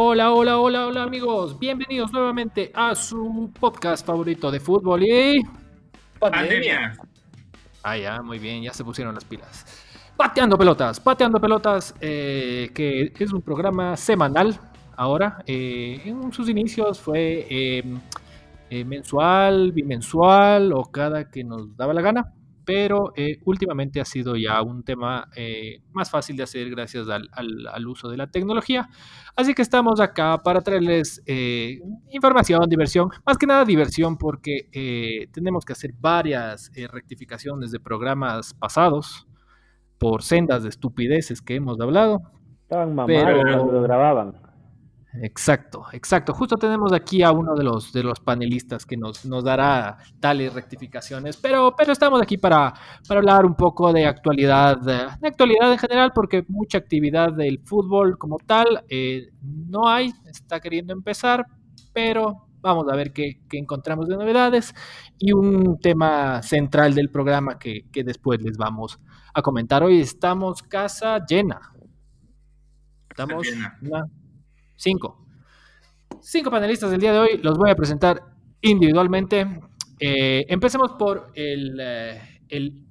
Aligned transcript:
Hola, 0.00 0.32
hola, 0.32 0.60
hola, 0.60 0.86
hola 0.86 1.02
amigos. 1.02 1.58
Bienvenidos 1.58 2.12
nuevamente 2.12 2.70
a 2.72 2.94
su 2.94 3.50
podcast 3.58 4.06
favorito 4.06 4.48
de 4.48 4.60
fútbol 4.60 5.02
y... 5.02 5.44
Pandemia. 6.20 6.96
Ah, 7.82 7.96
ya, 7.96 8.22
muy 8.22 8.38
bien, 8.38 8.62
ya 8.62 8.72
se 8.72 8.84
pusieron 8.84 9.12
las 9.12 9.24
pilas. 9.24 9.66
Pateando 10.16 10.56
pelotas, 10.56 11.00
pateando 11.00 11.40
pelotas, 11.40 11.96
eh, 12.00 12.70
que 12.72 13.12
es 13.18 13.32
un 13.32 13.42
programa 13.42 13.96
semanal 13.96 14.60
ahora. 14.94 15.42
Eh, 15.48 16.00
en 16.04 16.32
sus 16.32 16.48
inicios 16.48 17.00
fue 17.00 17.48
eh, 17.50 18.84
mensual, 18.84 19.72
bimensual 19.72 20.74
o 20.74 20.84
cada 20.84 21.28
que 21.28 21.42
nos 21.42 21.76
daba 21.76 21.92
la 21.92 22.02
gana 22.02 22.34
pero 22.68 23.14
eh, 23.16 23.38
últimamente 23.46 23.98
ha 23.98 24.04
sido 24.04 24.36
ya 24.36 24.60
un 24.60 24.82
tema 24.82 25.26
eh, 25.34 25.80
más 25.92 26.10
fácil 26.10 26.36
de 26.36 26.42
hacer 26.42 26.68
gracias 26.68 27.06
al, 27.08 27.86
uso 27.86 28.10
de 28.10 28.18
la 28.18 28.26
tecnología. 28.26 28.90
Así 29.34 29.54
que 29.54 29.62
estamos 29.62 30.00
acá 30.00 30.42
para 30.44 30.60
traerles 30.60 31.22
eh, 31.24 31.80
información, 32.10 32.68
diversión, 32.68 33.08
más 33.24 33.38
que 33.38 33.46
nada 33.46 33.64
diversión 33.64 34.18
porque 34.18 35.28
tenemos 35.32 35.64
que 35.64 35.72
hacer 35.72 35.94
varias 35.98 36.70
rectificaciones 36.92 37.70
de 37.70 37.80
programas 37.80 38.52
pasados 38.52 39.26
por 39.96 40.22
sendas 40.22 40.62
de 40.62 40.68
estupideces 40.68 41.40
que 41.40 41.54
hemos 41.54 41.80
hablado. 41.80 42.20
Estaban 42.64 42.94
mamados 42.94 43.44
cuando 43.44 43.72
lo 43.72 43.80
grababan. 43.80 44.47
Exacto, 45.14 45.86
exacto. 45.92 46.34
Justo 46.34 46.56
tenemos 46.56 46.92
aquí 46.92 47.22
a 47.22 47.32
uno 47.32 47.54
de 47.54 47.64
los, 47.64 47.92
de 47.92 48.02
los 48.02 48.20
panelistas 48.20 48.84
que 48.84 48.96
nos, 48.96 49.24
nos 49.24 49.42
dará 49.42 49.96
tales 50.20 50.52
rectificaciones, 50.52 51.36
pero, 51.38 51.74
pero 51.76 51.92
estamos 51.92 52.20
aquí 52.20 52.36
para, 52.36 52.74
para 53.06 53.20
hablar 53.20 53.46
un 53.46 53.54
poco 53.54 53.92
de 53.92 54.06
actualidad, 54.06 54.76
de 54.78 55.28
actualidad 55.28 55.72
en 55.72 55.78
general, 55.78 56.12
porque 56.14 56.44
mucha 56.48 56.78
actividad 56.78 57.32
del 57.32 57.60
fútbol 57.64 58.18
como 58.18 58.36
tal 58.38 58.84
eh, 58.88 59.30
no 59.42 59.88
hay, 59.88 60.12
está 60.26 60.60
queriendo 60.60 60.92
empezar, 60.92 61.46
pero 61.94 62.46
vamos 62.60 62.86
a 62.92 62.94
ver 62.94 63.12
qué, 63.12 63.40
qué, 63.48 63.58
encontramos 63.58 64.08
de 64.08 64.16
novedades 64.16 64.74
y 65.18 65.32
un 65.32 65.78
tema 65.80 66.42
central 66.42 66.94
del 66.94 67.08
programa 67.08 67.58
que, 67.58 67.86
que 67.90 68.04
después 68.04 68.42
les 68.42 68.58
vamos 68.58 69.00
a 69.32 69.40
comentar. 69.40 69.82
Hoy 69.82 70.00
estamos 70.00 70.62
casa 70.62 71.24
llena. 71.24 71.60
Estamos 73.08 73.48
una 73.82 74.06
cinco. 74.78 75.26
Cinco 76.20 76.50
panelistas 76.50 76.90
del 76.90 77.00
día 77.00 77.12
de 77.12 77.18
hoy, 77.18 77.40
los 77.42 77.58
voy 77.58 77.70
a 77.70 77.74
presentar 77.74 78.22
individualmente. 78.62 79.60
Eh, 80.00 80.46
empecemos 80.48 80.92
por 80.92 81.30
el, 81.34 81.78
eh, 81.80 82.40
el 82.48 82.84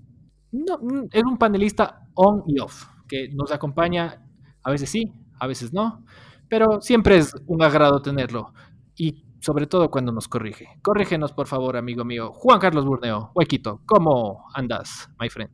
no, 0.52 0.80
es 1.12 1.24
un 1.24 1.38
panelista 1.38 2.08
on 2.14 2.44
y 2.48 2.60
off, 2.60 2.86
que 3.08 3.30
nos 3.30 3.52
acompaña 3.52 4.24
a 4.64 4.72
veces 4.72 4.90
sí, 4.90 5.12
a 5.40 5.48
veces 5.48 5.74
no, 5.74 6.04
pero 6.50 6.82
siempre 6.82 7.18
es 7.18 7.34
un 7.48 7.64
agrado 7.64 8.02
tenerlo. 8.02 8.54
Y 8.96 9.24
sobre 9.40 9.68
todo 9.68 9.90
cuando 9.90 10.12
nos 10.12 10.28
corrige. 10.28 10.68
Corrígenos, 10.82 11.32
por 11.32 11.48
favor, 11.48 11.78
amigo 11.78 12.04
mío. 12.04 12.32
Juan 12.34 12.60
Carlos 12.60 12.86
Burneo, 12.86 13.32
Huequito, 13.36 13.82
¿cómo 13.86 14.46
andas, 14.54 15.10
my 15.20 15.30
friend? 15.30 15.52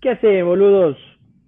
¿Qué 0.00 0.10
hace, 0.10 0.42
boludos? 0.42 0.96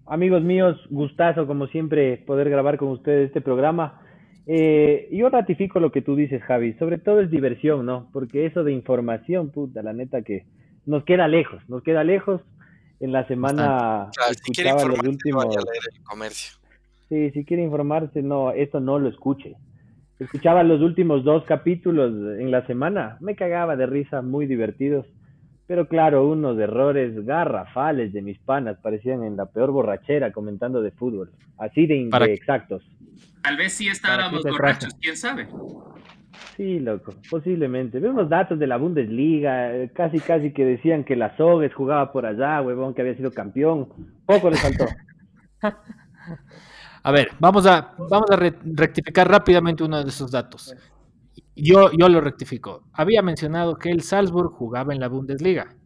Amigos 0.07 0.43
míos, 0.43 0.77
gustazo 0.91 1.47
como 1.47 1.67
siempre 1.69 2.19
poder 2.19 2.51
grabar 2.51 2.77
con 2.77 2.89
ustedes 2.89 3.29
este 3.29 3.41
programa. 3.41 4.01
Eh, 4.47 5.09
yo 5.11 5.31
ratifico 5.31 5.81
lo 5.81 5.91
que 5.91 6.03
tú 6.03 6.15
dices, 6.15 6.43
Javi. 6.43 6.75
Sobre 6.75 6.99
todo 6.99 7.21
es 7.21 7.31
diversión, 7.31 7.87
¿no? 7.87 8.11
Porque 8.13 8.45
eso 8.45 8.65
de 8.65 8.73
información, 8.73 9.51
puta, 9.51 9.83
la 9.83 9.95
neta 9.95 10.23
que 10.23 10.45
nos 10.85 11.05
queda 11.05 11.27
lejos, 11.29 11.63
nos 11.69 11.83
queda 11.83 12.05
lejos. 12.05 12.43
En 13.01 13.13
la 13.13 13.27
semana 13.27 14.11
escuchaba 14.31 14.79
si 14.79 14.89
los 14.89 14.99
últimos. 15.01 15.47
el 15.47 16.05
comercio. 16.05 16.59
Sí, 17.09 17.31
si 17.33 17.45
quiere 17.45 17.63
informarse, 17.63 18.23
no, 18.23 18.53
esto 18.53 18.81
no 18.81 18.99
lo 18.99 19.09
escuche. 19.09 19.57
Escuchaba 20.19 20.63
los 20.63 20.81
últimos 20.81 21.25
dos 21.25 21.45
capítulos 21.45 22.13
en 22.39 22.51
la 22.51 22.67
semana, 22.67 23.19
me 23.21 23.35
cagaba 23.35 23.77
de 23.77 23.87
risa, 23.87 24.23
muy 24.23 24.47
divertidos. 24.47 25.07
Pero 25.67 25.89
claro, 25.89 26.29
unos 26.29 26.59
errores 26.59 27.25
garrafales 27.25 28.13
de 28.13 28.21
mis 28.21 28.39
panas 28.39 28.77
parecían 28.83 29.25
en 29.25 29.37
la 29.37 29.47
peor 29.47 29.71
borrachera 29.71 30.33
comentando 30.33 30.83
de 30.83 30.91
fútbol. 30.91 31.31
Así 31.59 31.87
de, 31.87 32.09
exactos. 32.33 32.83
Tal 33.43 33.57
vez 33.57 33.73
sí 33.73 33.89
estábamos 33.89 34.43
borrachos, 34.43 34.95
quién 35.01 35.17
sabe. 35.17 35.49
Sí, 36.57 36.81
loco, 36.81 37.15
posiblemente. 37.31 37.99
Vemos 37.99 38.29
datos 38.29 38.59
de 38.59 38.67
la 38.67 38.77
Bundesliga, 38.77 39.71
casi 39.95 40.21
casi 40.21 40.53
que 40.53 40.65
decían 40.65 41.05
que 41.05 41.17
la 41.17 41.37
Sogues 41.37 41.75
jugaba 41.75 42.13
por 42.13 42.27
allá, 42.27 42.61
huevón, 42.61 42.95
que 42.95 43.03
había 43.03 43.17
sido 43.17 43.33
campeón. 43.33 43.89
Poco 44.27 44.51
le 44.51 44.57
faltó. 44.57 44.87
A 47.07 47.13
ver, 47.13 47.33
vamos 47.39 47.67
a, 47.67 47.93
vamos 47.99 48.31
a 48.31 48.37
rectificar 48.37 49.29
rápidamente 49.31 49.85
uno 49.85 50.03
de 50.03 50.09
esos 50.09 50.31
datos. 50.31 50.75
Yo, 51.57 51.91
yo 51.93 52.09
lo 52.09 52.21
rectifico. 52.21 52.89
Había 52.93 53.23
mencionado 53.23 53.77
que 53.77 53.91
el 53.91 54.03
Salzburg 54.03 54.53
jugaba 54.53 54.93
en 54.93 55.01
la 55.01 55.09
Bundesliga. 55.09 55.77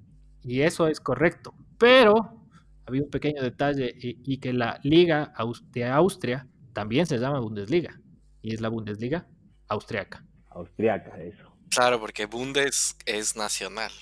Y 0.42 0.62
eso 0.62 0.88
es 0.88 1.00
correcto. 1.00 1.54
Pero 1.78 2.46
había 2.86 3.02
un 3.02 3.10
pequeño 3.10 3.42
detalle 3.42 3.92
y, 3.96 4.38
que 4.38 4.52
la 4.52 4.80
Liga 4.82 5.34
de 5.70 5.84
Austria 5.84 6.46
también 6.72 7.06
se 7.06 7.18
llama 7.18 7.40
Bundesliga. 7.40 8.00
Y 8.40 8.54
es 8.54 8.60
la 8.60 8.68
Bundesliga 8.68 9.26
austriaca. 9.68 10.24
Austriaca, 10.50 11.20
eso. 11.20 11.52
Claro, 11.70 12.00
porque 12.00 12.26
Bundes 12.26 12.96
es 13.04 13.36
nacional. 13.36 13.92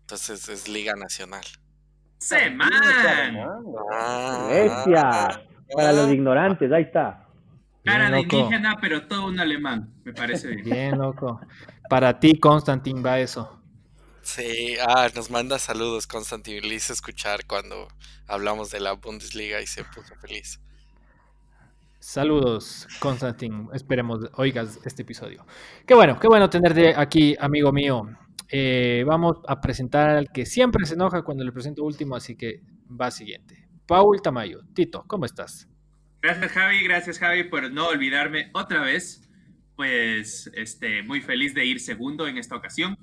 Entonces 0.00 0.48
es 0.48 0.68
Liga 0.68 0.94
Nacional. 0.94 1.44
¡Semán! 2.18 2.70
Ah, 3.92 4.46
Bestia. 4.48 5.42
Para 5.74 5.92
los 5.92 6.10
ignorantes, 6.10 6.72
ahí 6.72 6.84
está. 6.84 7.25
Cara 7.86 8.10
de 8.10 8.20
indígena, 8.20 8.76
pero 8.80 9.06
todo 9.06 9.26
un 9.26 9.38
alemán, 9.38 9.94
me 10.04 10.12
parece 10.12 10.48
bien. 10.48 10.64
Bien, 10.64 10.98
loco. 10.98 11.40
Para 11.88 12.18
ti, 12.18 12.38
Constantin, 12.38 13.02
va 13.04 13.20
eso. 13.20 13.60
Sí, 14.22 14.74
ah, 14.84 15.08
nos 15.14 15.30
manda 15.30 15.56
saludos, 15.58 16.08
Constantin. 16.08 16.60
Feliz 16.60 16.90
escuchar 16.90 17.46
cuando 17.46 17.86
hablamos 18.26 18.72
de 18.72 18.80
la 18.80 18.92
Bundesliga 18.92 19.62
y 19.62 19.68
se 19.68 19.84
puso 19.84 20.16
feliz. 20.16 20.60
Saludos, 22.00 22.88
Constantin. 22.98 23.68
Esperemos 23.72 24.20
oigas 24.34 24.80
este 24.84 25.02
episodio. 25.02 25.46
Qué 25.86 25.94
bueno, 25.94 26.18
qué 26.18 26.26
bueno 26.26 26.50
tenerte 26.50 26.92
aquí, 26.96 27.36
amigo 27.38 27.70
mío. 27.72 28.08
Eh, 28.48 29.04
vamos 29.06 29.36
a 29.46 29.60
presentar 29.60 30.10
al 30.10 30.32
que 30.32 30.44
siempre 30.44 30.86
se 30.86 30.94
enoja 30.94 31.22
cuando 31.22 31.44
le 31.44 31.52
presento 31.52 31.84
último, 31.84 32.16
así 32.16 32.36
que 32.36 32.62
va 32.88 33.12
siguiente. 33.12 33.68
Paul 33.86 34.20
Tamayo. 34.20 34.62
Tito, 34.74 35.04
¿cómo 35.06 35.24
estás? 35.24 35.68
Gracias 36.22 36.52
Javi, 36.52 36.82
gracias 36.82 37.18
Javi 37.18 37.44
por 37.44 37.70
no 37.70 37.88
olvidarme 37.88 38.50
otra 38.52 38.82
vez. 38.82 39.22
Pues 39.76 40.50
este, 40.54 41.02
muy 41.02 41.20
feliz 41.20 41.54
de 41.54 41.66
ir 41.66 41.80
segundo 41.80 42.26
en 42.26 42.38
esta 42.38 42.56
ocasión. 42.56 42.96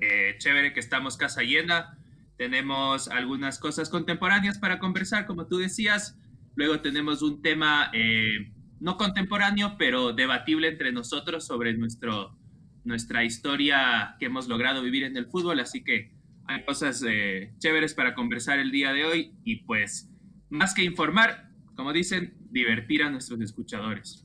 Eh, 0.00 0.36
chévere 0.38 0.72
que 0.72 0.80
estamos 0.80 1.16
casa 1.16 1.42
llena. 1.42 1.98
Tenemos 2.36 3.08
algunas 3.08 3.58
cosas 3.58 3.90
contemporáneas 3.90 4.58
para 4.58 4.78
conversar, 4.78 5.26
como 5.26 5.46
tú 5.46 5.58
decías. 5.58 6.18
Luego 6.54 6.80
tenemos 6.80 7.22
un 7.22 7.42
tema 7.42 7.90
eh, 7.92 8.52
no 8.80 8.96
contemporáneo, 8.96 9.76
pero 9.78 10.12
debatible 10.12 10.68
entre 10.68 10.92
nosotros 10.92 11.46
sobre 11.46 11.74
nuestro, 11.74 12.36
nuestra 12.84 13.24
historia 13.24 14.16
que 14.18 14.26
hemos 14.26 14.48
logrado 14.48 14.82
vivir 14.82 15.04
en 15.04 15.16
el 15.16 15.26
fútbol. 15.26 15.60
Así 15.60 15.84
que 15.84 16.12
hay 16.46 16.64
cosas 16.64 17.04
eh, 17.06 17.52
chéveres 17.58 17.94
para 17.94 18.14
conversar 18.14 18.58
el 18.58 18.70
día 18.70 18.92
de 18.92 19.04
hoy. 19.04 19.34
Y 19.44 19.64
pues, 19.64 20.10
más 20.50 20.74
que 20.74 20.82
informar, 20.82 21.51
como 21.82 21.92
dicen, 21.92 22.32
divertir 22.48 23.02
a 23.02 23.10
nuestros 23.10 23.40
escuchadores. 23.40 24.24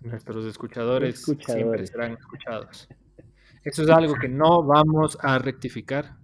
Nuestros 0.00 0.46
escuchadores, 0.46 1.22
siempre 1.22 1.86
serán 1.86 2.14
escuchados. 2.14 2.88
Eso 3.62 3.84
es 3.84 3.88
algo 3.88 4.14
que 4.16 4.28
no 4.28 4.64
vamos 4.64 5.16
a 5.20 5.38
rectificar, 5.38 6.16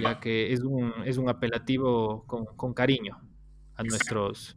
ya 0.00 0.20
que 0.20 0.52
es 0.52 0.60
un, 0.60 0.92
es 1.04 1.16
un 1.16 1.28
apelativo 1.28 2.24
con, 2.28 2.74
cariño 2.74 3.20
a 3.74 3.82
nuestros, 3.82 4.56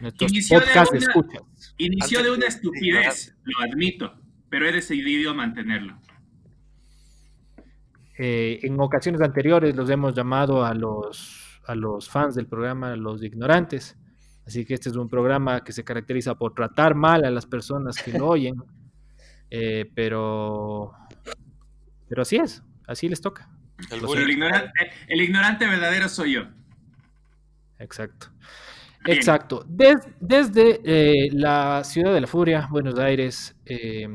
nuestros 0.00 0.30
podcasts 0.50 0.92
de, 0.92 0.98
escuchas. 0.98 1.74
Inició 1.78 2.22
de 2.22 2.30
una 2.30 2.48
estupidez, 2.48 3.34
lo 3.42 3.58
admito, 3.64 4.20
pero 4.50 4.68
he 4.68 4.72
decidido 4.72 5.34
mantenerlo. 5.34 5.98
Eh, 8.18 8.60
en 8.64 8.78
ocasiones 8.78 9.22
anteriores 9.22 9.74
los 9.74 9.88
hemos 9.88 10.14
llamado 10.14 10.62
a 10.62 10.74
los 10.74 11.43
a 11.66 11.74
los 11.74 12.08
fans 12.08 12.34
del 12.34 12.46
programa 12.46 12.94
los 12.96 13.22
ignorantes. 13.22 13.96
Así 14.46 14.64
que 14.64 14.74
este 14.74 14.90
es 14.90 14.96
un 14.96 15.08
programa 15.08 15.64
que 15.64 15.72
se 15.72 15.84
caracteriza 15.84 16.34
por 16.34 16.54
tratar 16.54 16.94
mal 16.94 17.24
a 17.24 17.30
las 17.30 17.46
personas 17.46 17.96
que 18.02 18.18
lo 18.18 18.28
oyen. 18.28 18.62
Eh, 19.50 19.90
pero, 19.94 20.92
pero 22.08 22.22
así 22.22 22.36
es, 22.36 22.62
así 22.86 23.08
les 23.08 23.20
toca. 23.20 23.48
El, 23.90 25.20
ignorante, 25.20 25.66
verdadero 25.66 26.08
soy 26.08 26.34
yo. 26.34 26.42
Exacto. 27.78 28.28
Exacto. 29.06 29.64
desde 29.68 30.80
eh, 30.84 31.28
la 31.32 31.84
ciudad 31.84 32.14
de 32.14 32.20
la 32.22 32.26
furia, 32.26 32.68
Buenos 32.70 32.98
Aires, 32.98 33.54
eh, 33.66 34.08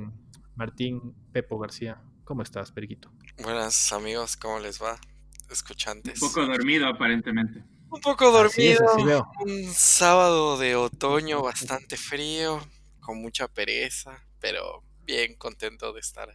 Martín 0.55 1.13
Pepo 1.31 1.59
García, 1.59 2.01
¿cómo 2.23 2.41
estás, 2.41 2.71
Periquito? 2.71 3.11
Buenas 3.43 3.93
amigos, 3.93 4.35
¿cómo 4.35 4.59
les 4.59 4.81
va? 4.81 4.99
Escuchantes. 5.53 6.21
Un 6.21 6.29
poco 6.29 6.45
dormido 6.45 6.87
aparentemente. 6.87 7.63
Un 7.91 8.01
poco 8.01 8.25
Así 8.37 8.67
es, 8.67 8.79
dormido. 8.79 8.89
así 8.93 9.03
veo. 9.05 9.31
Un 9.65 9.73
sábado 9.73 10.57
de 10.57 10.75
otoño 10.75 11.41
bastante 11.41 11.97
frío, 11.97 12.61
con 12.99 13.19
mucha 13.21 13.47
pereza, 13.47 14.23
pero 14.39 14.83
bien 15.03 15.35
contento 15.35 15.91
de 15.93 15.99
estar 15.99 16.29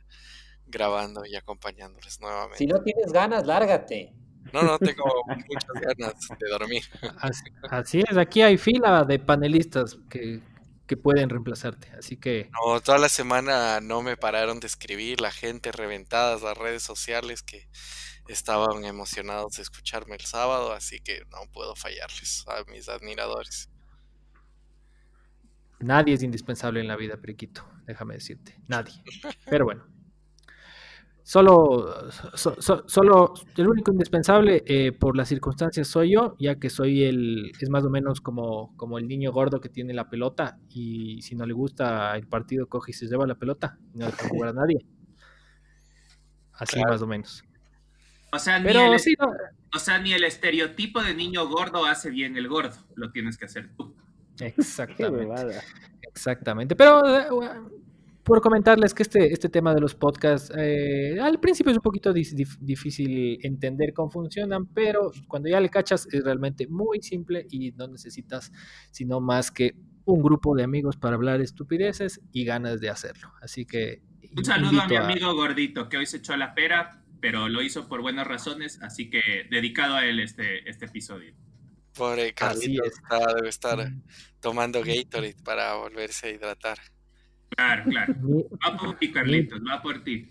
grabando 0.66 1.24
y 1.26 1.36
acompañándoles 1.36 2.14
Si 2.14 2.20
nuevamente. 2.20 2.66
no 2.66 2.82
tienes 2.82 3.12
ganas, 3.12 3.46
lárgate. 3.46 4.12
No, 4.52 4.62
no, 4.62 4.78
tengo 4.78 5.04
muchas 5.26 5.96
ganas 5.96 6.14
de 6.38 6.48
dormir. 6.50 6.82
Así, 7.18 7.42
así 7.70 8.00
es, 8.08 8.16
aquí 8.16 8.42
hay 8.42 8.58
fila 8.58 9.04
de 9.04 9.18
panelistas 9.18 9.96
que, 10.10 10.40
que 10.86 10.96
pueden 10.96 11.30
reemplazarte. 11.30 11.88
Así 11.98 12.16
que 12.16 12.50
No, 12.66 12.80
toda 12.80 12.98
la 12.98 13.08
semana 13.08 13.80
no 13.80 14.02
me 14.02 14.16
pararon 14.16 14.60
de 14.60 14.66
escribir, 14.66 15.20
la 15.20 15.30
gente 15.30 15.70
reventadas 15.72 16.42
las 16.42 16.58
redes 16.58 16.82
sociales 16.82 17.42
que 17.42 17.68
estaban 18.28 18.84
emocionados 18.84 19.56
de 19.56 19.62
escucharme 19.62 20.14
el 20.16 20.22
sábado, 20.22 20.72
así 20.72 21.00
que 21.00 21.20
no 21.30 21.50
puedo 21.52 21.74
fallarles 21.76 22.44
a 22.48 22.70
mis 22.70 22.88
admiradores. 22.88 23.70
nadie 25.80 26.14
es 26.14 26.22
indispensable 26.22 26.80
en 26.80 26.88
la 26.88 26.96
vida, 26.96 27.16
Periquito, 27.18 27.62
déjame 27.86 28.14
decirte. 28.14 28.58
Nadie. 28.68 28.94
Pero 29.50 29.64
bueno. 29.66 29.84
Solo, 31.26 32.10
so- 32.34 32.60
so- 32.60 32.84
solo 32.86 33.32
el 33.56 33.66
único 33.68 33.90
indispensable 33.92 34.62
eh, 34.66 34.92
por 34.92 35.16
las 35.16 35.28
circunstancias 35.28 35.88
soy 35.88 36.12
yo, 36.12 36.36
ya 36.38 36.56
que 36.58 36.68
soy 36.68 37.04
el, 37.04 37.50
es 37.58 37.70
más 37.70 37.82
o 37.84 37.88
menos 37.90 38.20
como, 38.20 38.76
como 38.76 38.98
el 38.98 39.08
niño 39.08 39.32
gordo 39.32 39.58
que 39.60 39.70
tiene 39.70 39.94
la 39.94 40.10
pelota 40.10 40.58
y 40.68 41.22
si 41.22 41.34
no 41.34 41.46
le 41.46 41.54
gusta 41.54 42.14
el 42.16 42.26
partido 42.28 42.66
coge 42.68 42.90
y 42.90 42.94
se 42.94 43.06
lleva 43.06 43.26
la 43.26 43.36
pelota 43.36 43.78
y 43.94 43.98
no 43.98 44.06
deja 44.06 44.28
jugar 44.28 44.50
a 44.50 44.52
nadie. 44.52 44.84
Así 46.52 46.74
Claro. 46.76 46.92
más 46.92 47.02
o 47.02 47.06
menos. 47.06 47.42
O 48.34 48.38
sea, 48.38 48.58
ni 48.58 48.68
el, 48.70 48.98
sí, 48.98 49.14
no, 49.18 49.32
o 49.74 49.78
sea, 49.78 49.98
ni 49.98 50.12
el 50.12 50.24
estereotipo 50.24 51.02
de 51.02 51.14
niño 51.14 51.48
gordo 51.48 51.84
hace 51.84 52.10
bien 52.10 52.36
el 52.36 52.48
gordo. 52.48 52.76
Lo 52.96 53.10
tienes 53.12 53.38
que 53.38 53.44
hacer 53.44 53.70
tú. 53.76 53.94
Exactamente. 54.40 55.58
Exactamente, 56.02 56.76
pero 56.76 57.20
eh, 57.20 57.26
bueno, 57.30 57.70
por 58.22 58.40
comentarles 58.40 58.94
que 58.94 59.02
este, 59.02 59.32
este 59.32 59.48
tema 59.48 59.74
de 59.74 59.80
los 59.80 59.94
podcasts 59.94 60.52
eh, 60.56 61.18
al 61.20 61.40
principio 61.40 61.70
es 61.72 61.76
un 61.76 61.82
poquito 61.82 62.12
dif- 62.12 62.58
difícil 62.60 63.38
entender 63.42 63.92
cómo 63.92 64.10
funcionan, 64.10 64.66
pero 64.66 65.10
cuando 65.28 65.48
ya 65.48 65.60
le 65.60 65.68
cachas 65.68 66.06
es 66.12 66.24
realmente 66.24 66.66
muy 66.68 67.02
simple 67.02 67.46
y 67.50 67.72
no 67.72 67.88
necesitas 67.88 68.50
sino 68.90 69.20
más 69.20 69.50
que 69.50 69.74
un 70.04 70.22
grupo 70.22 70.54
de 70.54 70.62
amigos 70.62 70.96
para 70.96 71.16
hablar 71.16 71.40
estupideces 71.40 72.20
y 72.32 72.44
ganas 72.44 72.80
de 72.80 72.90
hacerlo. 72.90 73.32
Así 73.42 73.66
que 73.66 74.02
Un 74.36 74.44
saludo 74.44 74.82
a 74.82 74.88
mi 74.88 74.96
amigo 74.96 75.34
gordito 75.34 75.88
que 75.88 75.96
hoy 75.96 76.06
se 76.06 76.18
echó 76.18 76.36
la 76.36 76.54
pera, 76.54 77.03
pero 77.24 77.48
lo 77.48 77.62
hizo 77.62 77.88
por 77.88 78.02
buenas 78.02 78.26
razones, 78.26 78.78
así 78.82 79.08
que 79.08 79.46
dedicado 79.48 79.94
a 79.94 80.04
él 80.04 80.20
este, 80.20 80.68
este 80.68 80.84
episodio. 80.84 81.32
Pobre 81.96 82.34
Carlitos 82.34 82.86
es. 82.86 82.92
está- 83.02 83.34
debe 83.34 83.48
estar 83.48 83.92
tomando 84.40 84.82
Gatorade 84.84 85.34
para 85.42 85.74
volverse 85.76 86.26
a 86.26 86.30
hidratar. 86.32 86.76
Claro, 87.56 87.84
claro. 87.88 88.14
Va 88.62 88.76
por 88.76 88.98
ti, 88.98 89.10
Carlitos, 89.10 89.58
va 89.60 89.80
por 89.80 90.04
ti. 90.04 90.28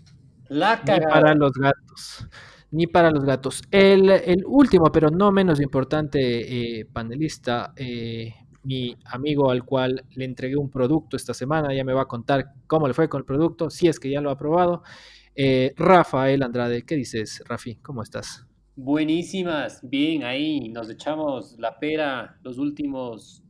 La 0.50 0.76
Ni 0.86 1.00
para 1.00 1.34
los 1.34 1.52
gatos. 1.54 2.28
Ni 2.70 2.86
para 2.86 3.10
los 3.10 3.24
gatos. 3.24 3.60
El, 3.72 4.08
el 4.10 4.44
último, 4.46 4.92
pero 4.92 5.10
no 5.10 5.32
menos 5.32 5.60
importante 5.60 6.78
eh, 6.78 6.84
panelista, 6.84 7.72
eh, 7.74 8.34
mi 8.62 8.96
amigo 9.06 9.50
al 9.50 9.64
cual 9.64 10.04
le 10.14 10.24
entregué 10.26 10.54
un 10.56 10.70
producto 10.70 11.16
esta 11.16 11.34
semana, 11.34 11.74
ya 11.74 11.82
me 11.82 11.92
va 11.92 12.02
a 12.02 12.06
contar 12.06 12.52
cómo 12.68 12.86
le 12.86 12.94
fue 12.94 13.08
con 13.08 13.18
el 13.18 13.24
producto, 13.24 13.68
si 13.68 13.88
es 13.88 13.98
que 13.98 14.10
ya 14.10 14.20
lo 14.20 14.30
ha 14.30 14.38
probado. 14.38 14.84
Eh, 15.36 15.74
Rafael 15.76 16.44
Andrade, 16.44 16.84
¿qué 16.86 16.94
dices, 16.94 17.42
Rafi? 17.48 17.74
¿Cómo 17.76 18.02
estás? 18.02 18.46
Buenísimas. 18.76 19.80
Bien, 19.82 20.22
ahí 20.22 20.68
nos 20.68 20.88
echamos 20.88 21.56
la 21.58 21.78
pera 21.80 22.38
los 22.44 22.58
últimos, 22.58 23.42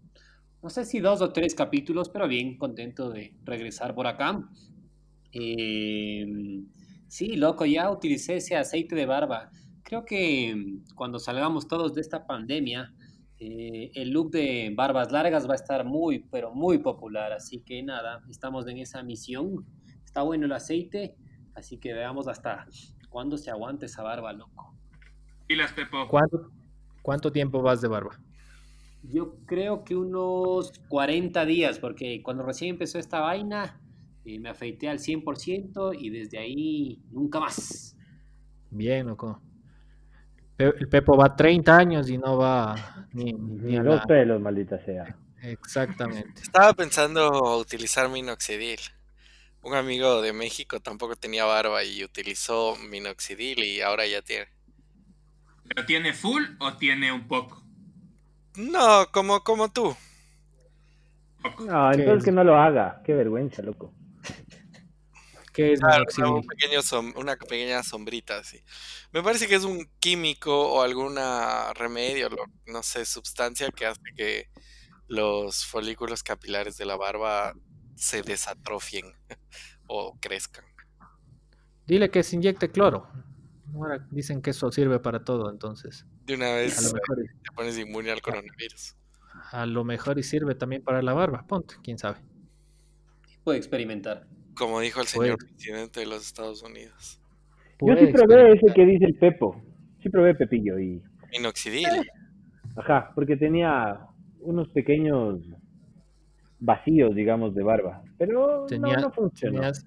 no 0.62 0.70
sé 0.70 0.86
si 0.86 1.00
dos 1.00 1.20
o 1.20 1.30
tres 1.30 1.54
capítulos, 1.54 2.08
pero 2.08 2.26
bien 2.26 2.56
contento 2.56 3.10
de 3.10 3.34
regresar 3.44 3.94
por 3.94 4.06
acá. 4.06 4.48
Eh, 5.32 6.24
sí, 7.06 7.36
loco, 7.36 7.66
ya 7.66 7.90
utilicé 7.90 8.36
ese 8.36 8.56
aceite 8.56 8.94
de 8.94 9.04
barba. 9.04 9.50
Creo 9.82 10.06
que 10.06 10.54
cuando 10.94 11.18
salgamos 11.18 11.68
todos 11.68 11.92
de 11.94 12.00
esta 12.00 12.26
pandemia, 12.26 12.94
eh, 13.38 13.90
el 13.94 14.08
look 14.08 14.30
de 14.30 14.72
barbas 14.74 15.12
largas 15.12 15.46
va 15.46 15.52
a 15.52 15.56
estar 15.56 15.84
muy, 15.84 16.20
pero 16.30 16.54
muy 16.54 16.78
popular. 16.78 17.34
Así 17.34 17.60
que 17.60 17.82
nada, 17.82 18.22
estamos 18.30 18.66
en 18.68 18.78
esa 18.78 19.02
misión. 19.02 19.66
Está 20.02 20.22
bueno 20.22 20.46
el 20.46 20.52
aceite, 20.52 21.16
así 21.54 21.78
que 21.78 21.92
veamos 21.92 22.28
hasta 22.28 22.66
cuándo 23.08 23.38
se 23.38 23.50
aguante 23.50 23.86
esa 23.86 24.02
barba, 24.02 24.32
loco. 24.32 24.74
Pilas, 25.46 25.72
Pepo. 25.72 26.08
¿Cuánto, 26.08 26.50
cuánto 27.02 27.30
tiempo 27.32 27.62
vas 27.62 27.80
de 27.80 27.88
barba? 27.88 28.18
Yo 29.02 29.36
creo 29.46 29.84
que 29.84 29.94
unos 29.94 30.72
40 30.88 31.44
días, 31.44 31.78
porque 31.78 32.22
cuando 32.22 32.42
recién 32.42 32.70
empezó 32.70 32.98
esta 32.98 33.20
vaina, 33.20 33.78
eh, 34.24 34.38
me 34.38 34.48
afeité 34.48 34.88
al 34.88 34.98
100% 34.98 35.94
y 35.98 36.10
desde 36.10 36.38
ahí 36.38 37.02
nunca 37.10 37.40
más. 37.40 37.96
Bien, 38.70 39.06
loco. 39.06 39.40
El 40.56 40.88
Pepo 40.88 41.16
va 41.16 41.34
30 41.34 41.76
años 41.76 42.08
y 42.08 42.16
no 42.16 42.38
va 42.38 43.06
ni, 43.12 43.32
ni 43.32 43.72
Ni 43.72 43.76
a 43.76 43.82
dos 43.82 44.06
pelos, 44.06 44.40
maldita 44.40 44.78
sea. 44.84 45.16
Exactamente. 45.42 46.40
Estaba 46.40 46.72
pensando 46.72 47.58
utilizar 47.58 48.08
minoxidil. 48.08 48.78
Un 49.64 49.74
amigo 49.74 50.20
de 50.20 50.32
México 50.34 50.78
tampoco 50.80 51.16
tenía 51.16 51.46
barba 51.46 51.82
y 51.84 52.04
utilizó 52.04 52.76
minoxidil 52.76 53.64
y 53.64 53.80
ahora 53.80 54.06
ya 54.06 54.20
tiene. 54.20 54.46
¿Pero 55.66 55.86
tiene 55.86 56.12
full 56.12 56.44
o 56.60 56.74
tiene 56.74 57.10
un 57.10 57.26
poco? 57.26 57.62
No, 58.56 59.06
como, 59.10 59.42
como 59.42 59.70
tú. 59.72 59.96
No, 61.60 61.90
¿Qué 61.92 61.96
entonces 61.98 62.18
es? 62.18 62.24
que 62.24 62.32
no 62.32 62.44
lo 62.44 62.56
haga. 62.58 63.00
Qué 63.04 63.14
vergüenza, 63.14 63.62
loco. 63.62 63.92
¿Qué 65.54 65.72
es 65.72 65.80
Claro, 65.80 66.04
un 66.18 66.46
pequeño 66.46 66.80
som- 66.82 67.14
una 67.16 67.36
pequeña 67.36 67.82
sombrita 67.82 68.38
así. 68.38 68.60
Me 69.12 69.22
parece 69.22 69.46
que 69.46 69.54
es 69.54 69.64
un 69.64 69.88
químico 70.00 70.52
o 70.72 70.82
alguna 70.82 71.72
remedio, 71.74 72.28
lo- 72.28 72.44
no 72.66 72.82
sé, 72.82 73.06
sustancia 73.06 73.70
que 73.70 73.86
hace 73.86 74.00
que 74.16 74.48
los 75.06 75.64
folículos 75.64 76.22
capilares 76.22 76.76
de 76.76 76.86
la 76.86 76.96
barba 76.96 77.54
se 77.94 78.22
desatrofien 78.22 79.06
o 79.86 80.16
crezcan. 80.20 80.64
Dile 81.86 82.10
que 82.10 82.22
se 82.22 82.36
inyecte 82.36 82.70
cloro. 82.70 83.08
Ahora 83.74 84.06
dicen 84.10 84.40
que 84.40 84.50
eso 84.50 84.70
sirve 84.70 84.98
para 85.00 85.24
todo, 85.24 85.50
entonces. 85.50 86.06
De 86.24 86.34
una 86.34 86.52
A 86.52 86.56
vez 86.56 86.80
lo 86.82 86.88
eh, 86.90 86.92
mejor, 86.94 87.24
te 87.42 87.52
pones 87.54 87.78
inmune 87.78 88.10
al 88.10 88.22
coronavirus. 88.22 88.96
a 89.52 89.66
lo 89.66 89.84
mejor 89.84 90.18
y 90.18 90.22
sirve 90.22 90.54
también 90.54 90.82
para 90.82 91.02
la 91.02 91.12
barba. 91.12 91.44
Ponte, 91.46 91.74
quién 91.82 91.98
sabe. 91.98 92.18
Puede 93.42 93.58
experimentar. 93.58 94.26
Como 94.56 94.80
dijo 94.80 95.00
el 95.00 95.06
señor 95.06 95.36
presidente 95.38 96.00
de 96.00 96.06
los 96.06 96.24
Estados 96.24 96.62
Unidos. 96.62 97.20
Yo 97.80 97.96
sí 97.96 98.06
probé 98.12 98.52
ese 98.52 98.72
que 98.72 98.86
dice 98.86 99.04
el 99.04 99.16
Pepo. 99.18 99.60
Sí 100.02 100.08
probé 100.08 100.34
Pepillo 100.34 100.78
y... 100.78 101.02
Minoxidil. 101.32 101.88
Ajá, 102.76 103.10
porque 103.14 103.36
tenía 103.36 104.06
unos 104.40 104.68
pequeños 104.68 105.40
vacíos, 106.64 107.14
digamos, 107.14 107.54
de 107.54 107.62
barba. 107.62 108.02
Pero 108.18 108.66
Tenía- 108.66 108.96
no, 108.96 109.02
no 109.02 109.10
funcionó. 109.12 109.56
Tenías 109.60 109.86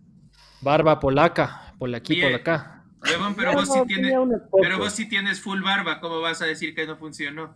barba 0.62 1.00
polaca, 1.00 1.74
por 1.77 1.93
aquí, 1.93 2.13
Oye, 2.13 2.24
por 2.24 2.34
acá. 2.39 2.84
Huevón, 3.03 3.36
pero 3.36 3.51
No, 3.53 3.57
vos 3.60 3.67
sí 3.72 3.79
tienes, 3.88 4.05
tenía 4.05 4.22
unos 4.22 4.41
pero 4.41 4.75
pocos. 4.75 4.77
vos 4.79 4.93
sí 4.93 5.07
tienes 5.10 5.39
full 5.41 5.62
barba, 5.62 6.00
¿cómo 6.00 6.19
vas 6.22 6.41
a 6.41 6.46
decir 6.46 6.74
que 6.75 6.86
no 6.88 6.98
funcionó? 6.98 7.55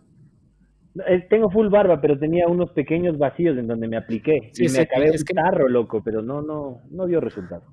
Eh, 1.07 1.25
Tengo 1.29 1.49
full 1.49 1.69
barba, 1.69 1.99
pero 2.01 2.17
tenía 2.19 2.47
unos 2.47 2.71
pequeños 2.71 3.17
vacíos 3.17 3.57
en 3.57 3.67
donde 3.67 3.87
me 3.87 3.97
apliqué. 3.97 4.51
Sí, 4.53 4.65
y 4.65 4.69
sí, 4.69 4.77
me 4.77 4.83
acabé 4.83 5.07
es 5.09 5.21
un 5.21 5.25
que- 5.27 5.33
tarro, 5.33 5.67
loco, 5.69 6.03
pero 6.03 6.21
no, 6.21 6.41
no, 6.41 6.81
no 6.89 7.05
dio 7.07 7.19
resultado. 7.21 7.63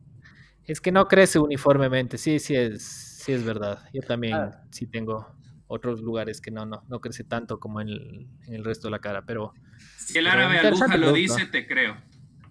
Es 0.64 0.80
que 0.80 0.92
no 0.92 1.08
crece 1.08 1.38
uniformemente, 1.38 2.18
sí, 2.18 2.38
sí 2.38 2.54
es, 2.54 2.82
sí 2.84 3.32
es 3.32 3.44
verdad. 3.44 3.80
Yo 3.92 4.02
también 4.02 4.34
Ah. 4.34 4.62
sí 4.70 4.86
tengo 4.86 5.26
otros 5.66 6.00
lugares 6.00 6.40
que 6.40 6.50
no, 6.50 6.64
no, 6.64 6.82
no 6.88 7.00
crece 7.00 7.24
tanto 7.24 7.58
como 7.58 7.80
en 7.80 7.88
el, 7.88 8.28
en 8.46 8.54
el 8.54 8.64
resto 8.64 8.86
de 8.88 8.92
la 8.92 8.98
cara, 9.00 9.22
pero 9.26 9.52
Si 9.98 10.16
el 10.18 10.26
árabe 10.26 10.58
aguja 10.60 10.96
lo 10.96 11.12
dice, 11.12 11.46
te 11.46 11.66
creo. 11.66 11.96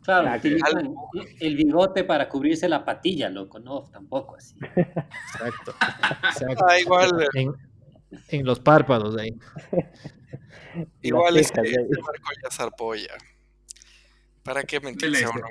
Claro, 0.04 0.38
utilizan 0.38 0.94
el 1.40 1.56
bigote 1.58 2.04
para 2.04 2.30
cubrirse 2.30 2.70
la 2.70 2.86
patilla, 2.86 3.30
loco. 3.30 3.60
No, 3.60 3.82
tampoco 3.92 4.36
así. 4.38 4.56
exacto. 4.76 5.76
exacto. 6.30 6.66
Ah, 6.68 6.80
igual, 6.80 7.28
En, 7.34 7.54
en 8.30 8.46
los 8.46 8.60
párpados 8.60 9.18
ahí. 9.18 9.32
igual 11.02 11.34
Las 11.34 11.44
ese, 11.44 11.54
cejas, 11.56 11.68
ese 11.72 11.88
ya- 11.98 12.06
barco 12.06 12.30
ya 12.44 12.50
zarpó 12.52 12.96
ya. 12.96 13.08
¿Para 14.44 14.64
qué 14.64 14.80
mentirse 14.80 15.26
a 15.26 15.30
uno? 15.30 15.42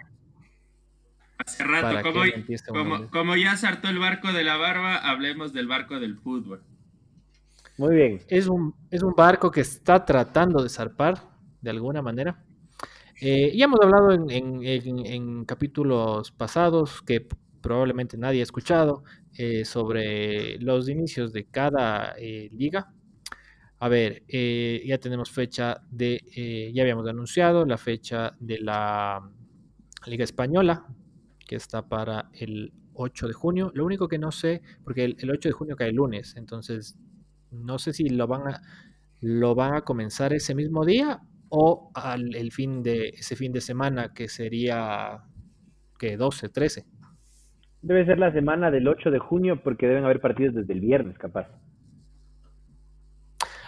Hace 1.38 1.64
rato, 1.64 1.86
¿Para 1.88 2.02
como, 2.02 2.22
como, 2.68 3.10
como 3.10 3.36
ya 3.36 3.56
saltó 3.58 3.88
el 3.88 3.98
barco 3.98 4.32
de 4.32 4.42
la 4.42 4.56
barba, 4.56 4.96
hablemos 4.96 5.52
del 5.52 5.66
barco 5.66 6.00
del 6.00 6.16
fútbol. 6.16 6.62
Muy 7.76 7.94
bien. 7.94 8.22
Es 8.28 8.46
un, 8.46 8.74
es 8.90 9.02
un 9.02 9.12
barco 9.14 9.50
que 9.50 9.60
está 9.60 10.02
tratando 10.02 10.62
de 10.62 10.70
zarpar 10.70 11.20
de 11.60 11.70
alguna 11.70 12.02
manera. 12.02 12.44
Eh, 13.20 13.56
ya 13.56 13.64
hemos 13.64 13.80
hablado 13.80 14.12
en, 14.12 15.44
capítulos 15.46 16.32
pasados 16.32 17.00
que 17.02 17.26
probablemente 17.62 18.18
nadie 18.18 18.40
ha 18.40 18.42
escuchado 18.42 19.02
eh, 19.38 19.64
sobre 19.64 20.58
los 20.60 20.88
inicios 20.88 21.32
de 21.32 21.46
cada 21.46 22.14
eh, 22.18 22.48
liga. 22.52 22.92
A 23.78 23.88
ver, 23.88 24.22
eh, 24.28 24.82
ya 24.86 24.98
tenemos 24.98 25.30
fecha 25.30 25.82
de, 25.90 26.72
ya 26.74 26.82
habíamos 26.82 27.06
anunciado 27.08 27.66
la 27.66 27.76
fecha 27.76 28.34
de 28.40 28.60
la 28.60 29.30
Liga 30.06 30.24
Española, 30.24 30.86
que 31.46 31.56
está 31.56 31.86
para 31.88 32.30
el 32.34 32.72
8 32.94 33.28
de 33.28 33.34
junio. 33.34 33.72
Lo 33.74 33.84
único 33.84 34.08
que 34.08 34.18
no 34.18 34.32
sé, 34.32 34.62
porque 34.84 35.04
el, 35.04 35.16
el 35.18 35.30
8 35.30 35.48
de 35.48 35.52
junio 35.52 35.76
cae 35.76 35.88
el 35.88 35.96
lunes, 35.96 36.34
entonces 36.36 36.96
no 37.50 37.78
sé 37.78 37.92
si 37.92 38.08
lo 38.08 38.26
van 38.26 38.48
a, 38.48 38.62
lo 39.20 39.54
van 39.54 39.74
a 39.74 39.82
comenzar 39.82 40.32
ese 40.32 40.54
mismo 40.54 40.84
día 40.84 41.20
o 41.50 41.90
al 41.94 42.34
el 42.36 42.52
fin 42.52 42.82
de 42.82 43.08
ese 43.10 43.36
fin 43.36 43.52
de 43.52 43.60
semana 43.60 44.12
que 44.14 44.28
sería 44.28 45.24
que 45.98 46.16
12, 46.16 46.48
13. 46.48 46.86
Debe 47.80 48.04
ser 48.04 48.18
la 48.18 48.30
semana 48.34 48.70
del 48.70 48.86
8 48.86 49.10
de 49.10 49.18
junio 49.18 49.62
porque 49.62 49.86
deben 49.86 50.04
haber 50.04 50.20
partidos 50.20 50.54
desde 50.54 50.74
el 50.74 50.80
viernes, 50.80 51.16
capaz. 51.16 51.48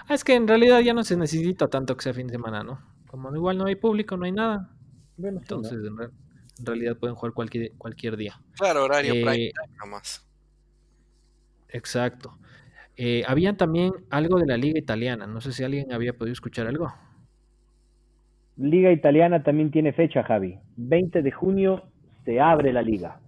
Ah, 0.08 0.14
es 0.14 0.25
que 0.25 0.35
en 0.35 0.49
realidad 0.49 0.80
ya 0.80 0.94
no 0.94 1.04
se 1.04 1.16
necesita 1.16 1.68
tanto 1.68 1.97
que 1.97 2.02
sea 2.02 2.14
fin 2.14 2.26
de 2.26 2.32
semana, 2.35 2.62
¿no? 2.62 2.80
Como 3.06 3.35
igual 3.35 3.58
no 3.58 3.66
hay 3.66 3.76
público, 3.76 4.16
no 4.16 4.25
hay 4.25 4.32
nada. 4.32 4.70
Bueno, 5.16 5.42
sí, 5.44 5.58
¿no? 5.58 5.70
Entonces, 5.70 5.78
en, 5.87 5.97
re- 5.99 6.11
en 6.58 6.66
realidad 6.66 6.97
pueden 6.99 7.16
jugar 7.16 7.32
cualquier, 7.35 7.73
cualquier 7.78 8.16
día. 8.16 8.40
Claro, 8.56 8.85
horario 8.85 9.14
Eh, 9.14 9.20
prime 9.20 9.52
nomás. 9.80 10.28
Exacto. 11.68 12.38
Eh, 12.97 13.25
habían 13.26 13.56
también 13.56 13.92
algo 14.11 14.38
de 14.38 14.47
la 14.47 14.56
liga 14.56 14.78
italiana. 14.78 15.26
No 15.26 15.40
sé 15.40 15.52
si 15.52 15.64
alguien 15.64 15.92
había 15.92 16.16
podido 16.16 16.32
escuchar 16.32 16.66
algo. 16.66 16.92
Liga 18.59 18.91
italiana 18.91 19.43
también 19.43 19.71
tiene 19.71 19.93
fecha, 19.93 20.23
Javi. 20.25 20.59
20 20.77 21.23
de 21.23 21.31
junio 21.31 21.85
se 22.25 22.41
abre 22.41 22.73
la 22.73 22.83
liga. 22.83 23.21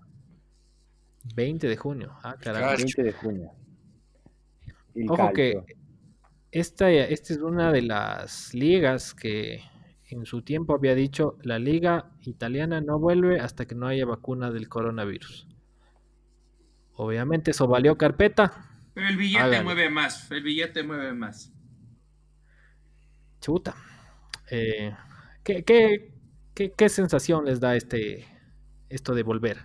20 1.35 1.69
de 1.69 1.77
junio. 1.77 2.13
Ah. 2.23 2.37
Claro. 2.39 2.77
20 2.77 3.03
de 3.03 3.13
junio. 3.13 3.53
El 4.95 5.11
Ojo 5.11 5.33
que 5.33 5.63
esta, 6.51 6.91
esta 6.91 7.33
es 7.33 7.39
una 7.39 7.71
de 7.71 7.83
las 7.83 8.53
ligas 8.55 9.15
que 9.15 9.63
en 10.09 10.27
su 10.27 10.43
tiempo 10.43 10.75
había 10.75 10.97
dicho 10.97 11.39
la 11.43 11.61
liga 11.61 12.11
italiana 12.23 12.81
no 12.81 12.99
vuelve 12.99 13.39
hasta 13.39 13.67
que 13.67 13.77
no 13.77 13.87
haya 13.87 14.05
vacuna 14.05 14.51
del 14.51 14.69
coronavirus. 14.69 15.47
Obviamente 16.95 17.53
eso 17.53 17.69
valió 17.69 17.97
carpeta. 17.97 18.53
Pero 18.95 19.09
el 19.09 19.17
billete 19.17 19.63
mueve 19.63 19.89
más, 19.91 20.29
el 20.33 20.43
billete 20.43 20.83
mueve 20.83 21.13
más. 21.13 21.53
Chuta. 23.41 23.77
Eh, 24.51 24.93
¿qué, 25.66 26.12
qué, 26.54 26.73
qué- 26.76 26.88
sensación 26.88 27.45
les 27.45 27.61
da 27.61 27.76
este 27.76 28.26
esto 28.88 29.14
de 29.14 29.23
volver? 29.23 29.59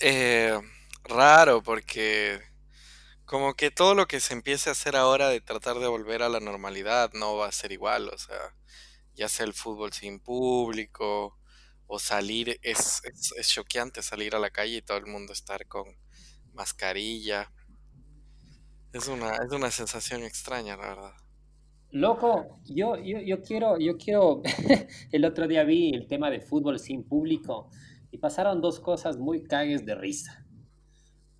Eh, 0.00 0.58
raro, 1.04 1.62
porque 1.62 2.40
como 3.26 3.54
que 3.54 3.70
todo 3.70 3.94
lo 3.94 4.06
que 4.08 4.20
se 4.20 4.34
empiece 4.34 4.70
a 4.70 4.72
hacer 4.72 4.96
ahora 4.96 5.28
de 5.30 5.40
tratar 5.40 5.78
de 5.78 5.88
volver 5.88 6.22
a 6.22 6.28
la 6.30 6.40
normalidad 6.40 7.12
no 7.14 7.36
va 7.36 7.48
a 7.48 7.52
ser 7.52 7.72
igual, 7.72 8.08
o 8.10 8.18
sea, 8.18 8.56
ya 9.14 9.28
sea 9.28 9.46
el 9.46 9.54
fútbol 9.54 9.92
sin 9.92 10.20
público 10.20 11.38
o 11.86 11.98
salir, 12.00 12.58
es, 12.62 13.02
es, 13.04 13.32
es 13.38 13.48
choqueante 13.50 14.02
salir 14.02 14.34
a 14.36 14.40
la 14.40 14.50
calle 14.50 14.78
y 14.78 14.82
todo 14.82 14.98
el 14.98 15.06
mundo 15.06 15.32
estar 15.34 15.66
con 15.68 15.86
mascarilla. 16.54 17.52
Es 18.92 19.08
una, 19.08 19.36
es 19.36 19.50
una 19.50 19.70
sensación 19.70 20.24
extraña, 20.24 20.76
la 20.76 20.88
verdad. 20.88 21.14
Loco, 21.90 22.60
yo, 22.66 22.96
yo, 22.96 23.18
yo 23.20 23.40
quiero, 23.42 23.78
yo 23.78 23.96
quiero, 23.96 24.42
el 25.12 25.24
otro 25.24 25.48
día 25.48 25.64
vi 25.64 25.94
el 25.94 26.06
tema 26.06 26.30
de 26.30 26.40
fútbol 26.40 26.78
sin 26.78 27.02
público 27.02 27.70
y 28.10 28.18
pasaron 28.18 28.60
dos 28.60 28.78
cosas 28.80 29.16
muy 29.16 29.42
cagues 29.44 29.86
de 29.86 29.94
risa. 29.94 30.44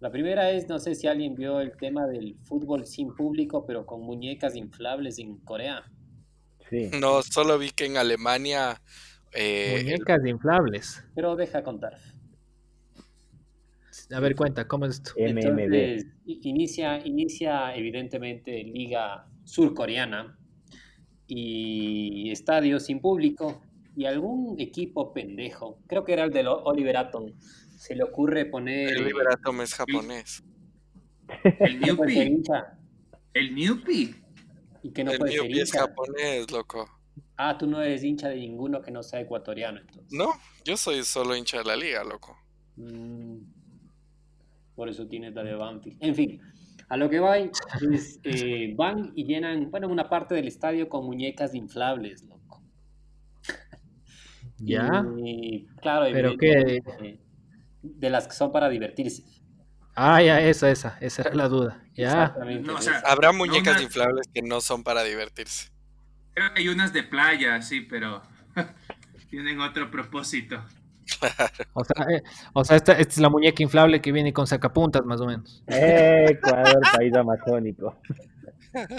La 0.01 0.11
primera 0.11 0.51
es, 0.51 0.69
no 0.69 0.79
sé 0.79 0.95
si 0.95 1.07
alguien 1.07 1.35
vio 1.35 1.61
el 1.61 1.77
tema 1.77 2.07
del 2.07 2.37
fútbol 2.45 2.87
sin 2.87 3.15
público, 3.15 3.67
pero 3.67 3.85
con 3.85 4.01
muñecas 4.03 4.55
inflables 4.57 5.19
en 5.19 5.37
Corea. 5.39 5.85
Sí. 6.71 6.91
No, 7.01 7.23
solo 7.23 7.59
vi 7.59 7.71
que 7.71 7.87
en 7.87 7.97
Alemania 7.97 8.81
eh, 9.33 9.75
el- 9.77 9.85
Muñecas 9.85 10.25
inflables. 10.25 11.05
Pero 11.15 11.37
deja 11.37 11.63
contar. 11.63 11.99
A 14.11 14.21
ver, 14.21 14.35
cuenta, 14.37 14.67
¿cómo 14.67 14.87
es 14.87 14.95
esto? 14.95 15.11
Entonces, 15.17 16.07
inicia, 16.27 17.05
inicia 17.07 17.75
evidentemente 17.75 18.63
Liga 18.63 19.27
Surcoreana 19.45 20.38
y 21.29 22.31
estadio 22.31 22.81
sin 22.81 23.01
público 23.01 23.63
y 23.97 24.07
algún 24.07 24.61
equipo 24.61 25.13
pendejo, 25.13 25.79
creo 25.87 26.05
que 26.05 26.13
era 26.13 26.25
el 26.25 26.31
de 26.33 26.47
Oliver 26.47 26.97
Atom, 26.97 27.33
se 27.77 27.95
le 27.95 28.03
ocurre 28.03 28.47
poner... 28.47 28.97
el 28.97 29.05
Liberatom 29.05 29.61
es 29.61 29.75
japonés. 29.75 30.43
El 31.61 31.81
Newpie, 31.81 32.43
el 33.35 33.55
Newpie. 33.55 34.15
y 34.83 34.93
que 34.93 35.05
no 35.05 35.13
El 35.13 35.19
puede 35.19 35.33
ser 35.33 35.53
es 35.53 35.73
japonés, 35.73 36.51
loco. 36.51 36.89
Ah, 37.37 37.57
tú 37.59 37.67
no 37.67 37.83
eres 37.83 38.03
hincha 38.03 38.29
de 38.29 38.37
ninguno 38.37 38.81
que 38.83 38.91
no 38.91 39.03
sea 39.03 39.21
ecuatoriano, 39.21 39.81
entonces. 39.81 40.13
No, 40.13 40.31
yo 40.65 40.77
soy 40.77 41.05
solo 41.05 41.37
hincha 41.37 41.59
de 41.59 41.65
la 41.65 41.77
liga, 41.77 42.03
loco. 42.05 42.37
Mm, 42.77 43.39
por 44.75 44.89
eso 44.89 45.07
tienes 45.07 45.35
la 45.35 45.43
de 45.43 45.55
Banfield. 45.55 45.99
En 46.01 46.15
fin, 46.15 46.41
a 46.89 46.97
lo 46.97 47.11
que 47.11 47.21
va 47.21 47.39
es, 47.39 47.51
eh, 48.25 48.73
van 48.77 49.13
y 49.15 49.25
llenan, 49.25 49.71
bueno, 49.71 49.89
una 49.89 50.09
parte 50.09 50.35
del 50.35 50.49
estadio 50.49 50.89
con 50.89 51.05
muñecas 51.05 51.55
inflables, 51.55 52.23
loco. 52.25 52.63
¿Ya? 54.59 55.05
Y 55.25 55.67
claro, 55.81 56.07
Pero 56.13 56.31
evidentemente, 56.31 57.21
de 57.83 58.11
las 58.11 58.27
que 58.27 58.35
son 58.35 58.51
para 58.51 58.69
divertirse. 58.69 59.25
Ah, 59.95 60.23
ya, 60.23 60.41
esa, 60.41 60.71
esa, 60.71 60.97
esa 61.01 61.23
era 61.23 61.35
la 61.35 61.49
duda. 61.49 61.83
Ya. 61.95 62.07
Exactamente. 62.09 62.67
No, 62.67 62.77
o 62.77 62.81
sea. 62.81 63.01
Habrá 63.07 63.33
muñecas 63.33 63.75
una- 63.77 63.83
inflables 63.83 64.29
que 64.33 64.43
no 64.43 64.61
son 64.61 64.83
para 64.85 65.03
divertirse. 65.03 65.71
Creo 66.35 66.55
que 66.55 66.61
hay 66.61 66.69
unas 66.69 66.93
de 66.93 67.03
playa, 67.03 67.61
sí, 67.63 67.81
pero 67.81 68.23
tienen 69.31 69.61
otro 69.61 69.91
propósito. 69.91 70.63
O 71.75 71.85
sea, 71.85 72.07
eh, 72.11 72.23
o 72.53 72.65
sea 72.65 72.77
esta, 72.77 72.93
esta 72.93 73.13
es 73.13 73.19
la 73.19 73.31
muñeca 73.31 73.63
inflable 73.63 74.01
que 74.01 74.13
viene 74.13 74.33
con 74.33 74.47
sacapuntas, 74.47 75.05
más 75.05 75.21
o 75.21 75.27
menos. 75.27 75.63
Eh, 75.67 76.27
Ecuador, 76.31 76.81
país 76.97 77.15
amazónico. 77.15 77.97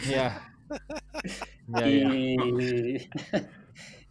Ya. 0.09 0.53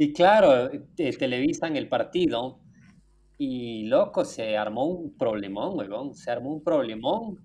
Y 0.01 0.13
claro, 0.13 0.71
te- 0.95 1.13
televisan 1.13 1.77
el 1.77 1.89
partido 1.89 2.61
y 3.37 3.85
loco, 3.85 4.25
se 4.25 4.57
armó 4.57 4.85
un 4.87 5.17
problemón, 5.17 5.77
huevón, 5.77 6.15
se 6.15 6.31
armó 6.31 6.51
un 6.53 6.63
problemón 6.63 7.39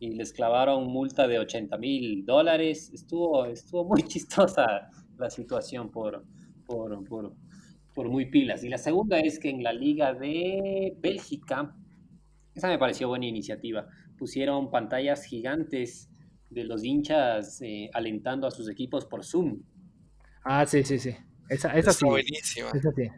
y 0.00 0.14
les 0.14 0.32
clavaron 0.32 0.86
multa 0.88 1.28
de 1.28 1.38
80 1.38 1.76
mil 1.78 2.24
dólares. 2.24 2.90
Estuvo, 2.92 3.44
estuvo 3.46 3.84
muy 3.84 4.02
chistosa 4.02 4.88
la 5.18 5.30
situación 5.30 5.90
por, 5.90 6.24
por, 6.66 7.04
por, 7.04 7.32
por 7.94 8.08
muy 8.08 8.26
pilas. 8.26 8.64
Y 8.64 8.68
la 8.68 8.78
segunda 8.78 9.18
es 9.20 9.38
que 9.38 9.50
en 9.50 9.62
la 9.62 9.72
liga 9.72 10.14
de 10.14 10.96
Bélgica, 10.98 11.74
esa 12.54 12.68
me 12.68 12.78
pareció 12.78 13.08
buena 13.08 13.26
iniciativa, 13.26 13.86
pusieron 14.18 14.70
pantallas 14.70 15.24
gigantes 15.24 16.10
de 16.50 16.64
los 16.64 16.84
hinchas 16.84 17.60
eh, 17.62 17.90
alentando 17.92 18.46
a 18.46 18.50
sus 18.50 18.68
equipos 18.68 19.06
por 19.06 19.24
Zoom. 19.24 19.62
Ah, 20.44 20.66
sí, 20.66 20.82
sí, 20.82 20.98
sí. 20.98 21.14
Esa, 21.48 21.76
esa 21.76 21.92
sí. 21.92 22.04
buenísima. 22.04 22.70
Esa 22.74 22.90
sí. 22.92 23.08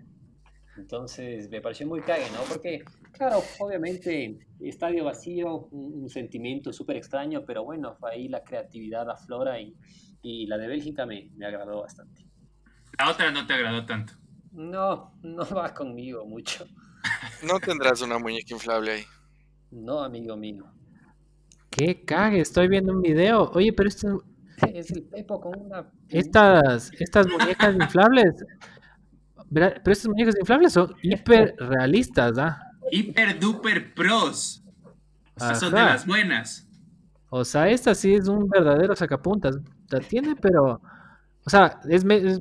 Entonces 0.77 1.51
me 1.51 1.61
pareció 1.61 1.87
muy 1.87 2.01
cague, 2.01 2.31
¿no? 2.33 2.41
Porque, 2.49 2.83
claro, 3.13 3.43
obviamente, 3.59 4.39
estadio 4.61 5.05
vacío, 5.05 5.69
un, 5.71 6.03
un 6.03 6.09
sentimiento 6.09 6.73
súper 6.73 6.97
extraño, 6.97 7.45
pero 7.47 7.65
bueno, 7.65 7.99
ahí 8.03 8.29
la 8.29 8.43
creatividad 8.43 9.09
aflora 9.11 9.61
y, 9.61 9.77
y 10.23 10.47
la 10.47 10.57
de 10.57 10.69
Bélgica 10.69 11.05
me, 11.05 11.31
me 11.37 11.47
agradó 11.47 11.83
bastante. 11.83 12.25
La 12.99 13.11
otra 13.11 13.31
no 13.31 13.47
te 13.47 13.53
agradó 13.53 13.85
tanto. 13.85 14.15
No, 14.53 15.13
no 15.23 15.45
va 15.57 15.73
conmigo 15.75 16.25
mucho. 16.27 16.67
No 17.43 17.59
tendrás 17.59 18.01
una 18.03 18.19
muñeca 18.19 18.55
inflable 18.55 18.93
ahí. 18.93 19.05
No, 19.71 20.01
amigo 20.03 20.37
mío. 20.37 20.65
Qué 21.71 22.05
cague, 22.05 22.41
estoy 22.41 22.69
viendo 22.69 22.93
un 22.93 23.01
video. 23.03 23.51
Oye, 23.55 23.73
pero 23.73 23.89
estas, 23.89 24.13
Es 24.75 24.91
el 24.91 25.03
Pepo 25.05 25.41
con 25.41 25.59
una... 25.59 25.91
estas, 26.09 26.93
estas 27.01 27.27
muñecas 27.29 27.75
inflables. 27.75 28.35
Pero 29.53 29.67
estas 29.93 30.07
muñecas 30.09 30.37
inflables 30.39 30.73
son 30.73 30.95
hiper 31.03 31.55
realistas, 31.59 32.39
¿ah? 32.39 32.59
Hiper 32.91 33.39
duper 33.39 33.93
pros. 33.95 34.63
O 35.37 35.41
sea, 35.41 35.55
son 35.55 35.73
de 35.73 35.81
las 35.81 36.07
buenas. 36.07 36.69
O 37.31 37.45
sea, 37.45 37.69
esta 37.69 37.95
sí 37.95 38.15
es 38.15 38.29
un 38.29 38.49
verdadero 38.49 38.95
sacapuntas. 38.95 39.59
La 39.91 40.01
tiene, 40.01 40.37
pero. 40.37 40.81
O 41.45 41.51
sea, 41.51 41.81
es, 41.89 42.05
me- 42.05 42.17
es- 42.17 42.41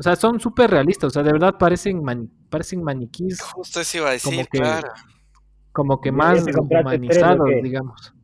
o 0.00 0.02
sea 0.02 0.16
son 0.16 0.40
súper 0.40 0.70
realistas. 0.70 1.08
O 1.08 1.10
sea, 1.10 1.22
de 1.22 1.30
verdad 1.32 1.56
parecen, 1.58 2.02
mani- 2.02 2.28
parecen 2.48 2.82
maniquís 2.82 3.40
Justo 3.40 3.80
eso 3.80 3.98
iba 3.98 4.08
a 4.08 4.12
decir, 4.12 4.32
Como 4.32 4.44
que- 4.46 4.58
claro. 4.58 4.92
como 5.72 6.00
que 6.00 6.10
más 6.10 6.44
te 6.44 6.52
compraste 6.52 6.98
tres, 6.98 7.08
¿o 7.22 7.26
humanizados, 7.26 7.48
digamos. 7.62 8.14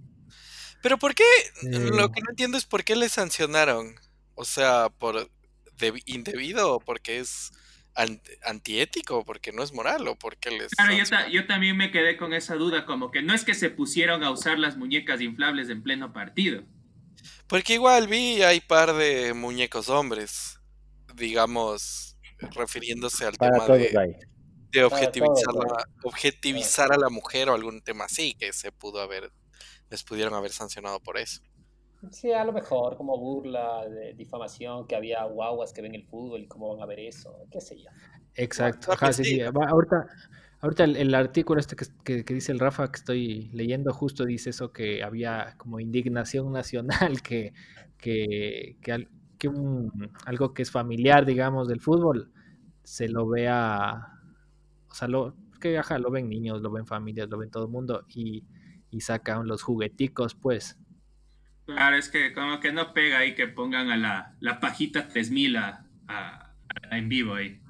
Pero 0.82 0.98
¿por 0.98 1.14
qué? 1.14 1.24
Eh. 1.64 1.90
Lo 1.94 2.10
que 2.10 2.20
no 2.22 2.30
entiendo 2.30 2.56
es 2.58 2.64
por 2.64 2.82
qué 2.84 2.96
le 2.96 3.08
sancionaron. 3.08 3.94
O 4.34 4.44
sea, 4.44 4.88
por 4.98 5.30
debi- 5.78 6.02
indebido 6.06 6.74
o 6.74 6.80
porque 6.80 7.18
es 7.18 7.52
an- 7.94 8.20
antiético, 8.44 9.24
porque 9.24 9.52
no 9.52 9.62
es 9.62 9.72
moral 9.72 10.06
o 10.08 10.16
porque 10.16 10.50
les 10.50 10.72
Claro, 10.72 10.92
yo, 10.92 10.98
ta- 10.98 11.04
sancionaron? 11.04 11.32
yo 11.32 11.46
también 11.46 11.76
me 11.76 11.90
quedé 11.90 12.16
con 12.16 12.32
esa 12.34 12.54
duda, 12.56 12.84
como 12.86 13.10
que 13.10 13.22
no 13.22 13.32
es 13.34 13.44
que 13.44 13.54
se 13.54 13.70
pusieron 13.70 14.22
a 14.24 14.30
usar 14.30 14.58
las 14.58 14.76
muñecas 14.76 15.20
inflables 15.20 15.68
en 15.70 15.82
pleno 15.82 16.12
partido. 16.12 16.62
Porque 17.48 17.74
igual 17.74 18.06
vi 18.08 18.42
hay 18.42 18.60
par 18.60 18.92
de 18.94 19.32
muñecos 19.34 19.88
hombres, 19.88 20.55
digamos, 21.16 22.16
refiriéndose 22.54 23.24
al 23.26 23.36
Para 23.36 23.52
tema 23.52 23.66
de, 23.76 24.16
objetivizar, 24.84 25.54
¿no? 25.54 25.62
la- 25.64 25.84
objetivizar 26.04 26.92
a 26.92 26.96
la 26.98 27.08
mujer 27.08 27.48
o 27.48 27.54
algún 27.54 27.80
tema 27.82 28.04
así 28.04 28.34
que 28.34 28.52
se 28.52 28.72
pudo 28.72 29.00
haber, 29.00 29.30
les 29.90 30.02
pudieron 30.04 30.34
haber 30.34 30.52
sancionado 30.52 31.00
por 31.00 31.18
eso. 31.18 31.40
Sí, 32.12 32.30
a 32.30 32.44
lo 32.44 32.52
mejor, 32.52 32.96
como 32.96 33.18
burla, 33.18 33.88
de 33.88 34.12
difamación, 34.14 34.86
que 34.86 34.94
había 34.94 35.24
guaguas 35.24 35.72
que 35.72 35.82
ven 35.82 35.94
el 35.94 36.04
fútbol 36.04 36.42
y 36.42 36.46
cómo 36.46 36.74
van 36.74 36.82
a 36.82 36.86
ver 36.86 37.00
eso, 37.00 37.34
qué 37.50 37.60
sé 37.60 37.78
yo. 37.78 37.90
Exacto. 38.34 38.86
Claro 38.86 38.98
que 39.00 39.04
Ajá, 39.06 39.12
sí, 39.12 39.24
sí. 39.24 39.30
sí. 39.36 39.38
Va, 39.40 39.66
ahorita, 39.68 40.06
ahorita 40.60 40.84
el, 40.84 40.96
el 40.96 41.14
artículo 41.14 41.58
este 41.58 41.74
que, 41.74 41.86
que- 42.04 42.24
que 42.24 42.34
dice 42.34 42.52
el 42.52 42.60
Rafa 42.60 42.90
que 42.92 42.98
estoy 42.98 43.50
leyendo 43.52 43.92
justo 43.92 44.24
dice 44.24 44.50
eso 44.50 44.72
que 44.72 45.02
había 45.02 45.54
como 45.56 45.80
indignación 45.80 46.52
nacional 47.10 47.22
que, 47.22 47.54
que, 47.98 48.76
que 49.38 49.48
un- 49.48 50.10
algo 50.24 50.54
que 50.54 50.62
es 50.62 50.70
familiar, 50.70 51.24
digamos, 51.26 51.68
del 51.68 51.80
fútbol 51.80 52.32
se 52.84 53.08
lo 53.08 53.28
vea, 53.28 54.08
o 54.88 54.94
sea, 54.94 55.08
lo, 55.08 55.34
que 55.60 55.78
ajá, 55.78 55.98
lo 55.98 56.10
ven 56.10 56.28
niños, 56.28 56.62
lo 56.62 56.70
ven 56.70 56.86
familias, 56.86 57.28
lo 57.28 57.38
ven 57.38 57.50
todo 57.50 57.64
el 57.64 57.70
mundo 57.70 58.04
y, 58.08 58.44
y 58.90 59.00
sacan 59.00 59.46
los 59.46 59.62
jugueticos, 59.62 60.34
pues. 60.34 60.78
Claro, 61.66 61.96
es 61.96 62.08
que 62.08 62.32
como 62.32 62.60
que 62.60 62.72
no 62.72 62.92
pega 62.94 63.18
ahí 63.18 63.34
que 63.34 63.48
pongan 63.48 63.90
a 63.90 63.96
la, 63.96 64.36
la 64.40 64.60
pajita 64.60 65.08
3000 65.08 65.56
a, 65.56 65.84
a- 66.06 66.52
a- 66.90 66.96
en 66.98 67.08
vivo 67.08 67.34
ahí. 67.34 67.60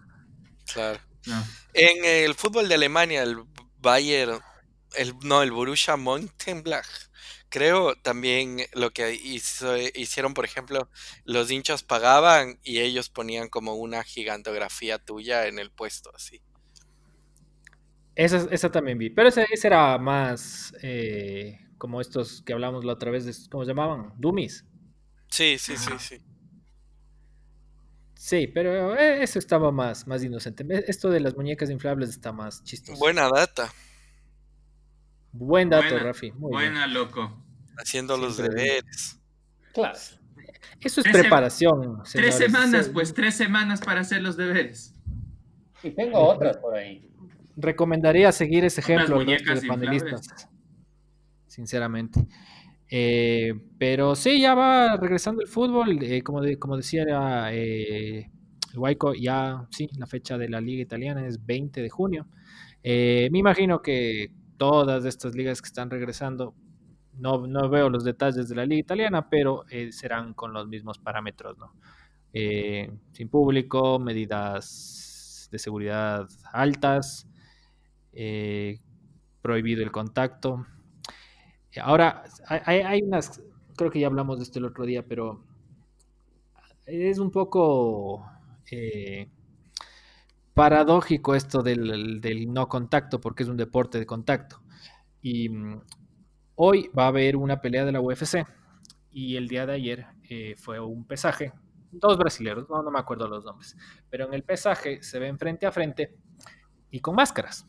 Claro. 0.73 0.99
No. 1.27 1.43
En 1.73 2.05
el 2.05 2.35
fútbol 2.35 2.69
de 2.69 2.75
Alemania, 2.75 3.23
el 3.23 3.39
Bayern, 3.79 4.39
el, 4.97 5.15
no, 5.25 5.43
el 5.43 5.51
Borussia 5.51 5.97
Mönchengladbach, 5.97 7.06
creo 7.57 7.97
también 7.97 8.59
lo 8.75 8.91
que 8.91 9.15
hizo- 9.15 9.79
hicieron, 9.95 10.35
por 10.35 10.45
ejemplo, 10.45 10.91
los 11.25 11.51
hinchas 11.51 11.83
pagaban 11.83 12.59
y 12.63 12.81
ellos 12.81 13.09
ponían 13.09 13.49
como 13.49 13.77
una 13.77 14.05
gigantografía 14.05 14.99
tuya 14.99 15.47
en 15.47 15.59
el 15.59 15.71
puesto, 15.71 16.11
así. 16.15 16.43
Esa, 18.15 18.47
esa 18.51 18.71
también 18.71 18.99
vi, 18.99 19.09
pero 19.09 19.31
ese, 19.31 19.47
ese 19.51 19.69
era 19.69 19.97
más 19.97 20.75
eh, 20.83 21.59
como 21.79 22.03
estos 22.03 22.43
que 22.43 22.53
hablamos 22.53 22.85
la 22.85 22.93
otra 22.93 23.11
vez, 23.11 23.25
de, 23.25 23.35
¿cómo 23.51 23.65
se 23.65 23.69
llamaban? 23.69 24.13
Dummies. 24.19 24.67
Sí, 25.31 25.57
sí, 25.59 25.79
sí, 25.79 25.91
Ajá. 25.93 25.99
sí. 25.99 26.23
Sí, 28.15 28.49
pero 28.49 28.97
eh, 28.99 29.23
eso 29.23 29.39
estaba 29.39 29.73
más, 29.73 30.07
más 30.07 30.23
inocente. 30.23 30.63
Esto 30.89 31.09
de 31.09 31.21
las 31.21 31.35
muñecas 31.37 31.71
inflables 31.71 32.11
está 32.11 32.33
más 32.33 32.63
chistoso. 32.65 32.99
Buena 32.99 33.31
data, 33.31 33.73
Buen 35.33 35.71
dato, 35.71 35.89
Buena- 35.89 36.03
Rafi. 36.05 36.33
Muy 36.33 36.51
bien. 36.59 36.73
Buena, 36.73 36.87
loco. 36.87 37.46
Haciendo 37.79 38.17
los 38.17 38.37
Siempre 38.37 38.55
deberes. 38.65 39.21
Claro. 39.73 39.99
Eso 40.81 41.01
es 41.01 41.05
Tres 41.05 41.17
preparación. 41.23 42.03
Tres 42.13 42.35
semanas, 42.37 42.87
Se- 42.87 42.93
pues 42.93 43.15
tres 43.15 43.35
semanas 43.35 43.81
para 43.81 44.01
hacer 44.01 44.23
los 44.23 44.37
deberes. 44.37 44.95
Y 45.83 45.91
tengo 45.91 46.19
otras 46.19 46.57
por 46.59 46.75
ahí. 46.75 47.09
Recomendaría 47.57 48.31
seguir 48.33 48.65
ese 48.65 48.81
ejemplo 48.81 49.19
de 49.25 49.33
inflables. 49.33 49.67
panelistas. 49.67 50.49
Sinceramente. 51.47 52.27
Eh, 52.91 53.53
pero 53.79 54.15
sí, 54.15 54.41
ya 54.41 54.55
va 54.55 54.97
regresando 54.97 55.43
el 55.43 55.49
fútbol. 55.49 55.99
eh, 56.03 56.23
como, 56.23 56.41
de- 56.43 56.59
como 56.59 56.77
decía 56.77 57.05
eh, 57.53 58.31
el 58.73 58.79
Guayco, 58.79 59.15
ya 59.15 59.67
sí, 59.71 59.89
la 59.99 60.07
fecha 60.07 60.37
de 60.39 60.49
la 60.49 60.61
liga 60.61 60.83
italiana 60.83 61.27
es 61.27 61.45
20 61.45 61.81
de 61.83 61.89
junio. 61.91 62.29
Eh, 62.83 63.29
me 63.33 63.39
imagino 63.39 63.81
que 63.83 64.31
todas 64.59 65.05
estas 65.05 65.35
ligas 65.35 65.61
que 65.63 65.67
están 65.67 65.91
regresando, 65.91 66.55
no, 67.19 67.47
no 67.47 67.69
veo 67.69 67.91
los 67.91 68.05
detalles 68.05 68.49
de 68.49 68.55
la 68.57 68.67
liga 68.67 68.81
italiana, 68.81 69.29
pero 69.29 69.65
eh, 69.71 69.93
serán 69.93 70.35
con 70.35 70.53
los 70.53 70.69
mismos 70.69 70.99
parámetros, 70.99 71.59
¿no? 71.59 71.73
Eh, 72.33 72.91
sin 73.13 73.29
público, 73.29 73.99
medidas 73.99 75.49
de 75.51 75.59
seguridad 75.59 76.29
altas, 76.53 77.29
eh, 78.13 78.81
prohibido 79.43 79.83
el 79.83 79.93
contacto. 79.93 80.67
Ahora, 81.83 82.25
hay, 82.49 82.81
hay- 82.81 83.03
unas, 83.03 83.41
creo 83.77 83.91
que 83.91 84.01
ya 84.01 84.07
hablamos 84.07 84.39
de 84.39 84.45
esto 84.45 84.59
el 84.59 84.65
otro 84.65 84.85
día, 84.87 85.05
pero 85.07 85.43
es 86.87 87.19
un 87.19 87.31
poco 87.31 88.25
paradójico 90.55 91.35
esto 91.35 91.63
del, 91.63 92.21
del 92.21 92.53
no 92.53 92.69
contacto, 92.69 93.21
porque 93.21 93.43
es 93.43 93.49
un 93.49 93.57
deporte 93.57 93.99
de 93.99 94.07
contacto. 94.07 94.61
Y 95.23 95.49
mm, 95.49 95.81
hoy 96.57 96.91
va 96.99 97.05
a 97.05 97.09
haber 97.09 97.37
una 97.37 97.61
pelea 97.61 97.85
de 97.85 97.93
la 97.93 98.01
UFC 98.01 98.45
y 99.13 99.37
el 99.37 99.49
día 99.49 99.67
de 99.67 99.75
ayer 99.75 100.07
eh, 100.29 100.57
fue 100.59 100.81
un 100.81 101.07
pesaje, 101.07 101.53
dos 101.93 102.19
brasileños, 102.19 102.69
no, 102.69 102.83
no 102.83 102.91
me 102.91 102.99
acuerdo 102.99 103.29
los 103.29 103.45
nombres, 103.45 103.77
pero 104.11 104.27
en 104.27 104.35
el 104.35 104.43
pesaje 104.43 105.03
se 105.03 105.19
ven 105.19 105.39
frente 105.39 105.67
a 105.67 105.73
frente 105.73 106.17
y 106.91 107.01
con 107.01 107.15
máscaras. 107.15 107.67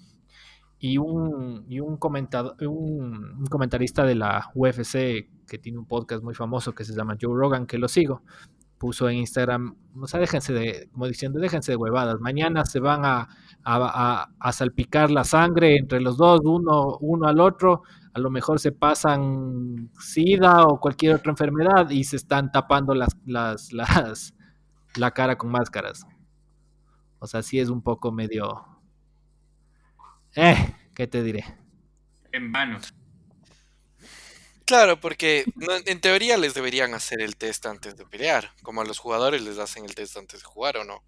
Y 0.79 0.99
un, 0.99 1.65
y 1.67 1.79
un, 1.79 1.97
comentado, 1.97 2.55
un, 2.61 3.45
comentarista 3.49 4.03
de 4.03 4.13
la 4.13 4.51
UFC 4.53 5.27
que 5.47 5.57
tiene 5.59 5.79
un 5.79 5.87
podcast 5.87 6.23
muy 6.23 6.35
famoso 6.35 6.75
que 6.75 6.85
se 6.85 6.93
llama 6.93 7.17
Joe 7.19 7.35
Rogan, 7.35 7.65
que 7.65 7.79
lo 7.79 7.87
sigo, 7.87 8.21
puso 8.77 9.09
en 9.09 9.17
Instagram, 9.17 9.75
o 9.99 10.05
sea, 10.05 10.19
déjense 10.19 10.53
de, 10.53 10.87
diciendo, 11.07 11.39
déjense 11.39 11.71
de 11.71 11.77
huevadas, 11.77 12.19
mañana 12.19 12.63
se 12.63 12.79
van 12.79 13.05
a, 13.05 13.21
a, 13.21 13.27
a, 13.63 14.29
a 14.39 14.51
salpicar 14.51 15.09
la 15.09 15.23
sangre 15.23 15.77
entre 15.77 15.99
los 15.99 16.17
dos, 16.17 16.41
uno, 16.43 16.97
uno 17.01 17.27
al 17.27 17.39
otro, 17.39 17.81
a 18.17 18.19
lo 18.19 18.31
mejor 18.31 18.59
se 18.59 18.71
pasan 18.71 19.91
sida 19.99 20.65
o 20.65 20.79
cualquier 20.79 21.13
otra 21.13 21.29
enfermedad 21.29 21.91
y 21.91 22.03
se 22.03 22.15
están 22.15 22.51
tapando 22.51 22.95
las, 22.95 23.15
las, 23.27 23.71
las, 23.73 24.33
la 24.95 25.11
cara 25.11 25.37
con 25.37 25.51
máscaras. 25.51 26.03
O 27.19 27.27
sea, 27.27 27.43
sí 27.43 27.59
es 27.59 27.69
un 27.69 27.83
poco 27.83 28.11
medio... 28.11 28.65
Eh, 30.35 30.75
¿qué 30.95 31.05
te 31.05 31.21
diré? 31.21 31.45
En 32.31 32.51
vano. 32.51 32.79
Claro, 34.65 34.99
porque 34.99 35.45
en 35.85 36.01
teoría 36.01 36.37
les 36.37 36.55
deberían 36.55 36.95
hacer 36.95 37.21
el 37.21 37.35
test 37.35 37.67
antes 37.67 37.97
de 37.97 38.05
pelear, 38.07 38.49
como 38.63 38.81
a 38.81 38.85
los 38.85 38.97
jugadores 38.97 39.43
les 39.43 39.59
hacen 39.59 39.85
el 39.85 39.93
test 39.93 40.17
antes 40.17 40.39
de 40.39 40.45
jugar 40.45 40.77
o 40.77 40.83
no. 40.83 41.03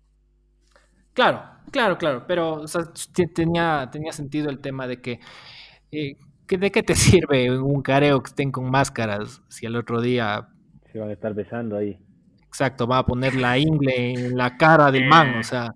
Claro, 1.14 1.44
claro, 1.72 1.98
claro, 1.98 2.28
pero 2.28 2.54
o 2.54 2.68
sea, 2.68 2.94
tenía, 3.34 3.90
tenía 3.92 4.14
sentido 4.14 4.52
el 4.52 4.60
tema 4.60 4.86
de 4.86 5.02
que, 5.02 5.20
eh, 5.92 6.16
que 6.16 6.29
¿de 6.58 6.72
qué 6.72 6.84
te 6.84 6.96
sirve 6.96 7.58
un 7.58 7.82
careo 7.82 8.22
que 8.22 8.30
estén 8.30 8.52
con 8.52 8.70
máscaras 8.70 9.42
si 9.50 9.66
el 9.66 9.76
otro 9.76 10.02
día, 10.02 10.48
Se 10.92 11.00
van 11.00 11.10
a 11.10 11.14
estar 11.14 11.34
besando 11.34 11.78
ahí. 11.78 12.00
exacto, 12.48 12.88
va 12.88 13.00
a 13.00 13.06
poner 13.06 13.36
la 13.36 13.58
ingle 13.58 14.12
en 14.14 14.38
la 14.38 14.58
cara 14.58 14.92
del 14.92 15.06
man, 15.08 15.36
o 15.38 15.44
sea, 15.44 15.74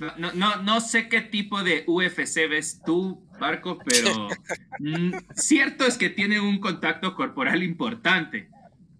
No, 0.00 0.16
no, 0.16 0.32
no, 0.32 0.62
no 0.62 0.80
sé 0.80 1.08
qué 1.08 1.20
tipo 1.20 1.62
de 1.62 1.84
UFC 1.86 2.48
ves 2.48 2.80
tú, 2.84 3.26
Barco, 3.38 3.78
pero 3.84 4.28
cierto 5.34 5.84
es 5.84 5.96
que 5.98 6.10
tienen 6.10 6.40
un 6.40 6.58
contacto 6.58 7.14
corporal 7.14 7.62
importante, 7.62 8.48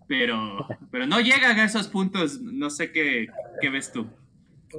pero, 0.07 0.66
pero 0.90 1.07
no 1.07 1.20
llegan 1.20 1.59
a 1.59 1.64
esos 1.64 1.88
puntos, 1.88 2.40
no 2.40 2.68
sé 2.70 2.92
qué, 2.92 3.27
qué 3.61 3.70
ves 3.70 3.92
tú. 3.92 4.07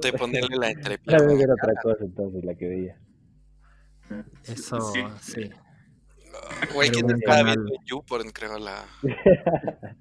De 0.00 0.12
ponerle 0.12 0.56
la 0.58 0.70
entrepierna. 0.70 1.26
vez 1.26 1.40
era 1.40 1.52
otra 1.54 1.74
cosa 1.82 2.04
entonces 2.04 2.44
la 2.44 2.54
que 2.54 2.68
veía. 2.68 2.96
eso 4.44 4.80
Sí. 4.92 5.00
sí. 5.20 5.50
Güey, 6.74 6.90
que 6.90 7.02
te 7.02 7.12
estaba 7.14 7.42
viendo 7.42 8.32
creo, 8.32 8.58
la... 8.58 8.84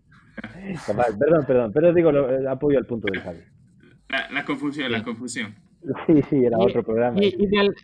Perdón, 1.19 1.45
perdón, 1.45 1.71
pero 1.73 1.93
digo, 1.93 2.11
lo- 2.11 2.29
eh, 2.31 2.47
apoyo 2.49 2.77
al 2.77 2.85
punto 2.85 3.07
del 3.11 3.21
Javi. 3.21 3.39
La, 4.09 4.29
la 4.31 4.45
confusión, 4.45 4.91
la 4.91 5.03
confusión. 5.03 5.55
Sí, 6.07 6.21
sí, 6.29 6.45
era 6.45 6.57
Y- 6.59 6.65
otro 6.65 6.83
programa. 6.83 7.17
Y, 7.21 7.35
y 7.37 7.47
de, 7.47 7.59
al- 7.59 7.75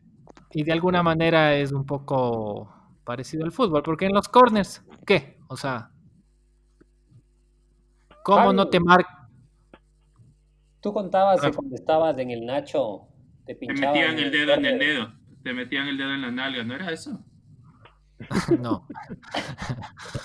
y 0.52 0.63
de 0.63 0.72
alguna 0.72 1.04
manera 1.04 1.56
es 1.56 1.72
un 1.72 1.86
poco 1.86 2.74
parecido 3.04 3.46
al 3.46 3.52
fútbol, 3.52 3.84
porque 3.84 4.06
en 4.06 4.13
los 4.13 4.28
corners, 4.28 4.84
¿qué? 5.06 5.38
O 5.48 5.58
sea, 5.58 5.91
¿cómo 8.24 8.54
no 8.54 8.63
Javi. 8.63 8.72
te 8.72 8.80
marca? 8.80 9.30
Tú 10.82 10.93
contabas 10.93 11.39
Ah. 11.43 11.50
que 11.50 11.56
cuando 11.56 11.76
estabas 11.76 12.17
en 12.17 12.32
el 12.32 12.46
Nacho 12.46 13.08
te 13.46 13.54
Te 13.56 13.60
pinchaban. 13.67 13.93
metían 13.93 14.20
el 14.20 14.32
dedo 14.32 14.54
en 14.54 14.65
el 14.65 14.80
dedo, 14.80 15.13
te 15.43 15.54
metían 15.54 15.88
el 15.88 15.98
dedo 15.98 16.13
en 16.13 16.22
la 16.22 16.32
nalga, 16.32 16.63
¿no 16.63 16.76
era 16.76 16.91
eso? 16.91 17.24
No. 18.60 18.88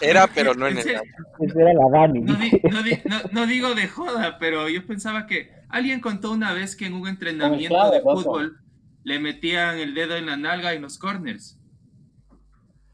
Era, 0.01 0.27
pero 0.35 0.55
no 0.55 0.67
en 0.67 0.79
el... 0.79 0.87
era 0.89 1.73
la 1.75 1.91
Dani. 1.93 2.21
No, 2.21 2.35
di- 2.35 2.61
no 2.71 2.83
di- 2.83 2.99
no- 3.05 3.21
no 3.33 3.47
digo 3.47 3.75
de 3.75 3.89
joda, 3.89 4.39
pero 4.39 4.69
yo 4.69 4.87
pensaba 4.87 5.27
que 5.27 5.51
alguien 5.69 6.01
contó 6.01 6.33
una 6.33 6.53
vez 6.53 6.75
que 6.77 6.87
en 6.87 6.95
un 6.95 7.07
entrenamiento 7.09 7.75
clave, 7.75 7.97
de 7.99 8.03
loco. 8.05 8.17
fútbol 8.23 8.57
le 9.05 9.19
metían 9.19 9.79
el 9.79 9.95
dedo 9.95 10.17
en 10.17 10.27
la 10.27 10.37
nalga 10.37 10.73
en 10.73 10.83
los 10.83 10.99
corners. 10.99 11.59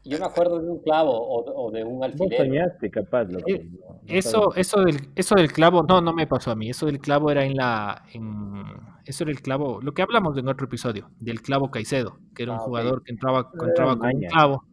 Yo 0.05 0.17
me 0.17 0.25
acuerdo 0.25 0.59
de 0.59 0.69
un 0.69 0.81
clavo 0.81 1.11
o, 1.11 1.67
o 1.67 1.71
de 1.71 1.83
un 1.83 2.03
alfiler. 2.03 2.37
soñaste, 2.37 2.89
capaz. 2.89 3.27
Eh, 3.47 3.69
no 3.69 3.99
Eso, 4.07 4.55
eso 4.55 4.81
del, 4.81 5.09
eso 5.15 5.35
del 5.35 5.51
clavo, 5.51 5.83
no, 5.83 6.01
no 6.01 6.13
me 6.13 6.25
pasó 6.25 6.51
a 6.51 6.55
mí. 6.55 6.69
Eso 6.69 6.85
del 6.87 6.99
clavo 6.99 7.29
era 7.29 7.43
en 7.45 7.55
la, 7.55 8.03
en, 8.13 8.63
eso 9.05 9.23
era 9.23 9.31
el 9.31 9.41
clavo, 9.41 9.79
lo 9.81 9.93
que 9.93 10.01
hablamos 10.01 10.35
en 10.37 10.47
otro 10.47 10.65
episodio, 10.65 11.11
del 11.19 11.41
clavo 11.41 11.69
Caicedo, 11.69 12.17
que 12.33 12.43
era 12.43 12.53
un 12.53 12.59
Ah, 12.59 12.61
jugador 12.63 13.03
que 13.03 13.11
entraba, 13.11 13.51
que 13.51 13.65
entraba 13.65 13.97
con 13.97 14.07
un 14.15 14.21
clavo 14.21 14.63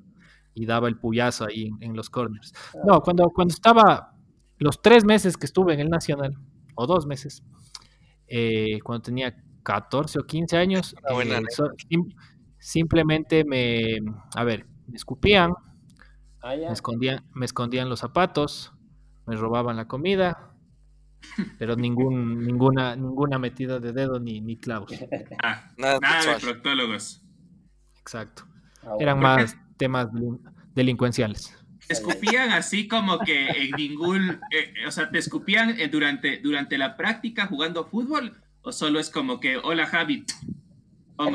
y 0.56 0.66
daba 0.66 0.88
el 0.88 0.96
puyazo 0.96 1.44
ahí 1.46 1.66
en, 1.66 1.76
en 1.90 1.94
los 1.96 2.08
corners. 2.10 2.52
No, 2.84 3.00
cuando, 3.02 3.28
cuando 3.28 3.52
estaba, 3.54 4.14
los 4.58 4.80
tres 4.82 5.04
meses 5.04 5.36
que 5.36 5.44
estuve 5.46 5.74
en 5.74 5.80
el 5.80 5.90
Nacional, 5.90 6.34
o 6.74 6.86
dos 6.86 7.06
meses, 7.06 7.42
eh, 8.26 8.80
cuando 8.82 9.02
tenía 9.02 9.36
14 9.62 10.18
o 10.18 10.24
15 10.26 10.56
años, 10.56 10.94
eh, 11.28 11.42
so- 11.50 11.70
sim- 11.88 12.08
simplemente 12.58 13.44
me, 13.44 13.98
a 14.34 14.44
ver, 14.44 14.66
me 14.86 14.96
escupían, 14.96 15.52
Ah, 16.42 16.54
me 16.56 16.72
escondían, 16.72 17.24
me 17.34 17.44
escondían 17.44 17.88
los 17.88 18.00
zapatos, 18.00 18.72
me 19.26 19.36
robaban 19.36 19.76
la 19.76 19.88
comida, 19.88 20.54
pero 21.58 21.76
ningún, 21.76 22.44
ninguna, 22.46 22.94
ninguna 22.96 23.38
metida 23.38 23.78
de 23.80 23.92
dedo 23.92 24.20
ni, 24.20 24.40
ni 24.40 24.56
clavos. 24.56 24.92
Ah, 25.42 25.72
Nada 25.76 25.98
nada 26.00 26.34
de 26.34 26.40
proctólogos. 26.40 27.22
Exacto. 28.00 28.44
Ah, 28.82 28.94
bueno. 28.94 28.98
Eran 29.00 29.18
más 29.20 29.56
temas 29.76 30.08
delin- 30.10 30.40
delincuenciales. 30.74 31.56
Te 31.86 31.94
escupían 31.94 32.50
así 32.50 32.88
como 32.88 33.18
que 33.20 33.48
en 33.48 33.70
ningún, 33.76 34.40
eh, 34.50 34.74
o 34.86 34.90
sea, 34.90 35.10
te 35.10 35.18
escupían 35.18 35.78
eh, 35.78 35.88
durante, 35.88 36.38
durante 36.38 36.78
la 36.78 36.96
práctica 36.96 37.46
jugando 37.46 37.84
fútbol 37.84 38.36
o 38.62 38.72
solo 38.72 38.98
es 38.98 39.08
como 39.10 39.38
que, 39.38 39.56
hola 39.56 39.86
Javi, 39.86 40.24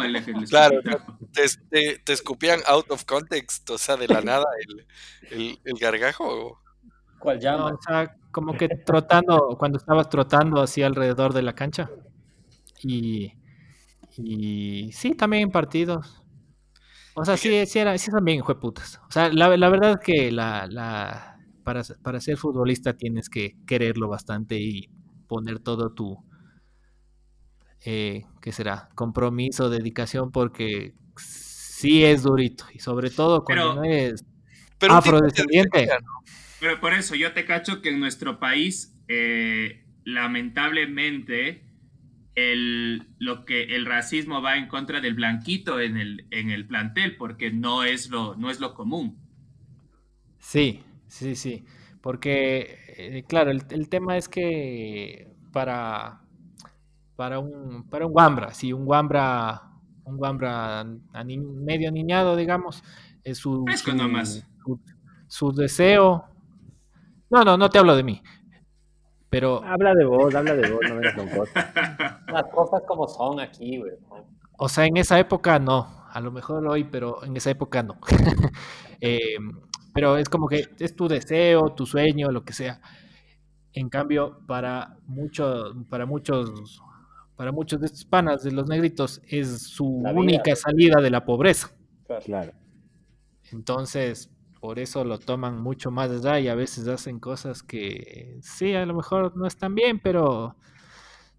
le 0.08 0.46
Claro. 0.46 0.82
Te, 1.32 1.44
te- 1.70 2.00
te 2.00 2.14
escupían 2.14 2.60
out 2.68 2.90
of 2.92 3.06
context, 3.06 3.70
o 3.70 3.78
sea, 3.78 3.98
de 3.98 4.08
la 4.08 4.22
nada 4.22 4.46
el, 4.68 4.86
el, 5.32 5.60
el 5.64 5.78
gargajo. 5.80 6.62
¿Cuál 7.20 7.38
No, 7.38 7.42
llama? 7.44 7.66
o 7.68 7.80
sea, 7.82 8.16
como 8.32 8.58
que 8.58 8.68
trotando, 8.68 9.56
cuando 9.58 9.78
estabas 9.78 10.10
trotando 10.10 10.62
así 10.62 10.84
alrededor 10.84 11.34
de 11.34 11.42
la 11.42 11.54
cancha. 11.54 11.90
Y, 12.84 13.34
y 14.18 14.92
sí, 14.94 15.14
también 15.16 15.44
en 15.44 15.52
partidos. 15.52 16.21
O 17.14 17.26
sea, 17.26 17.36
sí, 17.38 17.66
sí, 17.66 17.80
era, 17.80 17.98
sí 17.98 18.10
también 18.12 18.44
fue 18.44 18.60
putas. 18.60 19.00
O 19.08 19.12
sea, 19.12 19.30
la, 19.30 19.56
la 19.58 19.70
verdad 19.70 19.92
es 19.92 20.06
que 20.06 20.32
la, 20.32 20.66
la, 20.68 21.38
para, 21.64 21.82
para 22.02 22.20
ser 22.22 22.38
futbolista 22.38 22.94
tienes 22.96 23.30
que 23.30 23.56
quererlo 23.68 24.08
bastante 24.08 24.60
y 24.60 24.90
poner 25.28 25.60
todo 25.60 25.92
tu, 25.94 26.18
eh, 27.86 28.24
¿qué 28.42 28.52
será? 28.52 28.90
Compromiso, 28.96 29.70
dedicación, 29.70 30.32
porque 30.32 30.94
sí 31.18 32.04
es 32.04 32.24
durito. 32.24 32.66
Y 32.74 32.80
sobre 32.80 33.10
todo 33.10 33.44
cuando 33.44 33.72
Pero- 33.72 33.76
no 33.76 33.84
es 33.84 34.24
Pero 34.80 34.94
afrodescendiente. 34.94 35.90
Pero 36.60 36.80
por 36.80 36.94
eso 36.94 37.16
yo 37.16 37.34
te 37.34 37.44
cacho 37.46 37.82
que 37.82 37.90
en 37.90 38.00
nuestro 38.00 38.40
país, 38.40 38.96
eh, 39.08 39.84
lamentablemente, 40.04 41.66
el, 42.36 43.08
lo 43.20 43.46
que, 43.46 43.76
el 43.76 43.86
racismo 43.86 44.42
va 44.42 44.58
en 44.58 44.68
contra 44.68 45.02
del 45.02 45.14
blanquito 45.16 45.80
en 45.80 45.98
el, 45.98 46.28
en 46.32 46.50
el 46.52 46.68
plantel, 46.68 47.18
porque 47.18 47.52
no 47.52 47.84
es 47.84 48.10
lo, 48.10 48.36
no 48.36 48.50
es 48.52 48.60
lo 48.60 48.74
común. 48.74 49.18
Sí, 50.40 50.84
sí, 51.08 51.36
sí. 51.36 51.66
Porque, 52.02 52.78
eh, 52.98 53.24
claro, 53.28 53.52
el, 53.52 53.64
el 53.70 53.90
tema 53.90 54.18
es 54.18 54.28
que 54.28 55.36
para, 55.52 56.22
para 57.16 57.40
un, 57.40 57.90
para 57.90 58.08
un 58.08 58.14
Wambra, 58.16 58.54
si 58.54 58.74
un 58.74 58.88
Wambra, 58.88 59.62
un 60.06 60.16
Wambra 60.20 60.82
ani- 61.14 61.38
medio 61.40 61.90
aniñado, 61.90 62.36
digamos, 62.36 62.84
es 63.24 63.38
su, 63.40 63.66
su 65.28 65.52
deseo. 65.54 66.26
No, 67.30 67.44
no, 67.44 67.58
no 67.58 67.70
te 67.70 67.80
hablo 67.80 67.96
de 67.96 68.04
mí. 68.04 68.22
Pero, 69.32 69.64
Habla 69.64 69.94
de 69.96 70.04
vos, 70.04 70.36
habla 70.36 70.54
de 70.54 70.70
vos, 70.70 70.82
no 70.90 70.96
vengas 70.96 71.16
con 71.16 71.30
cosas. 71.30 71.54
Las 72.28 72.44
cosas 72.54 72.84
como 72.86 73.08
son 73.08 73.40
aquí, 73.40 73.78
güey. 73.78 73.94
o 74.58 74.68
sea, 74.68 74.86
en 74.86 74.98
esa 74.98 75.18
época 75.18 75.58
no. 75.58 75.88
A 76.12 76.20
lo 76.20 76.34
mejor 76.34 76.68
hoy, 76.68 76.84
pero 76.84 77.24
en 77.24 77.38
esa 77.38 77.50
época 77.50 77.82
no. 77.82 77.98
Eh, 79.04 79.38
pero 79.96 80.16
es 80.18 80.30
como 80.30 80.48
que 80.48 80.68
es 80.78 80.96
tu 80.96 81.08
deseo, 81.08 81.74
tu 81.74 81.88
sueño, 81.88 82.30
lo 82.30 82.46
que 82.46 82.54
sea. 82.54 82.80
En 83.74 83.90
cambio, 83.90 84.42
para 84.46 85.00
muchos, 85.08 85.76
para 85.90 86.06
muchos, 86.06 86.84
para 87.36 87.52
muchos 87.52 87.80
de 87.80 87.88
estos 87.88 88.06
panas 88.06 88.44
de 88.44 88.52
los 88.52 88.68
negritos, 88.68 89.20
es 89.28 89.64
su 89.64 90.02
La 90.04 90.12
única 90.14 90.56
salida 90.56 91.02
de 91.02 91.10
la 91.10 91.26
pobreza. 91.26 91.72
Claro. 92.24 92.52
Entonces, 93.52 94.30
por 94.62 94.78
eso 94.78 95.04
lo 95.04 95.18
toman 95.18 95.60
mucho 95.60 95.90
más 95.90 96.12
allá 96.12 96.40
y 96.40 96.48
a 96.48 96.56
veces 96.56 96.88
hacen 96.88 97.20
cosas 97.20 97.64
que 97.64 98.38
sí, 98.42 98.74
a 98.76 98.86
lo 98.86 98.94
mejor 98.94 99.36
no 99.36 99.48
están 99.48 99.74
bien, 99.74 100.00
pero 100.00 100.56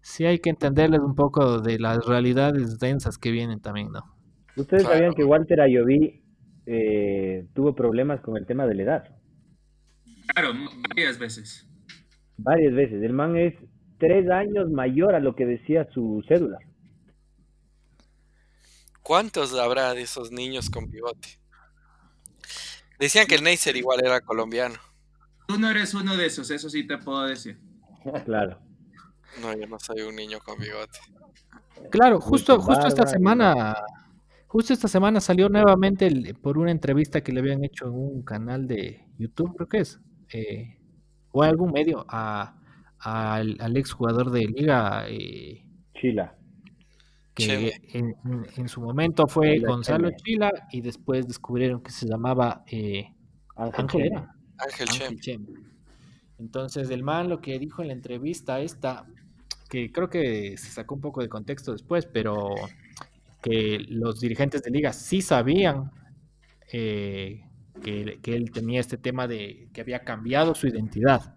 sí 0.01 0.25
hay 0.25 0.39
que 0.39 0.49
entenderles 0.49 0.99
un 0.99 1.15
poco 1.15 1.59
de 1.61 1.79
las 1.79 2.05
realidades 2.05 2.79
densas 2.79 3.17
que 3.17 3.31
vienen 3.31 3.61
también, 3.61 3.91
¿no? 3.93 4.03
Ustedes 4.57 4.83
Claro. 4.83 4.97
sabían 4.97 5.13
que 5.15 5.23
Walter 5.23 5.61
Ayoví 5.61 6.21
eh, 6.65 7.47
tuvo 7.53 7.73
problemas 7.73 8.19
con 8.19 8.35
el 8.35 8.45
tema 8.45 8.67
de 8.67 8.75
la 8.75 8.83
edad. 8.83 9.15
Claro, 10.27 10.51
varias 10.89 11.17
veces. 11.17 11.67
Varias 12.37 12.73
veces. 12.73 13.01
El 13.01 13.13
man 13.13 13.37
es 13.37 13.53
tres 13.99 14.29
años 14.29 14.69
mayor 14.69 15.15
a 15.15 15.21
lo 15.21 15.33
que 15.33 15.45
decía 15.45 15.87
su 15.93 16.23
cédula. 16.27 16.59
¿Cuántos 19.01 19.53
habrá 19.57 19.93
de 19.93 20.01
esos 20.01 20.31
niños 20.31 20.69
con 20.69 20.89
bigote? 20.89 21.39
Decían 22.99 23.27
que 23.27 23.35
el 23.35 23.43
Neisser 23.43 23.75
igual 23.75 23.99
era 24.03 24.21
colombiano. 24.21 24.75
Tú 25.47 25.59
no 25.59 25.69
eres 25.69 25.93
uno 25.93 26.15
de 26.15 26.25
esos, 26.27 26.49
eso 26.51 26.69
sí 26.69 26.85
te 26.87 26.97
puedo 26.97 27.23
decir. 27.25 27.59
Claro. 28.25 28.59
No, 29.41 29.51
yo 29.57 29.65
no 29.65 29.79
soy 29.79 30.01
un 30.01 30.15
niño 30.15 30.39
con 30.45 30.59
bigote. 30.59 30.99
Claro, 31.89 32.19
justo, 32.21 32.59
justo 32.59 32.87
esta 32.87 33.07
semana, 33.07 33.75
justo 34.47 34.73
esta 34.73 34.87
semana 34.87 35.19
salió 35.21 35.49
nuevamente 35.49 36.05
el- 36.05 36.35
por 36.35 36.57
una 36.59 36.69
entrevista 36.71 37.21
que 37.21 37.31
le 37.31 37.39
habían 37.39 37.63
hecho 37.63 37.85
en 37.87 37.93
un 37.93 38.21
canal 38.23 38.67
de 38.67 39.07
YouTube, 39.17 39.55
creo 39.55 39.67
que 39.69 39.77
es, 39.79 39.99
eh, 40.33 40.77
o 41.31 41.43
en 41.43 41.49
algún 41.49 41.71
medio, 41.71 42.05
a, 42.09 42.59
al, 42.99 43.57
al 43.59 43.77
ex 43.77 43.91
jugador 43.93 44.29
de 44.31 44.41
Liga, 44.41 45.05
eh, 45.07 45.65
Chila. 45.99 46.37
Que 47.33 47.79
en, 47.93 48.15
en- 48.25 48.47
en 48.57 48.67
su 48.67 48.81
momento 48.81 49.27
fue 49.27 49.59
Gonzalo. 49.59 50.11
Chila 50.11 50.51
y 50.71 50.81
después 50.81 51.27
descubrieron 51.27 51.81
que 51.81 51.91
se 51.91 52.07
llamaba 52.07 52.63
eh, 52.67 53.07
Ángel 53.55 53.81
Ángel. 53.81 54.13
Ángel 54.57 54.87
Chem. 54.87 55.01
Ángel 55.07 55.19
Chem. 55.19 55.45
Entonces, 56.39 56.89
el 56.89 57.03
man 57.03 57.29
lo 57.29 57.41
que 57.41 57.57
dijo 57.59 57.81
en 57.81 57.87
la 57.89 57.93
entrevista 57.93 58.59
esta, 58.59 59.05
que 59.69 59.91
creo 59.91 60.09
que 60.09 60.57
se 60.57 60.69
sacó 60.71 60.95
un 60.95 61.01
poco 61.01 61.21
de 61.21 61.29
contexto 61.29 61.71
después, 61.71 62.05
pero 62.05 62.49
que 63.41 63.79
los 63.89 64.19
dirigentes 64.19 64.61
de 64.63 64.71
liga 64.71 64.93
sí 64.93 65.21
sabían 65.21 65.91
eh, 66.71 67.45
que, 67.81 68.19
que 68.21 68.35
él 68.35 68.51
tenía 68.51 68.79
este 68.79 68.97
tema 68.97 69.27
de 69.27 69.69
que 69.73 69.81
había 69.81 70.03
cambiado 70.03 70.53
su 70.55 70.67
identidad. 70.67 71.35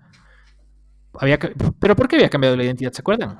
Había, 1.19 1.39
pero 1.79 1.97
¿por 1.97 2.09
qué 2.09 2.17
había 2.17 2.29
cambiado 2.31 2.57
la 2.57 2.65
identidad? 2.65 2.93
¿Se 2.93 3.01
acuerdan? 3.01 3.37